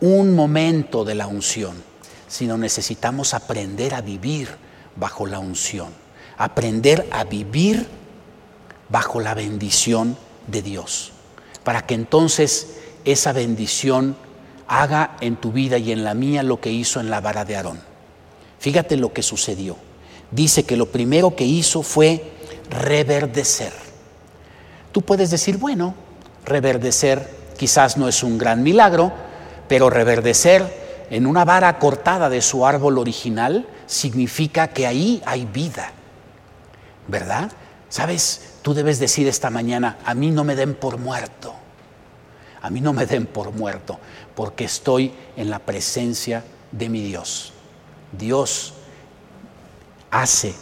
un 0.00 0.34
momento 0.34 1.04
de 1.04 1.14
la 1.14 1.26
unción, 1.26 1.82
sino 2.28 2.58
necesitamos 2.58 3.34
aprender 3.34 3.94
a 3.94 4.00
vivir 4.00 4.48
bajo 4.96 5.26
la 5.26 5.38
unción, 5.38 5.88
aprender 6.36 7.08
a 7.10 7.24
vivir 7.24 7.86
bajo 8.88 9.20
la 9.20 9.34
bendición 9.34 10.16
de 10.46 10.62
Dios, 10.62 11.12
para 11.62 11.86
que 11.86 11.94
entonces 11.94 12.78
esa 13.04 13.32
bendición 13.32 14.16
haga 14.66 15.16
en 15.20 15.36
tu 15.36 15.52
vida 15.52 15.78
y 15.78 15.92
en 15.92 16.04
la 16.04 16.14
mía 16.14 16.42
lo 16.42 16.60
que 16.60 16.70
hizo 16.70 17.00
en 17.00 17.10
la 17.10 17.20
vara 17.20 17.44
de 17.44 17.56
Aarón. 17.56 17.80
Fíjate 18.58 18.96
lo 18.96 19.12
que 19.12 19.22
sucedió. 19.22 19.76
Dice 20.34 20.64
que 20.64 20.76
lo 20.76 20.86
primero 20.86 21.36
que 21.36 21.44
hizo 21.44 21.84
fue 21.84 22.24
reverdecer. 22.68 23.72
Tú 24.90 25.02
puedes 25.02 25.30
decir, 25.30 25.58
bueno, 25.58 25.94
reverdecer 26.44 27.30
quizás 27.56 27.96
no 27.96 28.08
es 28.08 28.24
un 28.24 28.36
gran 28.36 28.64
milagro, 28.64 29.12
pero 29.68 29.90
reverdecer 29.90 31.06
en 31.10 31.26
una 31.26 31.44
vara 31.44 31.78
cortada 31.78 32.28
de 32.28 32.42
su 32.42 32.66
árbol 32.66 32.98
original 32.98 33.68
significa 33.86 34.66
que 34.68 34.88
ahí 34.88 35.22
hay 35.24 35.44
vida, 35.44 35.92
¿verdad? 37.06 37.52
¿Sabes? 37.88 38.54
Tú 38.62 38.74
debes 38.74 38.98
decir 38.98 39.28
esta 39.28 39.50
mañana, 39.50 39.98
a 40.04 40.14
mí 40.14 40.32
no 40.32 40.42
me 40.42 40.56
den 40.56 40.74
por 40.74 40.98
muerto, 40.98 41.54
a 42.60 42.70
mí 42.70 42.80
no 42.80 42.92
me 42.92 43.06
den 43.06 43.26
por 43.26 43.52
muerto, 43.52 44.00
porque 44.34 44.64
estoy 44.64 45.12
en 45.36 45.48
la 45.48 45.60
presencia 45.60 46.42
de 46.72 46.88
mi 46.88 47.02
Dios. 47.02 47.52
Dios 48.18 48.74
hace 50.14 50.54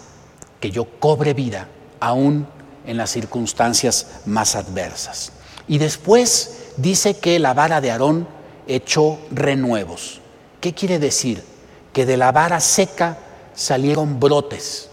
que 0.61 0.71
yo 0.71 0.87
cobre 0.99 1.35
vida 1.35 1.69
aún 2.01 2.47
en 2.87 2.97
las 2.97 3.11
circunstancias 3.11 4.07
más 4.25 4.57
adversas. 4.57 5.33
Y 5.69 5.77
después 5.77 6.73
dice 6.79 7.19
que 7.19 7.39
la 7.39 7.53
vara 7.53 7.83
de 7.83 7.91
Aarón 7.91 8.27
echó 8.67 9.19
renuevos. 9.31 10.21
¿Qué 10.61 10.73
quiere 10.73 10.99
decir? 10.99 11.45
Que 11.93 12.07
de 12.07 12.17
la 12.17 12.33
vara 12.33 12.61
seca 12.61 13.19
salieron 13.55 14.19
brotes. 14.19 14.89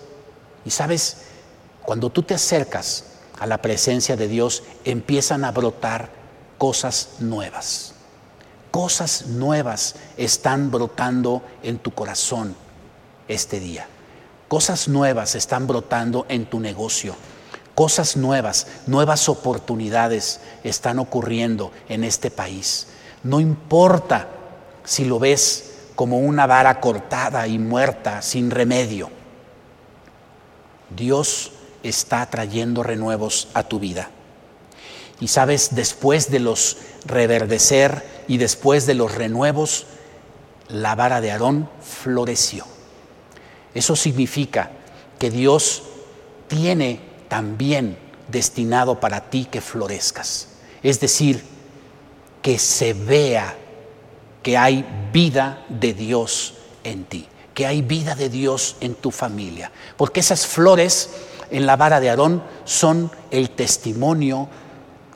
Y 0.66 0.72
sabes, 0.72 1.18
cuando 1.82 2.10
tú 2.10 2.24
te 2.24 2.34
acercas 2.34 3.06
a 3.40 3.48
la 3.48 3.62
presencia 3.62 4.18
de 4.18 4.28
Dios, 4.28 4.64
empiezan 4.84 5.46
a 5.46 5.52
brotar 5.52 6.10
cosas 6.58 7.12
nuevas. 7.20 7.94
Cosas 8.72 9.28
nuevas 9.28 9.96
están 10.18 10.70
brotando 10.70 11.42
en 11.64 11.80
tu 11.80 11.92
corazón 11.92 12.56
este 13.30 13.62
día. 13.62 13.88
Cosas 14.50 14.88
nuevas 14.88 15.36
están 15.36 15.68
brotando 15.68 16.26
en 16.28 16.48
tu 16.48 16.60
negocio. 16.60 17.16
Cosas 17.76 18.18
nuevas, 18.18 18.66
nuevas 18.88 19.30
oportunidades 19.30 20.40
están 20.64 20.98
ocurriendo 20.98 21.72
en 21.88 22.04
este 22.04 22.32
país. 22.32 22.88
No 23.24 23.40
importa 23.40 24.28
si 24.84 25.06
lo 25.06 25.20
ves 25.20 25.74
como 25.94 26.18
una 26.18 26.48
vara 26.48 26.80
cortada 26.82 27.46
y 27.46 27.60
muerta 27.60 28.24
sin 28.24 28.50
remedio. 28.50 29.12
Dios 30.90 31.52
está 31.84 32.26
trayendo 32.28 32.82
renuevos 32.82 33.50
a 33.54 33.62
tu 33.62 33.80
vida. 33.80 34.10
Y 35.20 35.28
sabes, 35.28 35.76
después 35.76 36.32
de 36.32 36.40
los 36.40 36.78
reverdecer 37.06 38.24
y 38.28 38.38
después 38.38 38.88
de 38.88 38.96
los 38.96 39.14
renuevos, 39.14 39.86
la 40.70 40.96
vara 40.96 41.22
de 41.22 41.32
Aarón 41.32 41.70
floreció. 41.82 42.79
Eso 43.74 43.96
significa 43.96 44.72
que 45.18 45.30
Dios 45.30 45.84
tiene 46.48 47.00
también 47.28 47.98
destinado 48.28 49.00
para 49.00 49.30
ti 49.30 49.48
que 49.50 49.62
florezcas. 49.62 50.50
Es 50.82 51.00
decir, 51.00 51.44
que 52.42 52.58
se 52.58 52.94
vea 52.94 53.56
que 54.42 54.58
hay 54.58 54.86
vida 55.12 55.66
de 55.70 55.94
Dios 55.94 56.56
en 56.84 57.04
ti, 57.06 57.28
que 57.54 57.66
hay 57.66 57.82
vida 57.82 58.16
de 58.16 58.30
Dios 58.30 58.78
en 58.80 58.96
tu 58.96 59.12
familia. 59.12 59.72
Porque 59.98 60.22
esas 60.22 60.48
flores 60.48 61.10
en 61.52 61.66
la 61.66 61.76
vara 61.76 62.00
de 62.00 62.10
Aarón 62.10 62.44
son 62.66 63.12
el 63.32 63.50
testimonio 63.52 64.48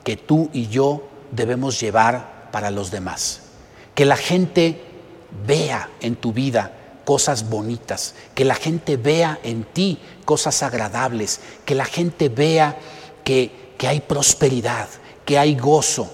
que 0.04 0.18
tú 0.18 0.50
y 0.54 0.68
yo 0.68 1.08
debemos 1.32 1.80
llevar 1.80 2.50
para 2.52 2.72
los 2.72 2.92
demás. 2.92 3.42
Que 3.96 4.06
la 4.06 4.18
gente 4.18 4.82
vea 5.46 5.90
en 6.02 6.16
tu 6.16 6.34
vida 6.34 6.83
cosas 7.06 7.50
bonitas, 7.50 8.16
que 8.36 8.46
la 8.46 8.56
gente 8.56 8.98
vea 8.98 9.40
en 9.44 9.64
ti 9.64 10.00
cosas 10.26 10.64
agradables, 10.64 11.40
que 11.66 11.76
la 11.76 11.86
gente 11.86 12.30
vea 12.30 12.78
que, 13.24 13.74
que 13.78 13.88
hay 13.88 14.00
prosperidad, 14.00 14.88
que 15.26 15.38
hay 15.38 15.56
gozo, 15.56 16.10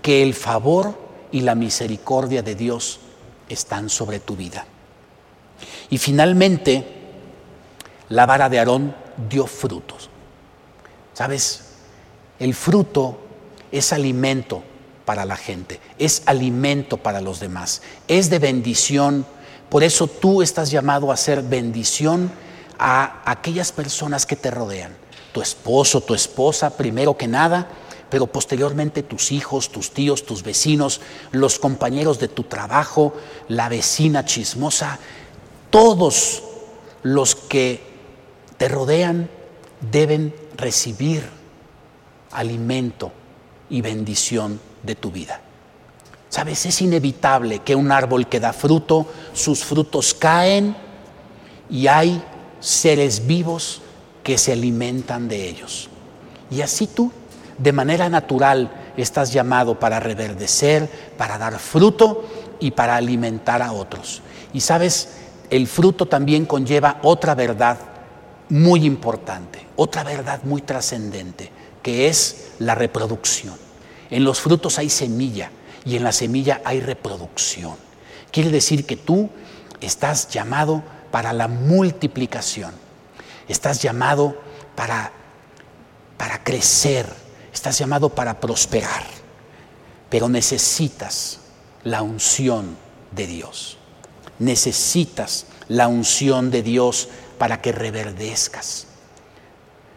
que 0.00 0.22
el 0.22 0.34
favor 0.34 0.98
y 1.30 1.40
la 1.40 1.54
misericordia 1.54 2.42
de 2.42 2.54
Dios 2.54 3.00
están 3.48 3.88
sobre 3.88 4.20
tu 4.20 4.36
vida. 4.36 4.66
Y 5.90 5.98
finalmente, 5.98 6.86
la 8.08 8.26
vara 8.26 8.48
de 8.48 8.58
Aarón 8.58 8.94
dio 9.28 9.46
frutos. 9.46 10.10
¿Sabes? 11.14 11.64
El 12.38 12.54
fruto 12.54 13.18
es 13.70 13.92
alimento 13.92 14.62
para 15.04 15.24
la 15.24 15.36
gente, 15.36 15.80
es 15.98 16.22
alimento 16.26 16.96
para 16.96 17.20
los 17.20 17.40
demás, 17.40 17.82
es 18.08 18.30
de 18.30 18.38
bendición 18.38 19.26
por 19.72 19.82
eso 19.82 20.06
tú 20.06 20.42
estás 20.42 20.70
llamado 20.70 21.10
a 21.10 21.16
ser 21.16 21.42
bendición 21.42 22.30
a 22.78 23.22
aquellas 23.24 23.72
personas 23.72 24.26
que 24.26 24.36
te 24.36 24.50
rodean. 24.50 24.94
Tu 25.32 25.40
esposo, 25.40 26.02
tu 26.02 26.12
esposa, 26.12 26.76
primero 26.76 27.16
que 27.16 27.26
nada, 27.26 27.70
pero 28.10 28.26
posteriormente 28.26 29.02
tus 29.02 29.32
hijos, 29.32 29.72
tus 29.72 29.92
tíos, 29.92 30.26
tus 30.26 30.42
vecinos, 30.42 31.00
los 31.30 31.58
compañeros 31.58 32.18
de 32.18 32.28
tu 32.28 32.42
trabajo, 32.42 33.14
la 33.48 33.70
vecina 33.70 34.26
chismosa, 34.26 34.98
todos 35.70 36.42
los 37.02 37.34
que 37.34 37.80
te 38.58 38.68
rodean 38.68 39.30
deben 39.90 40.34
recibir 40.54 41.26
alimento 42.30 43.10
y 43.70 43.80
bendición 43.80 44.60
de 44.82 44.96
tu 44.96 45.10
vida. 45.10 45.40
Sabes, 46.32 46.64
es 46.64 46.80
inevitable 46.80 47.58
que 47.58 47.76
un 47.76 47.92
árbol 47.92 48.26
que 48.26 48.40
da 48.40 48.54
fruto, 48.54 49.06
sus 49.34 49.62
frutos 49.62 50.14
caen 50.14 50.74
y 51.68 51.88
hay 51.88 52.22
seres 52.58 53.26
vivos 53.26 53.82
que 54.22 54.38
se 54.38 54.52
alimentan 54.52 55.28
de 55.28 55.46
ellos. 55.50 55.90
Y 56.50 56.62
así 56.62 56.86
tú, 56.86 57.12
de 57.58 57.72
manera 57.72 58.08
natural, 58.08 58.72
estás 58.96 59.30
llamado 59.30 59.78
para 59.78 60.00
reverdecer, 60.00 60.88
para 61.18 61.36
dar 61.36 61.58
fruto 61.58 62.24
y 62.60 62.70
para 62.70 62.96
alimentar 62.96 63.60
a 63.60 63.72
otros. 63.72 64.22
Y 64.54 64.60
sabes, 64.60 65.10
el 65.50 65.66
fruto 65.66 66.06
también 66.06 66.46
conlleva 66.46 66.98
otra 67.02 67.34
verdad 67.34 67.76
muy 68.48 68.86
importante, 68.86 69.66
otra 69.76 70.02
verdad 70.02 70.40
muy 70.44 70.62
trascendente, 70.62 71.52
que 71.82 72.08
es 72.08 72.52
la 72.58 72.74
reproducción. 72.74 73.56
En 74.08 74.24
los 74.24 74.40
frutos 74.40 74.78
hay 74.78 74.88
semilla 74.88 75.50
y 75.84 75.96
en 75.96 76.04
la 76.04 76.12
semilla 76.12 76.60
hay 76.64 76.80
reproducción. 76.80 77.76
Quiere 78.30 78.50
decir 78.50 78.86
que 78.86 78.96
tú 78.96 79.28
estás 79.80 80.28
llamado 80.28 80.82
para 81.10 81.32
la 81.32 81.48
multiplicación, 81.48 82.72
estás 83.48 83.82
llamado 83.82 84.36
para, 84.74 85.12
para 86.16 86.42
crecer, 86.42 87.06
estás 87.52 87.78
llamado 87.78 88.08
para 88.08 88.40
prosperar. 88.40 89.02
pero 90.08 90.28
necesitas 90.28 91.38
la 91.84 92.02
unción 92.02 92.76
de 93.12 93.26
Dios. 93.26 93.78
Necesitas 94.38 95.46
la 95.68 95.88
unción 95.88 96.50
de 96.50 96.62
Dios 96.62 97.08
para 97.38 97.62
que 97.62 97.72
reverdezcas. 97.72 98.88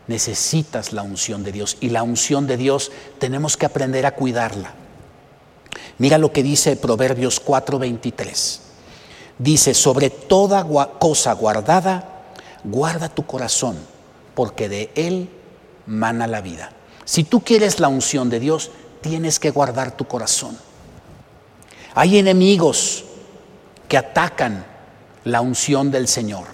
Necesitas 0.07 0.93
la 0.93 1.01
unción 1.01 1.43
de 1.43 1.51
Dios 1.51 1.75
y 1.81 1.89
la 1.89 2.03
unción 2.03 2.47
de 2.47 2.55
Dios 2.55 2.93
tenemos 3.19 3.57
que 3.57 3.65
aprender 3.65 4.05
a 4.05 4.15
cuidarla. 4.15 4.73
Mira 5.97 6.17
lo 6.17 6.31
que 6.31 6.43
dice 6.43 6.75
Proverbios 6.75 7.43
4:23. 7.43 8.59
Dice, 9.37 9.73
sobre 9.73 10.09
toda 10.09 10.65
cosa 10.99 11.33
guardada, 11.33 12.23
guarda 12.63 13.09
tu 13.09 13.25
corazón, 13.25 13.77
porque 14.33 14.69
de 14.69 14.91
él 14.95 15.29
mana 15.85 16.27
la 16.27 16.41
vida. 16.41 16.71
Si 17.03 17.23
tú 17.23 17.41
quieres 17.41 17.79
la 17.79 17.89
unción 17.89 18.29
de 18.29 18.39
Dios, 18.39 18.71
tienes 19.01 19.39
que 19.39 19.51
guardar 19.51 19.91
tu 19.91 20.05
corazón. 20.05 20.57
Hay 21.93 22.17
enemigos 22.17 23.03
que 23.87 23.97
atacan 23.97 24.65
la 25.23 25.41
unción 25.41 25.91
del 25.91 26.07
Señor. 26.07 26.47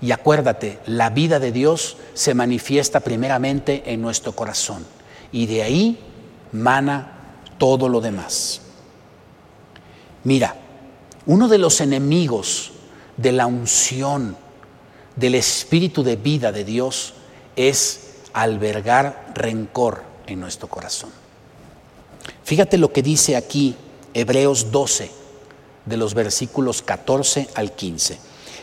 Y 0.00 0.12
acuérdate, 0.12 0.78
la 0.86 1.10
vida 1.10 1.38
de 1.38 1.52
Dios 1.52 1.96
se 2.14 2.34
manifiesta 2.34 3.00
primeramente 3.00 3.84
en 3.86 4.02
nuestro 4.02 4.32
corazón 4.32 4.84
y 5.32 5.46
de 5.46 5.62
ahí 5.62 5.98
mana 6.52 7.15
todo 7.58 7.88
lo 7.88 8.00
demás. 8.00 8.60
Mira, 10.24 10.56
uno 11.26 11.48
de 11.48 11.58
los 11.58 11.80
enemigos 11.80 12.72
de 13.16 13.32
la 13.32 13.46
unción 13.46 14.36
del 15.16 15.34
espíritu 15.34 16.02
de 16.02 16.16
vida 16.16 16.52
de 16.52 16.64
Dios 16.64 17.14
es 17.56 18.14
albergar 18.32 19.32
rencor 19.34 20.02
en 20.26 20.40
nuestro 20.40 20.68
corazón. 20.68 21.10
Fíjate 22.44 22.78
lo 22.78 22.92
que 22.92 23.02
dice 23.02 23.36
aquí 23.36 23.74
Hebreos 24.14 24.70
12, 24.70 25.10
de 25.86 25.96
los 25.96 26.14
versículos 26.14 26.82
14 26.82 27.48
al 27.54 27.72
15. 27.72 28.18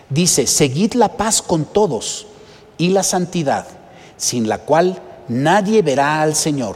Dice, 0.10 0.46
seguid 0.46 0.94
la 0.94 1.18
paz 1.18 1.42
con 1.42 1.66
todos 1.66 2.28
y 2.78 2.90
la 2.90 3.04
santidad, 3.04 3.66
sin 4.18 4.48
la 4.48 4.60
cual 4.60 5.02
nadie 5.28 5.82
verá 5.82 6.22
al 6.22 6.36
Señor. 6.36 6.76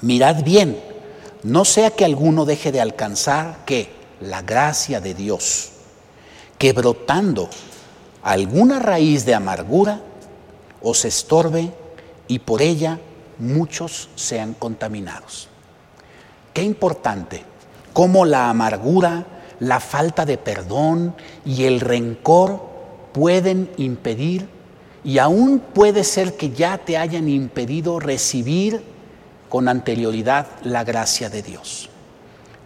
Mirad 0.00 0.42
bien, 0.42 0.80
no 1.44 1.66
sea 1.66 1.90
que 1.90 2.04
alguno 2.04 2.46
deje 2.46 2.72
de 2.72 2.80
alcanzar 2.80 3.64
que 3.66 3.90
la 4.20 4.40
gracia 4.40 5.00
de 5.00 5.12
Dios, 5.14 5.72
que 6.58 6.72
brotando 6.72 7.50
alguna 8.22 8.78
raíz 8.78 9.26
de 9.26 9.34
amargura 9.34 10.00
os 10.82 11.04
estorbe 11.04 11.70
y 12.28 12.38
por 12.38 12.62
ella 12.62 12.98
muchos 13.38 14.08
sean 14.14 14.54
contaminados. 14.54 15.48
Qué 16.54 16.62
importante 16.62 17.44
cómo 17.92 18.24
la 18.24 18.48
amargura, 18.48 19.26
la 19.60 19.80
falta 19.80 20.24
de 20.24 20.38
perdón 20.38 21.14
y 21.44 21.64
el 21.64 21.80
rencor 21.80 22.62
pueden 23.12 23.70
impedir 23.76 24.48
y 25.04 25.18
aún 25.18 25.58
puede 25.58 26.04
ser 26.04 26.38
que 26.38 26.50
ya 26.50 26.78
te 26.78 26.96
hayan 26.96 27.28
impedido 27.28 28.00
recibir 28.00 28.93
con 29.54 29.68
anterioridad 29.68 30.48
la 30.64 30.82
gracia 30.82 31.30
de 31.30 31.40
Dios. 31.40 31.88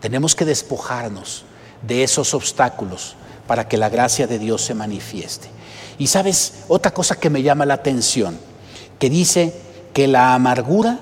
Tenemos 0.00 0.34
que 0.34 0.46
despojarnos 0.46 1.44
de 1.82 2.02
esos 2.02 2.32
obstáculos 2.32 3.14
para 3.46 3.68
que 3.68 3.76
la 3.76 3.90
gracia 3.90 4.26
de 4.26 4.38
Dios 4.38 4.62
se 4.62 4.72
manifieste. 4.72 5.50
Y 5.98 6.06
sabes, 6.06 6.64
otra 6.66 6.94
cosa 6.94 7.16
que 7.16 7.28
me 7.28 7.42
llama 7.42 7.66
la 7.66 7.74
atención, 7.74 8.38
que 8.98 9.10
dice 9.10 9.52
que 9.92 10.08
la 10.08 10.32
amargura 10.32 10.98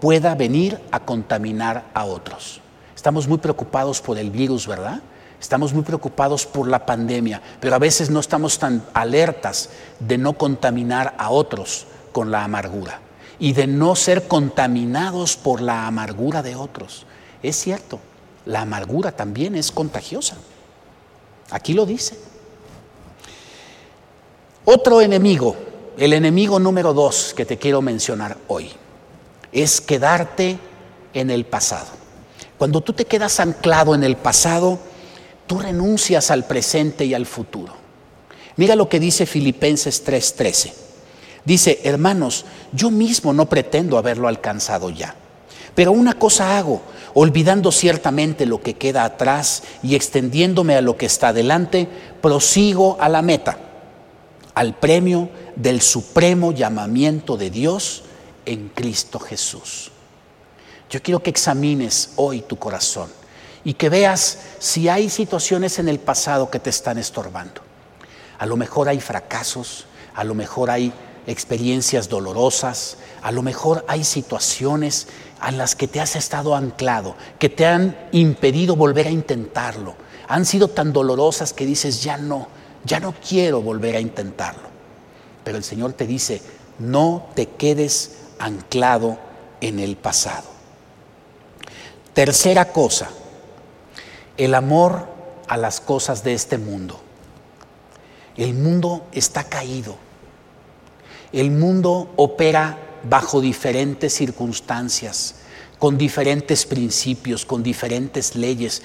pueda 0.00 0.34
venir 0.34 0.80
a 0.90 1.04
contaminar 1.04 1.84
a 1.94 2.04
otros. 2.04 2.60
Estamos 2.96 3.28
muy 3.28 3.38
preocupados 3.38 4.00
por 4.00 4.18
el 4.18 4.32
virus, 4.32 4.66
¿verdad? 4.66 5.02
Estamos 5.40 5.72
muy 5.72 5.84
preocupados 5.84 6.46
por 6.46 6.66
la 6.66 6.84
pandemia, 6.84 7.40
pero 7.60 7.76
a 7.76 7.78
veces 7.78 8.10
no 8.10 8.18
estamos 8.18 8.58
tan 8.58 8.82
alertas 8.92 9.70
de 10.00 10.18
no 10.18 10.32
contaminar 10.32 11.14
a 11.16 11.30
otros 11.30 11.86
con 12.10 12.32
la 12.32 12.42
amargura 12.42 13.02
y 13.38 13.52
de 13.52 13.66
no 13.66 13.94
ser 13.94 14.26
contaminados 14.26 15.36
por 15.36 15.60
la 15.60 15.86
amargura 15.86 16.42
de 16.42 16.56
otros. 16.56 17.06
Es 17.42 17.56
cierto, 17.56 18.00
la 18.46 18.62
amargura 18.62 19.12
también 19.12 19.54
es 19.54 19.70
contagiosa. 19.70 20.36
Aquí 21.50 21.72
lo 21.72 21.86
dice. 21.86 22.18
Otro 24.64 25.00
enemigo, 25.00 25.56
el 25.96 26.12
enemigo 26.12 26.58
número 26.58 26.92
dos 26.92 27.32
que 27.34 27.46
te 27.46 27.58
quiero 27.58 27.80
mencionar 27.80 28.36
hoy, 28.48 28.70
es 29.52 29.80
quedarte 29.80 30.58
en 31.14 31.30
el 31.30 31.46
pasado. 31.46 31.86
Cuando 32.58 32.80
tú 32.80 32.92
te 32.92 33.04
quedas 33.04 33.40
anclado 33.40 33.94
en 33.94 34.04
el 34.04 34.16
pasado, 34.16 34.78
tú 35.46 35.60
renuncias 35.60 36.30
al 36.30 36.44
presente 36.44 37.04
y 37.04 37.14
al 37.14 37.24
futuro. 37.24 37.72
Mira 38.56 38.74
lo 38.74 38.88
que 38.88 38.98
dice 38.98 39.24
Filipenses 39.24 40.04
3:13. 40.04 40.87
Dice, 41.48 41.80
hermanos, 41.82 42.44
yo 42.72 42.90
mismo 42.90 43.32
no 43.32 43.48
pretendo 43.48 43.96
haberlo 43.96 44.28
alcanzado 44.28 44.90
ya, 44.90 45.14
pero 45.74 45.92
una 45.92 46.12
cosa 46.12 46.58
hago, 46.58 46.82
olvidando 47.14 47.72
ciertamente 47.72 48.44
lo 48.44 48.60
que 48.60 48.74
queda 48.74 49.02
atrás 49.04 49.62
y 49.82 49.94
extendiéndome 49.94 50.76
a 50.76 50.82
lo 50.82 50.98
que 50.98 51.06
está 51.06 51.32
delante, 51.32 51.88
prosigo 52.20 52.98
a 53.00 53.08
la 53.08 53.22
meta, 53.22 53.56
al 54.54 54.74
premio 54.74 55.30
del 55.56 55.80
supremo 55.80 56.52
llamamiento 56.52 57.38
de 57.38 57.48
Dios 57.48 58.02
en 58.44 58.68
Cristo 58.68 59.18
Jesús. 59.18 59.90
Yo 60.90 61.00
quiero 61.02 61.22
que 61.22 61.30
examines 61.30 62.10
hoy 62.16 62.42
tu 62.42 62.58
corazón 62.58 63.08
y 63.64 63.72
que 63.72 63.88
veas 63.88 64.40
si 64.58 64.90
hay 64.90 65.08
situaciones 65.08 65.78
en 65.78 65.88
el 65.88 65.98
pasado 65.98 66.50
que 66.50 66.58
te 66.58 66.68
están 66.68 66.98
estorbando. 66.98 67.62
A 68.38 68.44
lo 68.44 68.58
mejor 68.58 68.90
hay 68.90 69.00
fracasos, 69.00 69.86
a 70.14 70.24
lo 70.24 70.34
mejor 70.34 70.68
hay 70.68 70.92
experiencias 71.28 72.08
dolorosas, 72.08 72.96
a 73.22 73.30
lo 73.30 73.42
mejor 73.42 73.84
hay 73.86 74.02
situaciones 74.02 75.06
a 75.40 75.52
las 75.52 75.76
que 75.76 75.86
te 75.86 76.00
has 76.00 76.16
estado 76.16 76.56
anclado, 76.56 77.14
que 77.38 77.50
te 77.50 77.66
han 77.66 77.96
impedido 78.12 78.76
volver 78.76 79.06
a 79.06 79.10
intentarlo. 79.10 79.94
Han 80.26 80.46
sido 80.46 80.68
tan 80.68 80.92
dolorosas 80.92 81.52
que 81.52 81.66
dices, 81.66 82.02
ya 82.02 82.16
no, 82.16 82.48
ya 82.84 82.98
no 82.98 83.14
quiero 83.26 83.60
volver 83.60 83.96
a 83.96 84.00
intentarlo. 84.00 84.68
Pero 85.44 85.58
el 85.58 85.64
Señor 85.64 85.92
te 85.92 86.06
dice, 86.06 86.40
no 86.78 87.28
te 87.34 87.46
quedes 87.46 88.16
anclado 88.38 89.18
en 89.60 89.80
el 89.80 89.96
pasado. 89.96 90.48
Tercera 92.14 92.72
cosa, 92.72 93.10
el 94.38 94.54
amor 94.54 95.06
a 95.46 95.58
las 95.58 95.80
cosas 95.80 96.24
de 96.24 96.32
este 96.32 96.56
mundo. 96.56 97.00
El 98.36 98.54
mundo 98.54 99.06
está 99.12 99.44
caído. 99.44 100.07
El 101.32 101.50
mundo 101.50 102.10
opera 102.16 102.78
bajo 103.08 103.40
diferentes 103.40 104.14
circunstancias, 104.14 105.36
con 105.78 105.98
diferentes 105.98 106.66
principios, 106.66 107.44
con 107.44 107.62
diferentes 107.62 108.34
leyes. 108.34 108.82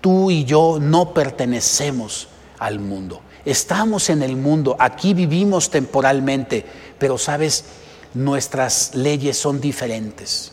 Tú 0.00 0.30
y 0.30 0.44
yo 0.44 0.78
no 0.80 1.14
pertenecemos 1.14 2.28
al 2.58 2.80
mundo. 2.80 3.20
Estamos 3.44 4.10
en 4.10 4.22
el 4.22 4.36
mundo, 4.36 4.76
aquí 4.78 5.14
vivimos 5.14 5.70
temporalmente, 5.70 6.64
pero 6.98 7.18
sabes, 7.18 7.64
nuestras 8.14 8.94
leyes 8.94 9.36
son 9.36 9.60
diferentes. 9.60 10.52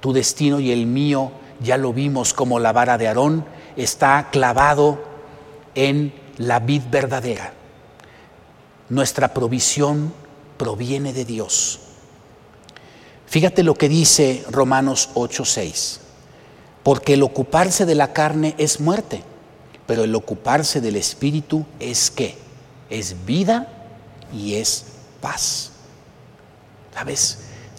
Tu 0.00 0.12
destino 0.12 0.60
y 0.60 0.70
el 0.70 0.86
mío 0.86 1.32
ya 1.60 1.76
lo 1.76 1.92
vimos 1.92 2.34
como 2.34 2.58
la 2.58 2.72
vara 2.72 2.98
de 2.98 3.08
Aarón, 3.08 3.44
está 3.76 4.28
clavado 4.30 5.02
en 5.74 6.12
la 6.36 6.58
vid 6.58 6.82
verdadera. 6.90 7.52
Nuestra 8.88 9.32
provisión 9.32 10.12
proviene 10.60 11.14
de 11.14 11.24
Dios. 11.24 11.78
Fíjate 13.24 13.62
lo 13.62 13.74
que 13.76 13.88
dice 13.88 14.44
Romanos 14.50 15.08
8:6. 15.14 16.00
Porque 16.82 17.14
el 17.14 17.22
ocuparse 17.22 17.86
de 17.86 17.94
la 17.94 18.12
carne 18.12 18.54
es 18.58 18.78
muerte, 18.78 19.22
pero 19.86 20.04
el 20.04 20.14
ocuparse 20.14 20.82
del 20.82 20.96
espíritu 20.96 21.64
es 21.78 22.10
qué? 22.10 22.36
Es 22.90 23.24
vida 23.24 23.68
y 24.34 24.56
es 24.56 24.84
paz. 25.22 25.70
¿Sabes? 26.92 27.38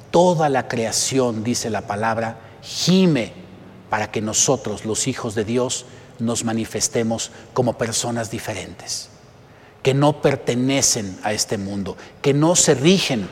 Toda 0.09 0.49
la 0.49 0.67
creación, 0.67 1.43
dice 1.43 1.69
la 1.69 1.85
palabra, 1.85 2.39
gime 2.63 3.31
para 3.91 4.09
que 4.09 4.21
nosotros, 4.21 4.85
los 4.85 5.07
hijos 5.07 5.35
de 5.35 5.45
Dios, 5.45 5.85
nos 6.17 6.43
manifestemos 6.43 7.29
como 7.53 7.77
personas 7.77 8.31
diferentes, 8.31 9.10
que 9.81 9.93
no 9.93 10.21
pertenecen 10.21 11.17
a 11.23 11.33
este 11.33 11.57
mundo, 11.57 11.97
que 12.21 12.33
no 12.33 12.55
se 12.55 12.75
rigen 12.75 13.27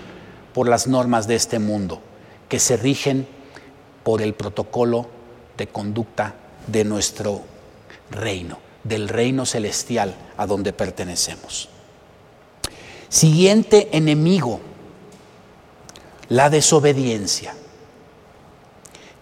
por 0.53 0.67
las 0.67 0.87
normas 0.87 1.27
de 1.27 1.35
este 1.35 1.59
mundo, 1.59 2.01
que 2.47 2.59
se 2.59 2.77
rigen 2.77 3.27
por 4.03 4.21
el 4.21 4.33
protocolo 4.33 5.07
de 5.57 5.67
conducta 5.67 6.33
de 6.67 6.83
nuestro 6.83 7.41
reino, 8.09 8.59
del 8.83 9.07
reino 9.07 9.45
celestial 9.45 10.15
a 10.37 10.47
donde 10.47 10.73
pertenecemos. 10.73 11.69
Siguiente 13.09 13.89
enemigo, 13.91 14.59
la 16.29 16.49
desobediencia. 16.49 17.55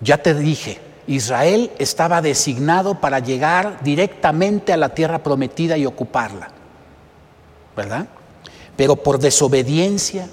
Ya 0.02 0.22
te 0.22 0.34
dije, 0.34 0.80
Israel 1.08 1.72
estaba 1.80 2.22
designado 2.22 3.00
para 3.00 3.20
llegar 3.20 3.82
directamente 3.84 4.74
a 4.74 4.78
la 4.78 4.94
tierra 4.94 5.24
prometida 5.24 5.78
y 5.78 5.86
ocuparla, 5.86 6.52
¿verdad? 7.78 8.08
Pero 8.76 8.96
por 8.98 9.20
desobediencia, 9.20 10.28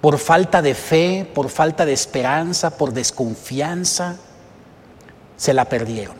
por 0.00 0.18
falta 0.18 0.60
de 0.60 0.74
fe, 0.74 1.30
por 1.32 1.48
falta 1.48 1.86
de 1.86 1.92
esperanza, 1.92 2.76
por 2.76 2.92
desconfianza, 2.92 4.16
se 5.36 5.54
la 5.54 5.66
perdieron. 5.66 6.16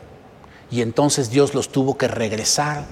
Y 0.70 0.80
entonces 0.80 1.30
Dios 1.30 1.53
los 1.55 1.70
tuvo 1.70 1.99
que 1.99 2.09
regresar 2.09 2.84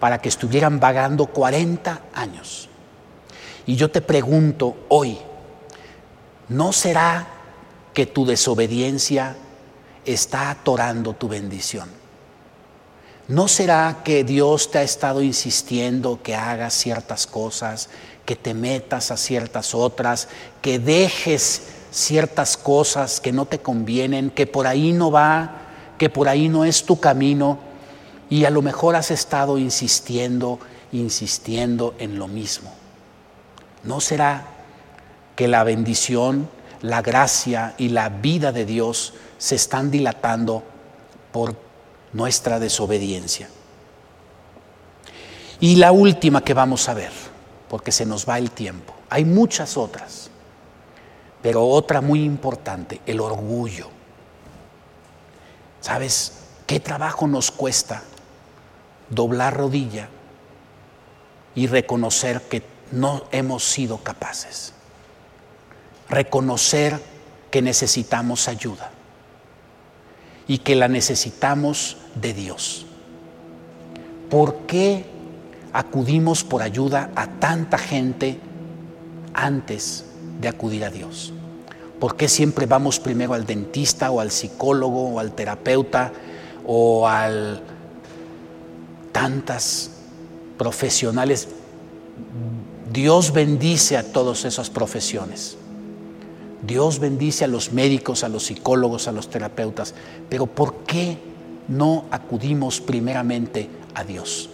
para 0.00 0.20
que 0.20 0.28
estuvieran 0.28 0.80
vagando 0.80 1.26
40 1.26 2.00
años. 2.14 2.68
Y 3.66 3.76
yo 3.76 3.90
te 3.90 4.00
pregunto 4.00 4.76
hoy, 4.88 5.18
¿no 6.48 6.72
será 6.72 7.26
que 7.92 8.06
tu 8.06 8.26
desobediencia 8.26 9.36
está 10.04 10.50
atorando 10.50 11.14
tu 11.14 11.28
bendición? 11.28 12.03
¿No 13.26 13.48
será 13.48 14.02
que 14.04 14.22
Dios 14.22 14.70
te 14.70 14.78
ha 14.78 14.82
estado 14.82 15.22
insistiendo 15.22 16.20
que 16.22 16.34
hagas 16.34 16.74
ciertas 16.74 17.26
cosas, 17.26 17.88
que 18.26 18.36
te 18.36 18.52
metas 18.52 19.10
a 19.10 19.16
ciertas 19.16 19.74
otras, 19.74 20.28
que 20.60 20.78
dejes 20.78 21.62
ciertas 21.90 22.58
cosas 22.58 23.20
que 23.20 23.32
no 23.32 23.46
te 23.46 23.60
convienen, 23.60 24.30
que 24.30 24.46
por 24.46 24.66
ahí 24.66 24.92
no 24.92 25.10
va, 25.10 25.52
que 25.96 26.10
por 26.10 26.28
ahí 26.28 26.48
no 26.48 26.66
es 26.66 26.84
tu 26.84 27.00
camino 27.00 27.58
y 28.28 28.44
a 28.44 28.50
lo 28.50 28.60
mejor 28.60 28.94
has 28.94 29.10
estado 29.10 29.56
insistiendo, 29.56 30.58
insistiendo 30.92 31.94
en 31.98 32.18
lo 32.18 32.28
mismo? 32.28 32.74
¿No 33.84 34.00
será 34.00 34.48
que 35.34 35.48
la 35.48 35.64
bendición, 35.64 36.50
la 36.82 37.00
gracia 37.00 37.74
y 37.78 37.88
la 37.88 38.10
vida 38.10 38.52
de 38.52 38.66
Dios 38.66 39.14
se 39.38 39.54
están 39.54 39.90
dilatando 39.90 40.62
por 41.32 41.63
nuestra 42.14 42.58
desobediencia. 42.58 43.50
Y 45.60 45.76
la 45.76 45.92
última 45.92 46.42
que 46.42 46.54
vamos 46.54 46.88
a 46.88 46.94
ver, 46.94 47.12
porque 47.68 47.92
se 47.92 48.06
nos 48.06 48.26
va 48.26 48.38
el 48.38 48.50
tiempo. 48.50 48.94
Hay 49.10 49.24
muchas 49.24 49.76
otras, 49.76 50.30
pero 51.42 51.66
otra 51.66 52.00
muy 52.00 52.22
importante, 52.22 53.00
el 53.04 53.20
orgullo. 53.20 53.88
¿Sabes 55.80 56.44
qué 56.66 56.80
trabajo 56.80 57.26
nos 57.26 57.50
cuesta 57.50 58.02
doblar 59.10 59.56
rodilla 59.56 60.08
y 61.54 61.66
reconocer 61.66 62.42
que 62.42 62.62
no 62.92 63.24
hemos 63.32 63.64
sido 63.64 63.98
capaces? 63.98 64.72
Reconocer 66.08 67.00
que 67.50 67.60
necesitamos 67.60 68.48
ayuda 68.48 68.93
y 70.46 70.58
que 70.58 70.74
la 70.74 70.88
necesitamos 70.88 71.96
de 72.20 72.34
Dios. 72.34 72.86
¿Por 74.30 74.66
qué 74.66 75.04
acudimos 75.72 76.44
por 76.44 76.62
ayuda 76.62 77.10
a 77.14 77.26
tanta 77.26 77.78
gente 77.78 78.38
antes 79.32 80.04
de 80.40 80.48
acudir 80.48 80.84
a 80.84 80.90
Dios? 80.90 81.32
¿Por 82.00 82.16
qué 82.16 82.28
siempre 82.28 82.66
vamos 82.66 83.00
primero 83.00 83.34
al 83.34 83.46
dentista 83.46 84.10
o 84.10 84.20
al 84.20 84.30
psicólogo 84.30 85.14
o 85.14 85.18
al 85.18 85.32
terapeuta 85.32 86.12
o 86.66 87.08
al 87.08 87.62
tantas 89.12 89.90
profesionales? 90.58 91.48
Dios 92.92 93.32
bendice 93.32 93.96
a 93.96 94.12
todas 94.12 94.44
esas 94.44 94.70
profesiones. 94.70 95.56
Dios 96.66 96.98
bendice 96.98 97.44
a 97.44 97.48
los 97.48 97.72
médicos, 97.72 98.24
a 98.24 98.28
los 98.28 98.44
psicólogos, 98.44 99.08
a 99.08 99.12
los 99.12 99.28
terapeutas, 99.28 99.94
pero 100.28 100.46
¿por 100.46 100.84
qué 100.84 101.18
no 101.68 102.04
acudimos 102.10 102.80
primeramente 102.80 103.68
a 103.94 104.04
Dios? 104.04 104.48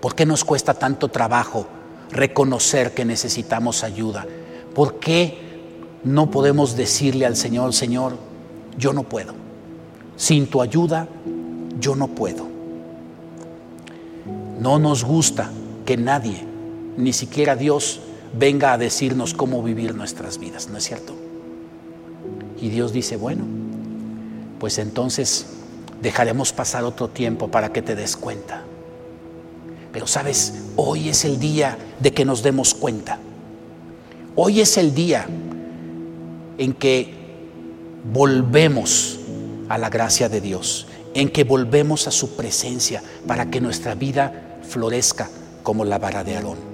¿Por 0.00 0.14
qué 0.14 0.26
nos 0.26 0.44
cuesta 0.44 0.74
tanto 0.74 1.08
trabajo 1.08 1.66
reconocer 2.10 2.94
que 2.94 3.04
necesitamos 3.04 3.82
ayuda? 3.82 4.26
¿Por 4.74 5.00
qué 5.00 5.38
no 6.04 6.30
podemos 6.30 6.76
decirle 6.76 7.26
al 7.26 7.36
Señor, 7.36 7.74
Señor, 7.74 8.16
yo 8.76 8.92
no 8.92 9.02
puedo? 9.02 9.34
Sin 10.16 10.46
tu 10.46 10.62
ayuda, 10.62 11.08
yo 11.80 11.96
no 11.96 12.08
puedo. 12.08 12.46
No 14.60 14.78
nos 14.78 15.04
gusta 15.04 15.50
que 15.84 15.96
nadie, 15.96 16.44
ni 16.96 17.12
siquiera 17.12 17.56
Dios, 17.56 18.00
venga 18.32 18.72
a 18.72 18.78
decirnos 18.78 19.34
cómo 19.34 19.62
vivir 19.62 19.94
nuestras 19.94 20.38
vidas, 20.38 20.68
¿no 20.68 20.78
es 20.78 20.84
cierto? 20.84 21.14
Y 22.60 22.68
Dios 22.70 22.92
dice, 22.92 23.16
bueno, 23.16 23.44
pues 24.58 24.78
entonces 24.78 25.46
dejaremos 26.02 26.52
pasar 26.52 26.84
otro 26.84 27.08
tiempo 27.08 27.48
para 27.48 27.72
que 27.72 27.82
te 27.82 27.94
des 27.94 28.16
cuenta. 28.16 28.62
Pero 29.92 30.06
sabes, 30.06 30.54
hoy 30.76 31.08
es 31.08 31.24
el 31.24 31.38
día 31.38 31.78
de 32.00 32.12
que 32.12 32.24
nos 32.24 32.42
demos 32.42 32.74
cuenta. 32.74 33.18
Hoy 34.36 34.60
es 34.60 34.76
el 34.76 34.94
día 34.94 35.26
en 36.58 36.72
que 36.74 37.14
volvemos 38.12 39.18
a 39.68 39.78
la 39.78 39.88
gracia 39.90 40.28
de 40.28 40.40
Dios, 40.40 40.86
en 41.14 41.30
que 41.30 41.44
volvemos 41.44 42.06
a 42.06 42.10
su 42.10 42.36
presencia 42.36 43.02
para 43.26 43.50
que 43.50 43.60
nuestra 43.60 43.94
vida 43.94 44.58
florezca 44.62 45.28
como 45.62 45.84
la 45.84 45.98
vara 45.98 46.24
de 46.24 46.36
Aarón 46.36 46.67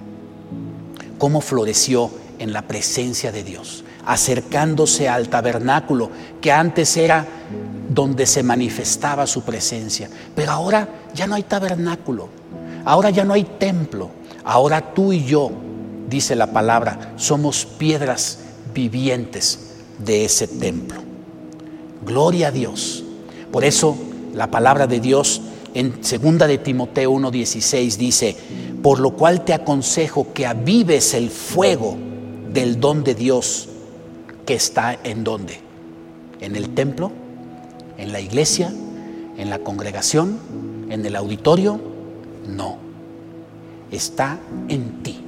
cómo 1.24 1.40
floreció 1.40 2.10
en 2.38 2.52
la 2.52 2.60
presencia 2.68 3.32
de 3.32 3.42
Dios, 3.42 3.82
acercándose 4.04 5.08
al 5.08 5.30
tabernáculo 5.30 6.10
que 6.42 6.52
antes 6.52 6.98
era 6.98 7.26
donde 7.88 8.26
se 8.26 8.42
manifestaba 8.42 9.26
su 9.26 9.40
presencia. 9.40 10.10
Pero 10.36 10.52
ahora 10.52 10.86
ya 11.14 11.26
no 11.26 11.34
hay 11.34 11.44
tabernáculo, 11.44 12.28
ahora 12.84 13.08
ya 13.08 13.24
no 13.24 13.32
hay 13.32 13.44
templo, 13.44 14.10
ahora 14.44 14.92
tú 14.92 15.14
y 15.14 15.24
yo, 15.24 15.50
dice 16.10 16.36
la 16.36 16.48
palabra, 16.48 17.14
somos 17.16 17.64
piedras 17.64 18.40
vivientes 18.74 19.76
de 19.96 20.26
ese 20.26 20.46
templo. 20.46 21.00
Gloria 22.04 22.48
a 22.48 22.50
Dios. 22.50 23.02
Por 23.50 23.64
eso 23.64 23.96
la 24.34 24.50
palabra 24.50 24.86
de 24.86 25.00
Dios 25.00 25.40
en 25.74 26.00
2 26.00 26.48
de 26.48 26.58
Timoteo 26.58 27.12
1:16 27.12 27.96
dice, 27.96 28.36
por 28.82 29.00
lo 29.00 29.12
cual 29.12 29.44
te 29.44 29.52
aconsejo 29.52 30.32
que 30.32 30.46
avives 30.46 31.14
el 31.14 31.30
fuego 31.30 31.96
del 32.52 32.80
don 32.80 33.02
de 33.02 33.14
Dios 33.14 33.68
que 34.46 34.54
está 34.54 34.98
en 35.02 35.24
donde? 35.24 35.60
¿En 36.40 36.56
el 36.56 36.70
templo? 36.70 37.10
¿En 37.98 38.12
la 38.12 38.20
iglesia? 38.20 38.72
¿En 39.36 39.50
la 39.50 39.58
congregación? 39.58 40.38
¿En 40.90 41.04
el 41.04 41.16
auditorio? 41.16 41.80
No. 42.46 42.78
Está 43.90 44.38
en 44.68 45.02
ti, 45.02 45.20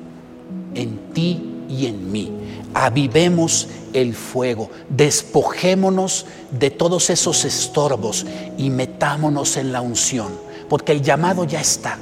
en 0.75 0.99
ti 1.13 1.41
y 1.69 1.87
en 1.87 2.13
mí. 2.13 2.31
Avivemos 2.75 3.69
el 3.97 4.15
fuego, 4.15 4.71
despojémonos 4.89 6.27
de 6.51 6.71
todos 6.71 7.11
esos 7.11 7.45
estorbos 7.45 8.27
y 8.59 8.71
metámonos 8.71 9.57
en 9.57 9.73
la 9.73 9.81
unción, 9.81 10.33
porque 10.69 10.93
el 10.93 11.03
llamado 11.03 11.45
ya 11.45 11.61
está 11.61 11.99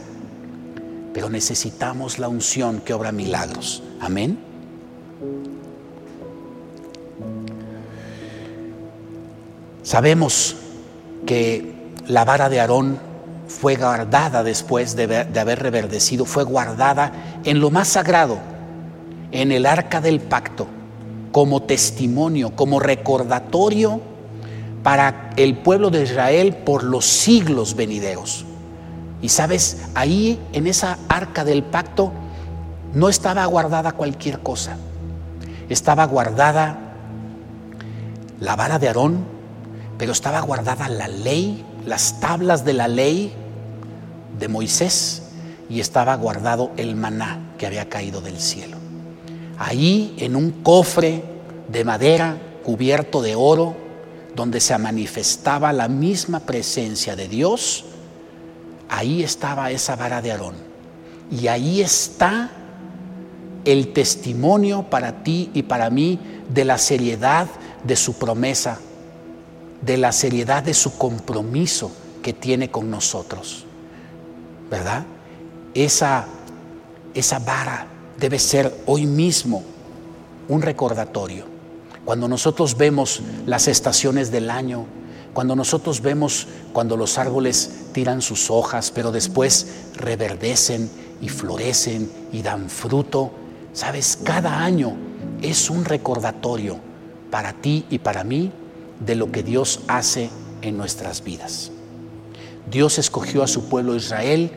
pero 1.15 1.31
necesitamos 1.31 2.19
la 2.19 2.29
unción 2.29 2.81
que 2.81 2.93
obra 2.93 3.13
milagros. 3.13 3.85
Amén. 4.01 4.37
Sabemos 9.85 10.57
que 11.25 11.73
la 12.09 12.25
vara 12.25 12.49
de 12.49 12.61
Aarón 12.61 12.99
fue 13.47 13.77
guardada 13.77 14.43
después 14.43 14.97
de, 14.97 15.29
haber 15.39 15.63
reverdecido, 15.63 16.25
fue 16.25 16.43
guardada 16.43 17.13
en 17.45 17.61
lo 17.61 17.71
más 17.71 17.89
sagrado, 17.89 18.39
en 19.31 19.53
el 19.53 19.67
arca 19.67 20.01
del 20.01 20.19
pacto, 20.19 20.67
como 21.35 21.63
testimonio, 21.63 22.55
como 22.55 22.79
recordatorio 22.79 24.01
para 24.85 25.31
el 25.37 25.59
pueblo 25.59 25.91
de 25.91 26.05
Israel 26.05 26.55
por 26.55 26.85
los 26.85 27.07
siglos 27.07 27.75
venideros. 27.75 28.45
Y 29.21 29.31
sabes, 29.31 29.79
ahí 29.97 30.39
en 30.53 30.69
esa 30.69 30.97
arca 31.09 31.45
del 31.45 31.65
pacto 31.65 32.13
no 32.93 33.09
estaba 33.09 33.45
guardada 33.47 33.91
cualquier 33.91 34.45
cosa. 34.45 34.77
Estaba 35.69 36.05
guardada 36.05 36.79
la 38.39 38.55
vara 38.55 38.79
de 38.79 38.87
Aarón, 38.87 39.25
pero 39.99 40.13
estaba 40.13 40.41
guardada 40.41 40.89
la 40.89 41.09
ley, 41.09 41.65
las 41.85 42.21
tablas 42.21 42.65
de 42.65 42.75
la 42.75 42.87
ley 42.87 43.35
de 44.39 44.47
Moisés 44.47 45.25
y 45.69 45.81
estaba 45.81 46.15
guardado 46.15 46.71
el 46.77 46.95
maná 46.95 47.41
que 47.59 47.67
había 47.67 47.89
caído 47.89 48.21
del 48.21 48.39
cielo. 48.39 48.84
Ahí 49.59 50.15
en 50.19 50.37
un 50.37 50.51
cofre 50.63 51.23
de 51.69 51.85
madera 51.85 52.37
cubierto 52.63 53.23
de 53.23 53.35
oro, 53.35 53.77
donde 54.35 54.61
se 54.61 54.77
manifestaba 54.79 55.73
la 55.73 55.89
misma 55.89 56.41
presencia 56.41 57.15
de 57.15 57.29
Dios, 57.29 57.85
ahí 58.89 59.23
estaba 59.23 59.71
esa 59.71 59.97
vara 59.97 60.21
de 60.21 60.33
Aarón. 60.33 60.57
Y 61.31 61.47
ahí 61.47 61.81
está 61.81 62.51
el 63.65 63.93
testimonio 63.93 64.85
para 64.91 65.23
ti 65.23 65.51
y 65.55 65.63
para 65.63 65.89
mí 65.91 66.19
de 66.49 66.65
la 66.65 66.79
seriedad 66.79 67.49
de 67.85 67.97
su 67.97 68.15
promesa 68.15 68.79
de 69.85 69.97
la 69.99 70.13
seriedad 70.13 70.63
de 70.63 70.75
su 70.75 70.97
compromiso 70.97 71.91
que 72.23 72.33
tiene 72.33 72.71
con 72.71 72.91
nosotros. 72.91 73.67
¿Verdad? 74.71 75.05
Esa, 75.75 76.27
esa 77.13 77.39
vara 77.41 77.87
debe 78.19 78.39
ser 78.39 78.75
hoy 78.87 79.07
mismo 79.07 79.63
un 80.49 80.63
recordatorio. 80.63 81.45
Cuando 82.05 82.29
nosotros 82.29 82.77
vemos 82.77 83.23
las 83.47 83.69
estaciones 83.69 84.31
del 84.31 84.51
año, 84.51 84.87
cuando 85.33 85.57
nosotros 85.57 86.01
vemos 86.01 86.47
cuando 86.73 86.97
los 86.97 87.19
árboles 87.19 87.87
tiran 87.93 88.23
sus 88.23 88.51
hojas, 88.51 88.91
pero 88.91 89.11
después 89.11 89.67
reverdecen 89.95 90.91
y 91.21 91.29
florecen 91.29 92.11
y 92.33 92.43
dan 92.43 92.69
fruto, 92.69 93.33
sabes, 93.73 94.19
cada 94.23 94.63
año 94.63 94.95
es 95.43 95.71
un 95.71 95.85
recordatorio 95.85 96.79
para 97.31 97.53
ti 97.53 97.85
y 97.91 97.99
para 97.99 98.23
mí 98.23 98.53
de 99.01 99.17
lo 99.17 99.33
que 99.33 99.43
Dios 99.43 99.81
hace 99.89 100.31
en 100.63 100.77
nuestras 100.77 101.25
vidas. 101.25 101.73
Dios 102.71 102.99
escogió 102.99 103.43
a 103.43 103.49
su 103.49 103.69
pueblo 103.69 103.97
Israel, 103.97 104.51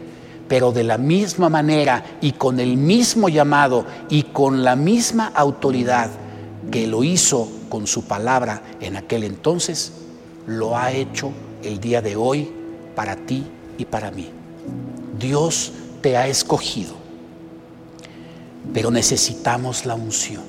pero 0.48 0.72
de 0.72 0.84
la 0.84 0.98
misma 0.98 1.50
manera 1.50 2.04
y 2.22 2.34
con 2.34 2.60
el 2.60 2.78
mismo 2.78 3.30
llamado 3.30 3.86
y 4.10 4.24
con 4.24 4.64
la 4.64 4.76
misma 4.76 5.32
autoridad 5.36 6.10
que 6.72 6.88
lo 6.88 7.04
hizo 7.04 7.50
con 7.70 7.88
su 7.88 8.06
palabra 8.06 8.62
en 8.80 8.96
aquel 8.96 9.24
entonces, 9.24 9.92
lo 10.46 10.78
ha 10.78 10.92
hecho 10.92 11.32
el 11.64 11.80
día 11.80 12.02
de 12.02 12.16
hoy 12.16 12.50
para 12.96 13.16
ti 13.16 13.46
y 13.78 13.86
para 13.86 14.12
mí. 14.12 14.30
Dios 15.20 15.74
te 16.02 16.16
ha 16.16 16.28
escogido, 16.28 16.96
pero 18.74 18.92
necesitamos 18.92 19.86
la 19.86 19.96
unción. 19.96 20.44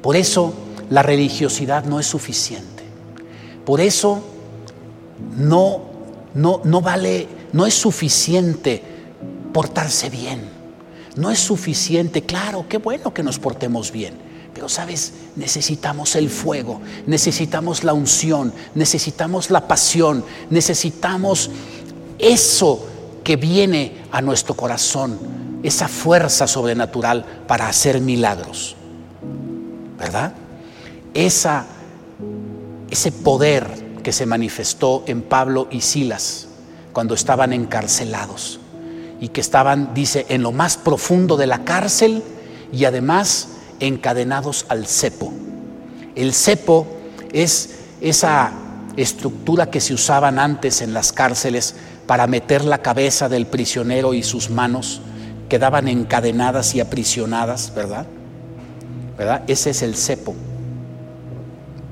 Por 0.00 0.16
eso 0.16 0.54
la 0.90 1.02
religiosidad 1.02 1.84
no 1.84 2.00
es 2.00 2.06
suficiente. 2.06 2.84
Por 3.64 3.80
eso 3.80 4.22
no, 5.36 5.82
no, 6.34 6.60
no 6.64 6.80
vale, 6.80 7.26
no 7.52 7.66
es 7.66 7.74
suficiente 7.74 8.93
portarse 9.54 10.10
bien. 10.10 10.42
No 11.16 11.30
es 11.30 11.38
suficiente, 11.38 12.22
claro, 12.22 12.66
qué 12.68 12.76
bueno 12.76 13.14
que 13.14 13.22
nos 13.22 13.38
portemos 13.38 13.90
bien 13.90 14.34
pero 14.54 14.68
sabes, 14.68 15.12
necesitamos 15.34 16.14
el 16.14 16.30
fuego, 16.30 16.80
necesitamos 17.06 17.82
la 17.82 17.92
unción, 17.92 18.52
necesitamos 18.76 19.50
la 19.50 19.66
pasión, 19.66 20.24
necesitamos 20.48 21.50
eso 22.20 22.86
que 23.24 23.34
viene 23.34 24.04
a 24.12 24.22
nuestro 24.22 24.54
corazón, 24.54 25.18
esa 25.64 25.88
fuerza 25.88 26.46
sobrenatural 26.46 27.24
para 27.48 27.68
hacer 27.68 28.00
milagros. 28.00 28.76
¿Verdad? 29.98 30.34
Esa, 31.14 31.66
ese 32.90 33.10
poder 33.10 33.98
que 34.04 34.12
se 34.12 34.24
manifestó 34.24 35.02
en 35.06 35.22
Pablo 35.22 35.66
y 35.70 35.80
Silas 35.80 36.46
cuando 36.92 37.14
estaban 37.14 37.52
encarcelados 37.52 38.60
y 39.20 39.28
que 39.28 39.40
estaban, 39.40 39.94
dice, 39.94 40.26
en 40.28 40.42
lo 40.42 40.52
más 40.52 40.76
profundo 40.76 41.36
de 41.36 41.46
la 41.46 41.64
cárcel 41.64 42.22
y 42.72 42.84
además 42.84 43.48
encadenados 43.80 44.66
al 44.68 44.86
cepo. 44.86 45.32
El 46.14 46.32
cepo 46.32 46.86
es 47.32 47.76
esa 48.00 48.52
estructura 48.96 49.70
que 49.70 49.80
se 49.80 49.94
usaban 49.94 50.38
antes 50.38 50.82
en 50.82 50.92
las 50.92 51.12
cárceles 51.12 51.74
para 52.06 52.26
meter 52.26 52.64
la 52.64 52.78
cabeza 52.78 53.28
del 53.28 53.46
prisionero 53.46 54.14
y 54.14 54.22
sus 54.22 54.50
manos 54.50 55.00
quedaban 55.48 55.88
encadenadas 55.88 56.74
y 56.74 56.80
aprisionadas, 56.80 57.72
¿verdad? 57.74 58.06
¿Verdad? 59.16 59.42
Ese 59.46 59.70
es 59.70 59.82
el 59.82 59.94
cepo. 59.94 60.34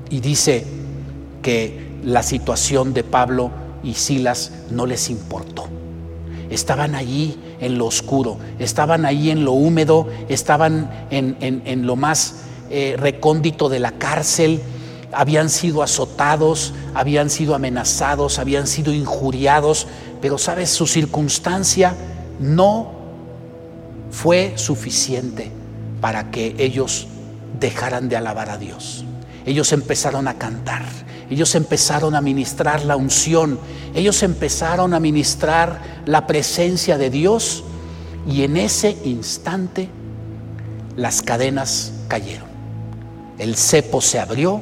Y 0.09 0.19
dice 0.19 0.65
que 1.41 1.99
la 2.03 2.23
situación 2.23 2.93
de 2.93 3.03
Pablo 3.03 3.51
y 3.83 3.93
Silas 3.93 4.51
no 4.69 4.85
les 4.85 5.09
importó. 5.09 5.67
Estaban 6.53 6.93
allí 6.93 7.39
en 7.59 7.77
lo 7.77 7.87
oscuro, 7.87 8.37
estaban 8.59 9.05
ahí 9.05 9.31
en 9.31 9.43
lo 9.43 9.53
húmedo, 9.53 10.07
estaban 10.29 11.07
en, 11.09 11.87
lo 11.87 11.95
más 11.95 12.43
eh, 12.69 12.95
recóndito 12.97 13.69
de 13.69 13.79
la 13.79 13.93
cárcel, 13.93 14.61
habían 15.11 15.49
sido 15.49 15.81
azotados, 15.81 16.73
habían 16.93 17.31
sido 17.31 17.55
amenazados, 17.55 18.37
habían 18.37 18.67
sido 18.67 18.93
injuriados, 18.93 19.87
pero 20.21 20.37
sabes, 20.37 20.69
su 20.69 20.85
circunstancia 20.85 21.95
no 22.39 22.91
fue 24.11 24.53
suficiente 24.55 25.51
para 26.01 26.29
que 26.29 26.55
ellos 26.59 27.07
dejaran 27.59 28.09
de 28.09 28.17
alabar 28.17 28.51
a 28.51 28.57
Dios. 28.57 29.05
Ellos 29.45 29.73
empezaron 29.73 30.27
a 30.27 30.37
cantar, 30.37 30.83
ellos 31.33 31.55
empezaron 31.55 32.15
a 32.15 32.21
ministrar 32.21 32.85
la 32.85 32.95
unción, 32.95 33.59
ellos 33.93 34.23
empezaron 34.23 34.93
a 34.93 34.99
ministrar 34.99 35.81
la 36.05 36.27
presencia 36.27 36.97
de 36.97 37.09
Dios 37.09 37.63
y 38.27 38.43
en 38.43 38.57
ese 38.57 38.97
instante 39.03 39.89
las 40.95 41.21
cadenas 41.21 41.93
cayeron. 42.07 42.47
El 43.37 43.55
cepo 43.55 44.01
se 44.01 44.19
abrió 44.19 44.61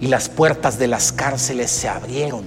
y 0.00 0.06
las 0.06 0.28
puertas 0.28 0.78
de 0.78 0.88
las 0.88 1.12
cárceles 1.12 1.70
se 1.70 1.88
abrieron. 1.88 2.44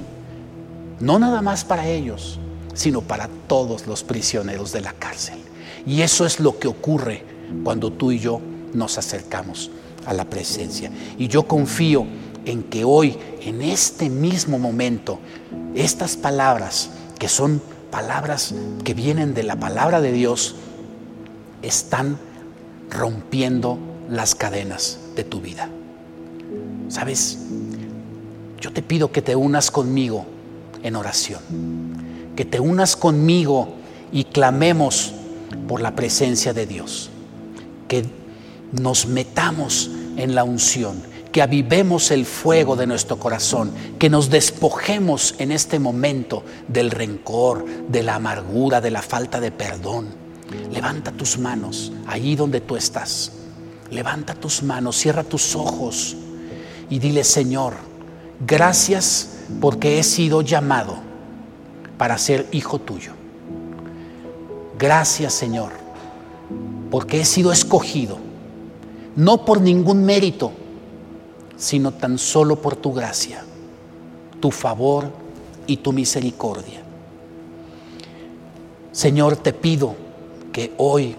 No 0.99 1.19
nada 1.19 1.41
más 1.41 1.63
para 1.63 1.87
ellos, 1.87 2.39
sino 2.73 3.01
para 3.01 3.29
todos 3.47 3.87
los 3.87 4.03
prisioneros 4.03 4.71
de 4.71 4.81
la 4.81 4.93
cárcel. 4.93 5.37
Y 5.85 6.01
eso 6.01 6.25
es 6.25 6.39
lo 6.39 6.57
que 6.57 6.67
ocurre 6.67 7.23
cuando 7.63 7.91
tú 7.91 8.11
y 8.11 8.19
yo 8.19 8.41
nos 8.73 8.97
acercamos 8.97 9.69
a 10.05 10.13
la 10.13 10.25
presencia. 10.25 10.91
Y 11.17 11.27
yo 11.27 11.43
confío 11.43 12.05
en 12.45 12.63
que 12.63 12.83
hoy, 12.83 13.17
en 13.41 13.61
este 13.61 14.09
mismo 14.09 14.59
momento, 14.59 15.19
estas 15.75 16.17
palabras, 16.17 16.89
que 17.19 17.29
son 17.29 17.61
palabras 17.91 18.53
que 18.83 18.93
vienen 18.93 19.33
de 19.33 19.43
la 19.43 19.55
palabra 19.55 20.01
de 20.01 20.11
Dios, 20.11 20.55
están 21.61 22.17
rompiendo 22.89 23.77
las 24.09 24.35
cadenas 24.35 24.99
de 25.15 25.23
tu 25.23 25.41
vida. 25.41 25.69
¿Sabes? 26.89 27.39
Yo 28.59 28.71
te 28.71 28.81
pido 28.81 29.11
que 29.11 29.21
te 29.21 29.35
unas 29.35 29.71
conmigo 29.71 30.25
en 30.83 30.95
oración, 30.95 31.41
que 32.35 32.45
te 32.45 32.59
unas 32.59 32.95
conmigo 32.95 33.75
y 34.11 34.25
clamemos 34.25 35.13
por 35.67 35.81
la 35.81 35.95
presencia 35.95 36.53
de 36.53 36.65
Dios, 36.65 37.09
que 37.87 38.05
nos 38.71 39.07
metamos 39.07 39.89
en 40.17 40.35
la 40.35 40.43
unción, 40.43 41.01
que 41.33 41.41
avivemos 41.41 42.11
el 42.11 42.27
fuego 42.27 42.75
de 42.75 42.85
nuestro 42.85 43.17
corazón, 43.17 43.71
que 43.97 44.07
nos 44.07 44.29
despojemos 44.29 45.33
en 45.39 45.51
este 45.51 45.79
momento 45.79 46.43
del 46.67 46.91
rencor, 46.91 47.65
de 47.89 48.03
la 48.03 48.15
amargura, 48.15 48.79
de 48.79 48.91
la 48.91 49.01
falta 49.01 49.41
de 49.41 49.51
perdón. 49.51 50.09
Levanta 50.71 51.11
tus 51.11 51.39
manos 51.39 51.91
allí 52.05 52.35
donde 52.35 52.61
tú 52.61 52.75
estás. 52.75 53.31
Levanta 53.89 54.35
tus 54.35 54.61
manos, 54.61 54.95
cierra 54.95 55.23
tus 55.23 55.55
ojos 55.55 56.15
y 56.87 56.99
dile, 56.99 57.23
Señor, 57.23 57.73
gracias 58.45 59.39
porque 59.59 59.97
he 59.97 60.03
sido 60.03 60.43
llamado 60.43 60.97
para 61.97 62.19
ser 62.19 62.47
hijo 62.51 62.77
tuyo. 62.77 63.13
Gracias, 64.77 65.33
Señor, 65.33 65.71
porque 66.91 67.21
he 67.21 67.25
sido 67.25 67.51
escogido, 67.51 68.19
no 69.15 69.45
por 69.45 69.61
ningún 69.61 70.05
mérito, 70.05 70.51
sino 71.63 71.93
tan 71.93 72.17
solo 72.17 72.57
por 72.57 72.75
tu 72.75 72.91
gracia, 72.91 73.41
tu 74.41 74.51
favor 74.51 75.09
y 75.65 75.77
tu 75.77 75.93
misericordia. 75.93 76.81
Señor, 78.91 79.37
te 79.37 79.53
pido 79.53 79.95
que 80.51 80.73
hoy, 80.75 81.15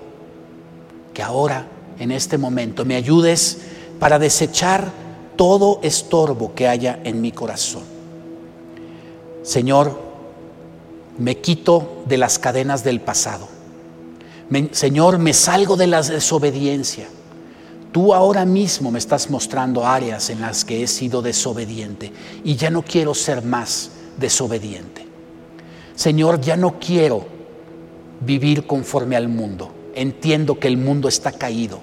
que 1.15 1.23
ahora, 1.23 1.67
en 1.99 2.11
este 2.13 2.37
momento, 2.37 2.85
me 2.85 2.95
ayudes 2.95 3.63
para 3.99 4.19
desechar 4.19 4.93
todo 5.37 5.81
estorbo 5.83 6.55
que 6.55 6.69
haya 6.69 7.01
en 7.05 7.23
mi 7.23 7.33
corazón. 7.33 7.85
Señor, 9.43 9.99
me 11.17 11.39
quito 11.39 12.03
de 12.05 12.19
las 12.19 12.39
cadenas 12.39 12.85
del 12.85 13.01
pasado. 13.01 13.49
Señor, 14.73 15.17
me 15.17 15.33
salgo 15.33 15.77
de 15.77 15.87
la 15.87 16.03
desobediencia. 16.03 17.09
Tú 17.95 18.13
ahora 18.13 18.45
mismo 18.45 18.91
me 18.91 18.99
estás 18.99 19.31
mostrando 19.31 19.87
áreas 19.87 20.29
en 20.29 20.41
las 20.41 20.65
que 20.65 20.83
he 20.83 20.87
sido 20.89 21.23
desobediente 21.23 22.11
y 22.43 22.57
ya 22.57 22.69
no 22.69 22.83
quiero 22.83 23.15
ser 23.15 23.45
más 23.45 23.93
desobediente. 24.17 25.07
Señor, 25.95 26.41
ya 26.41 26.57
no 26.57 26.81
quiero 26.81 27.25
vivir 28.21 28.67
conforme 28.67 29.15
al 29.15 29.29
mundo. 29.29 29.73
Entiendo 29.95 30.59
que 30.59 30.67
el 30.67 30.77
mundo 30.77 31.07
está 31.07 31.31
caído, 31.31 31.79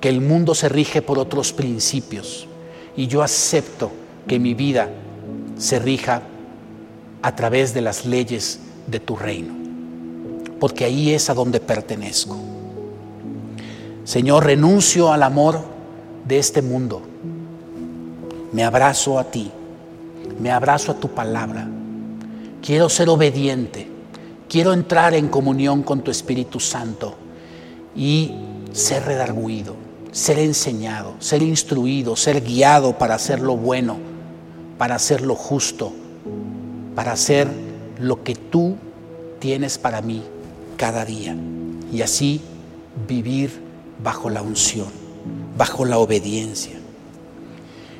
que 0.00 0.08
el 0.08 0.22
mundo 0.22 0.54
se 0.54 0.70
rige 0.70 1.02
por 1.02 1.18
otros 1.18 1.52
principios 1.52 2.48
y 2.96 3.08
yo 3.08 3.22
acepto 3.22 3.92
que 4.26 4.38
mi 4.38 4.54
vida 4.54 4.88
se 5.58 5.78
rija 5.78 6.22
a 7.20 7.36
través 7.36 7.74
de 7.74 7.82
las 7.82 8.06
leyes 8.06 8.60
de 8.86 9.00
tu 9.00 9.16
reino, 9.16 9.54
porque 10.58 10.86
ahí 10.86 11.12
es 11.12 11.28
a 11.28 11.34
donde 11.34 11.60
pertenezco. 11.60 12.47
Señor, 14.08 14.46
renuncio 14.46 15.12
al 15.12 15.22
amor 15.22 15.60
de 16.26 16.38
este 16.38 16.62
mundo. 16.62 17.02
Me 18.52 18.64
abrazo 18.64 19.18
a 19.18 19.24
ti 19.24 19.52
Me 20.40 20.50
abrazo 20.50 20.92
a 20.92 20.94
tu 20.94 21.08
palabra. 21.08 21.68
Quiero 22.62 22.88
ser 22.88 23.10
obediente. 23.10 23.86
Quiero 24.48 24.72
entrar 24.72 25.12
en 25.12 25.28
comunión 25.28 25.82
con 25.82 26.00
tu 26.00 26.10
Espíritu 26.10 26.58
Santo 26.58 27.16
y 27.94 28.32
ser 28.72 29.04
redarguido, 29.04 29.76
ser 30.10 30.38
enseñado, 30.38 31.12
ser 31.18 31.42
instruido, 31.42 32.16
ser 32.16 32.40
guiado 32.40 32.96
para 32.96 33.16
hacer 33.16 33.40
lo 33.40 33.58
bueno, 33.58 33.98
para 34.78 34.94
hacer 34.94 35.20
lo 35.20 35.34
justo, 35.34 35.92
para 36.94 37.12
hacer 37.12 37.46
lo 38.00 38.22
que 38.22 38.34
tú 38.34 38.76
tienes 39.38 39.76
para 39.76 40.00
mí 40.00 40.22
cada 40.78 41.04
día 41.04 41.36
y 41.92 42.00
así 42.00 42.40
vivir 43.06 43.67
bajo 44.02 44.30
la 44.30 44.42
unción, 44.42 44.88
bajo 45.56 45.84
la 45.84 45.98
obediencia. 45.98 46.76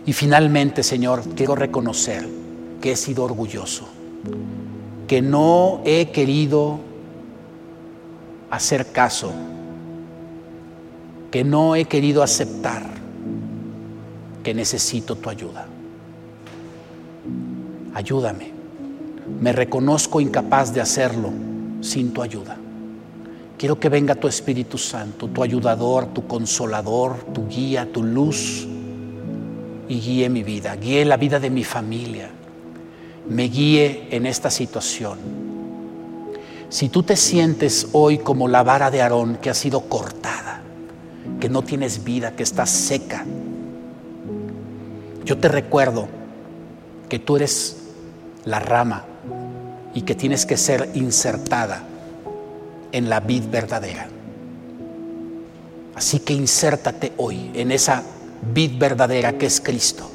Y 0.07 0.13
finalmente, 0.13 0.83
Señor, 0.83 1.23
quiero 1.35 1.55
reconocer 1.55 2.27
que 2.81 2.93
he 2.93 2.97
sido 2.97 3.25
orgulloso, 3.25 3.87
que 5.07 5.21
no 5.21 5.83
he 5.85 6.11
querido 6.11 6.79
hacer 8.51 8.93
caso, 8.93 9.33
que 11.31 11.45
no 11.45 11.77
he 11.77 11.85
querido 11.85 12.23
aceptar 12.23 12.87
que 14.43 14.55
necesito 14.55 15.17
tu 15.17 15.29
ayuda. 15.29 15.67
Ayúdame. 17.93 18.53
Me 19.41 19.53
reconozco 19.53 20.21
incapaz 20.21 20.73
de 20.73 20.81
hacerlo 20.81 21.31
sin 21.83 22.13
tu 22.13 22.23
ayuda. 22.23 22.57
Quiero 23.59 23.81
que 23.81 23.89
venga 23.89 24.15
tu 24.15 24.29
Espíritu 24.29 24.79
Santo, 24.79 25.27
tu 25.27 25.43
ayudador, 25.43 26.07
tu 26.15 26.29
consolador, 26.29 27.17
tu 27.35 27.49
guía, 27.49 27.91
tu 27.93 28.05
luz, 28.05 28.69
y 29.89 29.99
guíe 30.01 30.29
mi 30.29 30.45
vida, 30.45 30.77
guíe 30.77 31.05
la 31.05 31.17
vida 31.17 31.41
de 31.41 31.51
mi 31.51 31.65
familia, 31.65 32.31
me 33.29 33.49
guíe 33.49 34.07
en 34.13 34.27
esta 34.27 34.49
situación. 34.49 35.19
Si 36.69 36.89
tú 36.89 37.03
te 37.03 37.17
sientes 37.17 37.89
hoy 37.93 38.19
como 38.19 38.47
la 38.47 38.63
vara 38.63 38.93
de 38.93 39.03
Aarón 39.03 39.39
que 39.43 39.51
ha 39.51 39.55
sido 39.55 39.81
cortada, 39.89 40.63
que 41.41 41.49
no 41.49 41.63
tienes 41.63 42.05
vida, 42.05 42.37
que 42.37 42.45
estás 42.45 42.71
seca, 42.71 43.27
yo 45.25 45.37
te 45.37 45.49
recuerdo 45.49 46.07
que 47.09 47.19
tú 47.19 47.35
eres 47.35 47.89
la 48.45 48.61
rama 48.61 49.05
y 49.95 50.03
que 50.03 50.15
tienes 50.15 50.47
que 50.47 50.57
ser 50.57 50.91
insertada 50.95 51.88
en 52.93 53.09
la 53.09 53.21
vid 53.21 53.45
verdadera. 53.51 54.09
Así 55.95 56.21
que 56.21 56.33
insértate 56.33 57.13
hoy 57.17 57.51
en 57.55 57.73
esa 57.73 58.03
vid 58.55 58.79
verdadera 58.79 59.37
que 59.37 59.47
es 59.47 59.61
Cristo. 59.61 60.11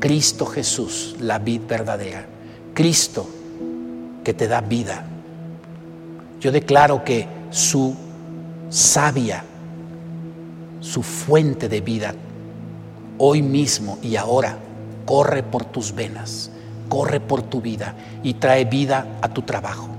Cristo 0.00 0.46
Jesús, 0.46 1.16
la 1.20 1.38
vid 1.38 1.62
verdadera. 1.68 2.26
Cristo 2.74 3.28
que 4.24 4.34
te 4.34 4.48
da 4.48 4.60
vida. 4.60 5.04
Yo 6.40 6.50
declaro 6.50 7.04
que 7.04 7.26
su 7.50 7.94
savia, 8.70 9.44
su 10.80 11.02
fuente 11.02 11.68
de 11.68 11.80
vida, 11.80 12.14
hoy 13.18 13.42
mismo 13.42 13.98
y 14.02 14.16
ahora, 14.16 14.58
corre 15.04 15.42
por 15.42 15.64
tus 15.66 15.94
venas, 15.94 16.50
corre 16.88 17.20
por 17.20 17.42
tu 17.42 17.60
vida 17.60 17.94
y 18.22 18.34
trae 18.34 18.64
vida 18.64 19.06
a 19.20 19.28
tu 19.28 19.42
trabajo 19.42 19.91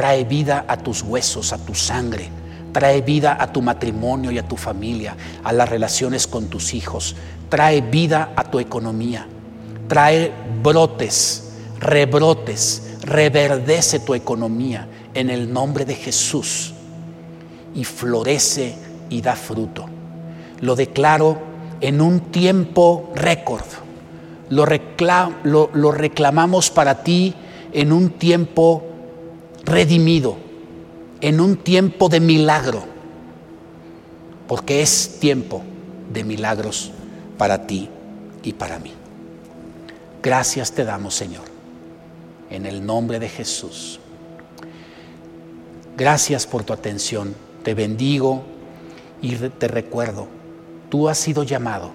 trae 0.00 0.24
vida 0.24 0.64
a 0.66 0.78
tus 0.78 1.02
huesos, 1.02 1.52
a 1.52 1.58
tu 1.58 1.74
sangre, 1.74 2.26
trae 2.72 3.02
vida 3.02 3.36
a 3.38 3.52
tu 3.52 3.60
matrimonio 3.60 4.30
y 4.30 4.38
a 4.38 4.48
tu 4.48 4.56
familia, 4.56 5.14
a 5.44 5.52
las 5.52 5.68
relaciones 5.68 6.26
con 6.26 6.48
tus 6.48 6.72
hijos, 6.72 7.16
trae 7.50 7.82
vida 7.82 8.32
a 8.34 8.44
tu 8.44 8.60
economía, 8.60 9.26
trae 9.88 10.32
brotes, 10.62 11.52
rebrotes, 11.80 12.96
reverdece 13.02 14.00
tu 14.00 14.14
economía 14.14 14.88
en 15.12 15.28
el 15.28 15.52
nombre 15.52 15.84
de 15.84 15.96
Jesús 15.96 16.72
y 17.74 17.84
florece 17.84 18.76
y 19.10 19.20
da 19.20 19.36
fruto. 19.36 19.84
Lo 20.62 20.76
declaro 20.76 21.36
en 21.82 22.00
un 22.00 22.20
tiempo 22.20 23.12
récord. 23.14 23.66
Lo, 24.48 24.64
lo, 25.44 25.92
reclamamos 25.92 26.70
para 26.70 27.04
ti 27.04 27.34
en 27.74 27.92
un 27.92 28.08
tiempo 28.08 28.89
redimido 29.70 30.36
en 31.20 31.40
un 31.40 31.56
tiempo 31.56 32.08
de 32.08 32.20
milagro, 32.20 32.82
porque 34.48 34.82
es 34.82 35.18
tiempo 35.20 35.62
de 36.12 36.24
milagros 36.24 36.90
para 37.38 37.66
ti 37.66 37.88
y 38.42 38.52
para 38.52 38.78
mí. 38.78 38.92
Gracias 40.22 40.72
te 40.72 40.84
damos, 40.84 41.14
Señor, 41.14 41.44
en 42.50 42.66
el 42.66 42.84
nombre 42.84 43.18
de 43.18 43.28
Jesús. 43.28 44.00
Gracias 45.96 46.46
por 46.46 46.64
tu 46.64 46.72
atención. 46.72 47.34
Te 47.62 47.74
bendigo 47.74 48.42
y 49.22 49.36
te 49.36 49.68
recuerdo, 49.68 50.26
tú 50.88 51.08
has 51.08 51.18
sido 51.18 51.44
llamado, 51.44 51.90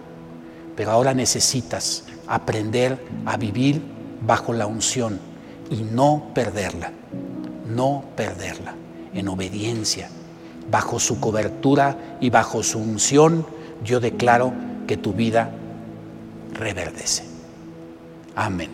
pero 0.75 0.91
ahora 0.91 1.13
necesitas 1.13 2.05
aprender 2.27 3.03
a 3.25 3.35
vivir 3.35 3.81
bajo 4.21 4.53
la 4.53 4.65
unción 4.65 5.19
y 5.69 5.77
no 5.77 6.31
perderla 6.33 6.91
no 7.67 8.03
perderla, 8.15 8.75
en 9.13 9.27
obediencia. 9.27 10.09
Bajo 10.69 10.99
su 10.99 11.19
cobertura 11.19 12.17
y 12.19 12.29
bajo 12.29 12.63
su 12.63 12.79
unción, 12.79 13.45
yo 13.83 13.99
declaro 13.99 14.51
que 14.87 14.97
tu 14.97 15.13
vida 15.13 15.51
reverdece. 16.53 17.23
Amén. 18.35 18.69